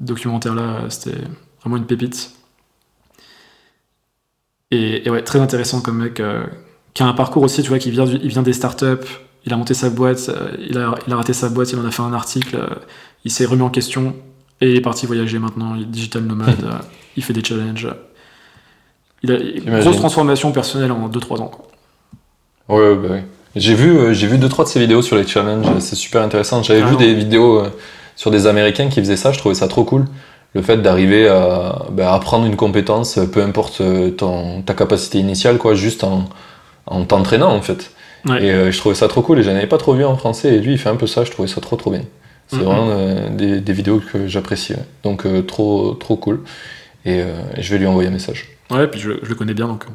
[0.00, 1.16] documentaire là, c'était
[1.60, 2.32] vraiment une pépite.
[4.74, 6.44] Et, et ouais, très intéressant comme mec, euh,
[6.94, 9.06] qui a un parcours aussi, tu vois, qui vient, du- il vient des startups,
[9.46, 11.84] il a monté sa boîte, euh, il a, il a raté sa boîte, il en
[11.84, 12.66] a fait un article, euh,
[13.24, 14.14] il s'est remis en question,
[14.60, 16.56] et il est parti voyager maintenant, il est digital nomade,
[17.16, 17.88] il fait des challenges.
[19.22, 21.46] Il a une grosse transformation personnelle en 2-3 ans.
[21.48, 21.66] quoi.
[22.76, 23.24] Ouais, ouais, bah ouais.
[23.56, 26.62] J'ai vu, j'ai vu deux trois de ces vidéos sur les challenges, c'est super intéressant.
[26.64, 26.98] J'avais Ah vu non.
[26.98, 27.62] des vidéos
[28.16, 30.06] sur des Américains qui faisaient ça, je trouvais ça trop cool.
[30.54, 33.82] Le fait d'arriver à bah, apprendre une compétence, peu importe
[34.16, 36.26] ton, ta capacité initiale, quoi, juste en,
[36.86, 37.90] en t'entraînant en fait.
[38.26, 38.44] Ouais.
[38.44, 40.54] Et euh, je trouvais ça trop cool et j'en avais pas trop vu en français
[40.54, 42.02] et lui il fait un peu ça, je trouvais ça trop trop bien.
[42.48, 42.62] C'est Mhm.
[42.62, 44.74] vraiment euh, des, des vidéos que j'apprécie.
[45.02, 46.40] Donc euh, trop trop cool.
[47.06, 47.20] Et
[47.58, 48.48] je vais lui envoyer un message.
[48.70, 49.92] Ouais, puis je, je le connais bien, donc on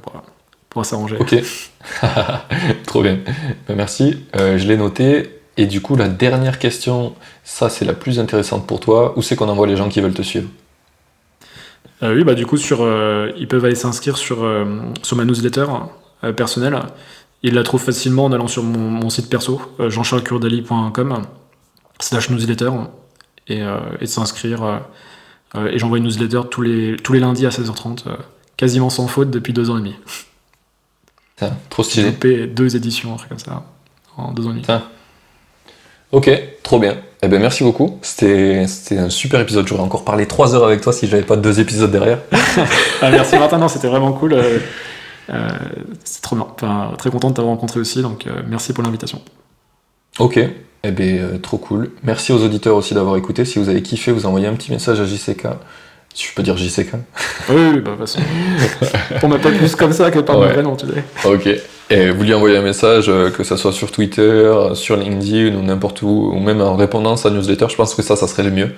[0.70, 1.18] pourra, s'arranger.
[1.20, 1.36] Ok.
[2.86, 3.18] Trop bien.
[3.68, 4.26] Ben, merci.
[4.36, 5.39] Je l'ai noté.
[5.62, 7.14] Et du coup, la dernière question,
[7.44, 9.14] ça c'est la plus intéressante pour toi.
[9.18, 10.48] Où c'est qu'on envoie les gens qui veulent te suivre
[12.02, 14.64] Euh, oui, bah du coup, sur, euh, ils peuvent aller s'inscrire sur, euh,
[15.04, 15.66] sur ma newsletter
[16.38, 16.80] personnelle.
[17.44, 21.22] Ils la trouvent facilement en allant sur mon, mon site perso, jeancharlescurdali.com,
[22.00, 22.72] slash newsletter,
[23.48, 23.62] et,
[24.02, 24.82] et s'inscrire.
[25.56, 28.16] et j'envoie une newsletter tous les, tous les lundis à 16h30, euh,
[28.58, 29.96] quasiment sans faute depuis deux ans et demi.
[31.36, 32.08] Putain, Trop J'ai stylé.
[32.12, 33.64] loupé deux éditions, un truc comme ça,
[34.18, 34.62] en deux ans et demi.
[34.62, 34.84] Putain.
[36.12, 36.30] Ok,
[36.64, 36.98] trop bien.
[37.22, 38.00] Eh ben merci beaucoup.
[38.02, 38.66] C'était
[38.98, 39.68] un super épisode.
[39.68, 42.20] J'aurais encore parlé 3 heures avec toi si j'avais pas deux épisodes derrière.
[43.02, 44.34] Ah, merci Martin, non, c'était vraiment cool.
[44.34, 44.60] euh,
[45.30, 45.48] euh,
[46.04, 46.48] c'est trop bien.
[46.56, 49.22] Enfin, très content de t'avoir rencontré aussi, donc euh, merci pour l'invitation.
[50.20, 50.38] Ok.
[50.84, 51.92] Eh ben euh, trop cool.
[52.04, 53.46] Merci aux auditeurs aussi d'avoir écouté.
[53.46, 55.48] Si vous avez kiffé, vous envoyez un petit message à JCK.
[56.14, 56.94] Si je peux dire JCK.
[57.50, 58.20] Oui, oui, bah, de toute façon.
[59.24, 60.52] On m'appelle plus comme ça que par Ouais.
[60.54, 61.04] vrai nom, tu sais.
[61.28, 61.48] Ok.
[61.92, 65.56] Et vous lui envoyez un message, euh, que ça soit sur Twitter, euh, sur LinkedIn
[65.58, 68.28] ou n'importe où, ou même en répondant à sa newsletter, je pense que ça, ça
[68.28, 68.70] serait le mieux.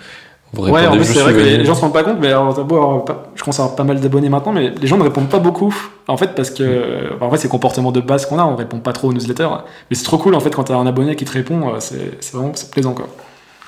[0.53, 2.27] Vous Ouais, en plus, c'est vrai que les, les gens se rendent pas compte, mais
[2.27, 5.03] alors, avoir pas- je commence à avoir pas mal d'abonnés maintenant, mais les gens ne
[5.03, 5.73] répondent pas beaucoup.
[6.09, 8.79] En fait, parce que, en vrai, c'est le comportement de base qu'on a, on répond
[8.79, 9.47] pas trop aux newsletters.
[9.89, 12.33] Mais c'est trop cool, en fait, quand t'as un abonné qui te répond, euh, c'est
[12.33, 13.07] vraiment c'est plaisant, quoi.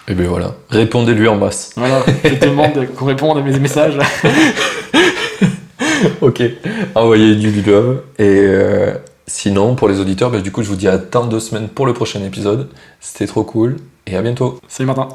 [0.09, 0.55] Et ben voilà.
[0.69, 1.71] Répondez-lui en masse.
[1.77, 3.97] Voilà, je te demande qu'on réponde à mes messages.
[6.21, 6.41] ok.
[6.95, 8.01] Envoyez du love.
[8.19, 8.93] Et euh,
[9.27, 11.85] sinon, pour les auditeurs, ben, du coup, je vous dis à dans deux semaines pour
[11.85, 12.69] le prochain épisode.
[12.99, 13.77] C'était trop cool.
[14.05, 14.59] Et à bientôt.
[14.67, 15.07] Salut Martin.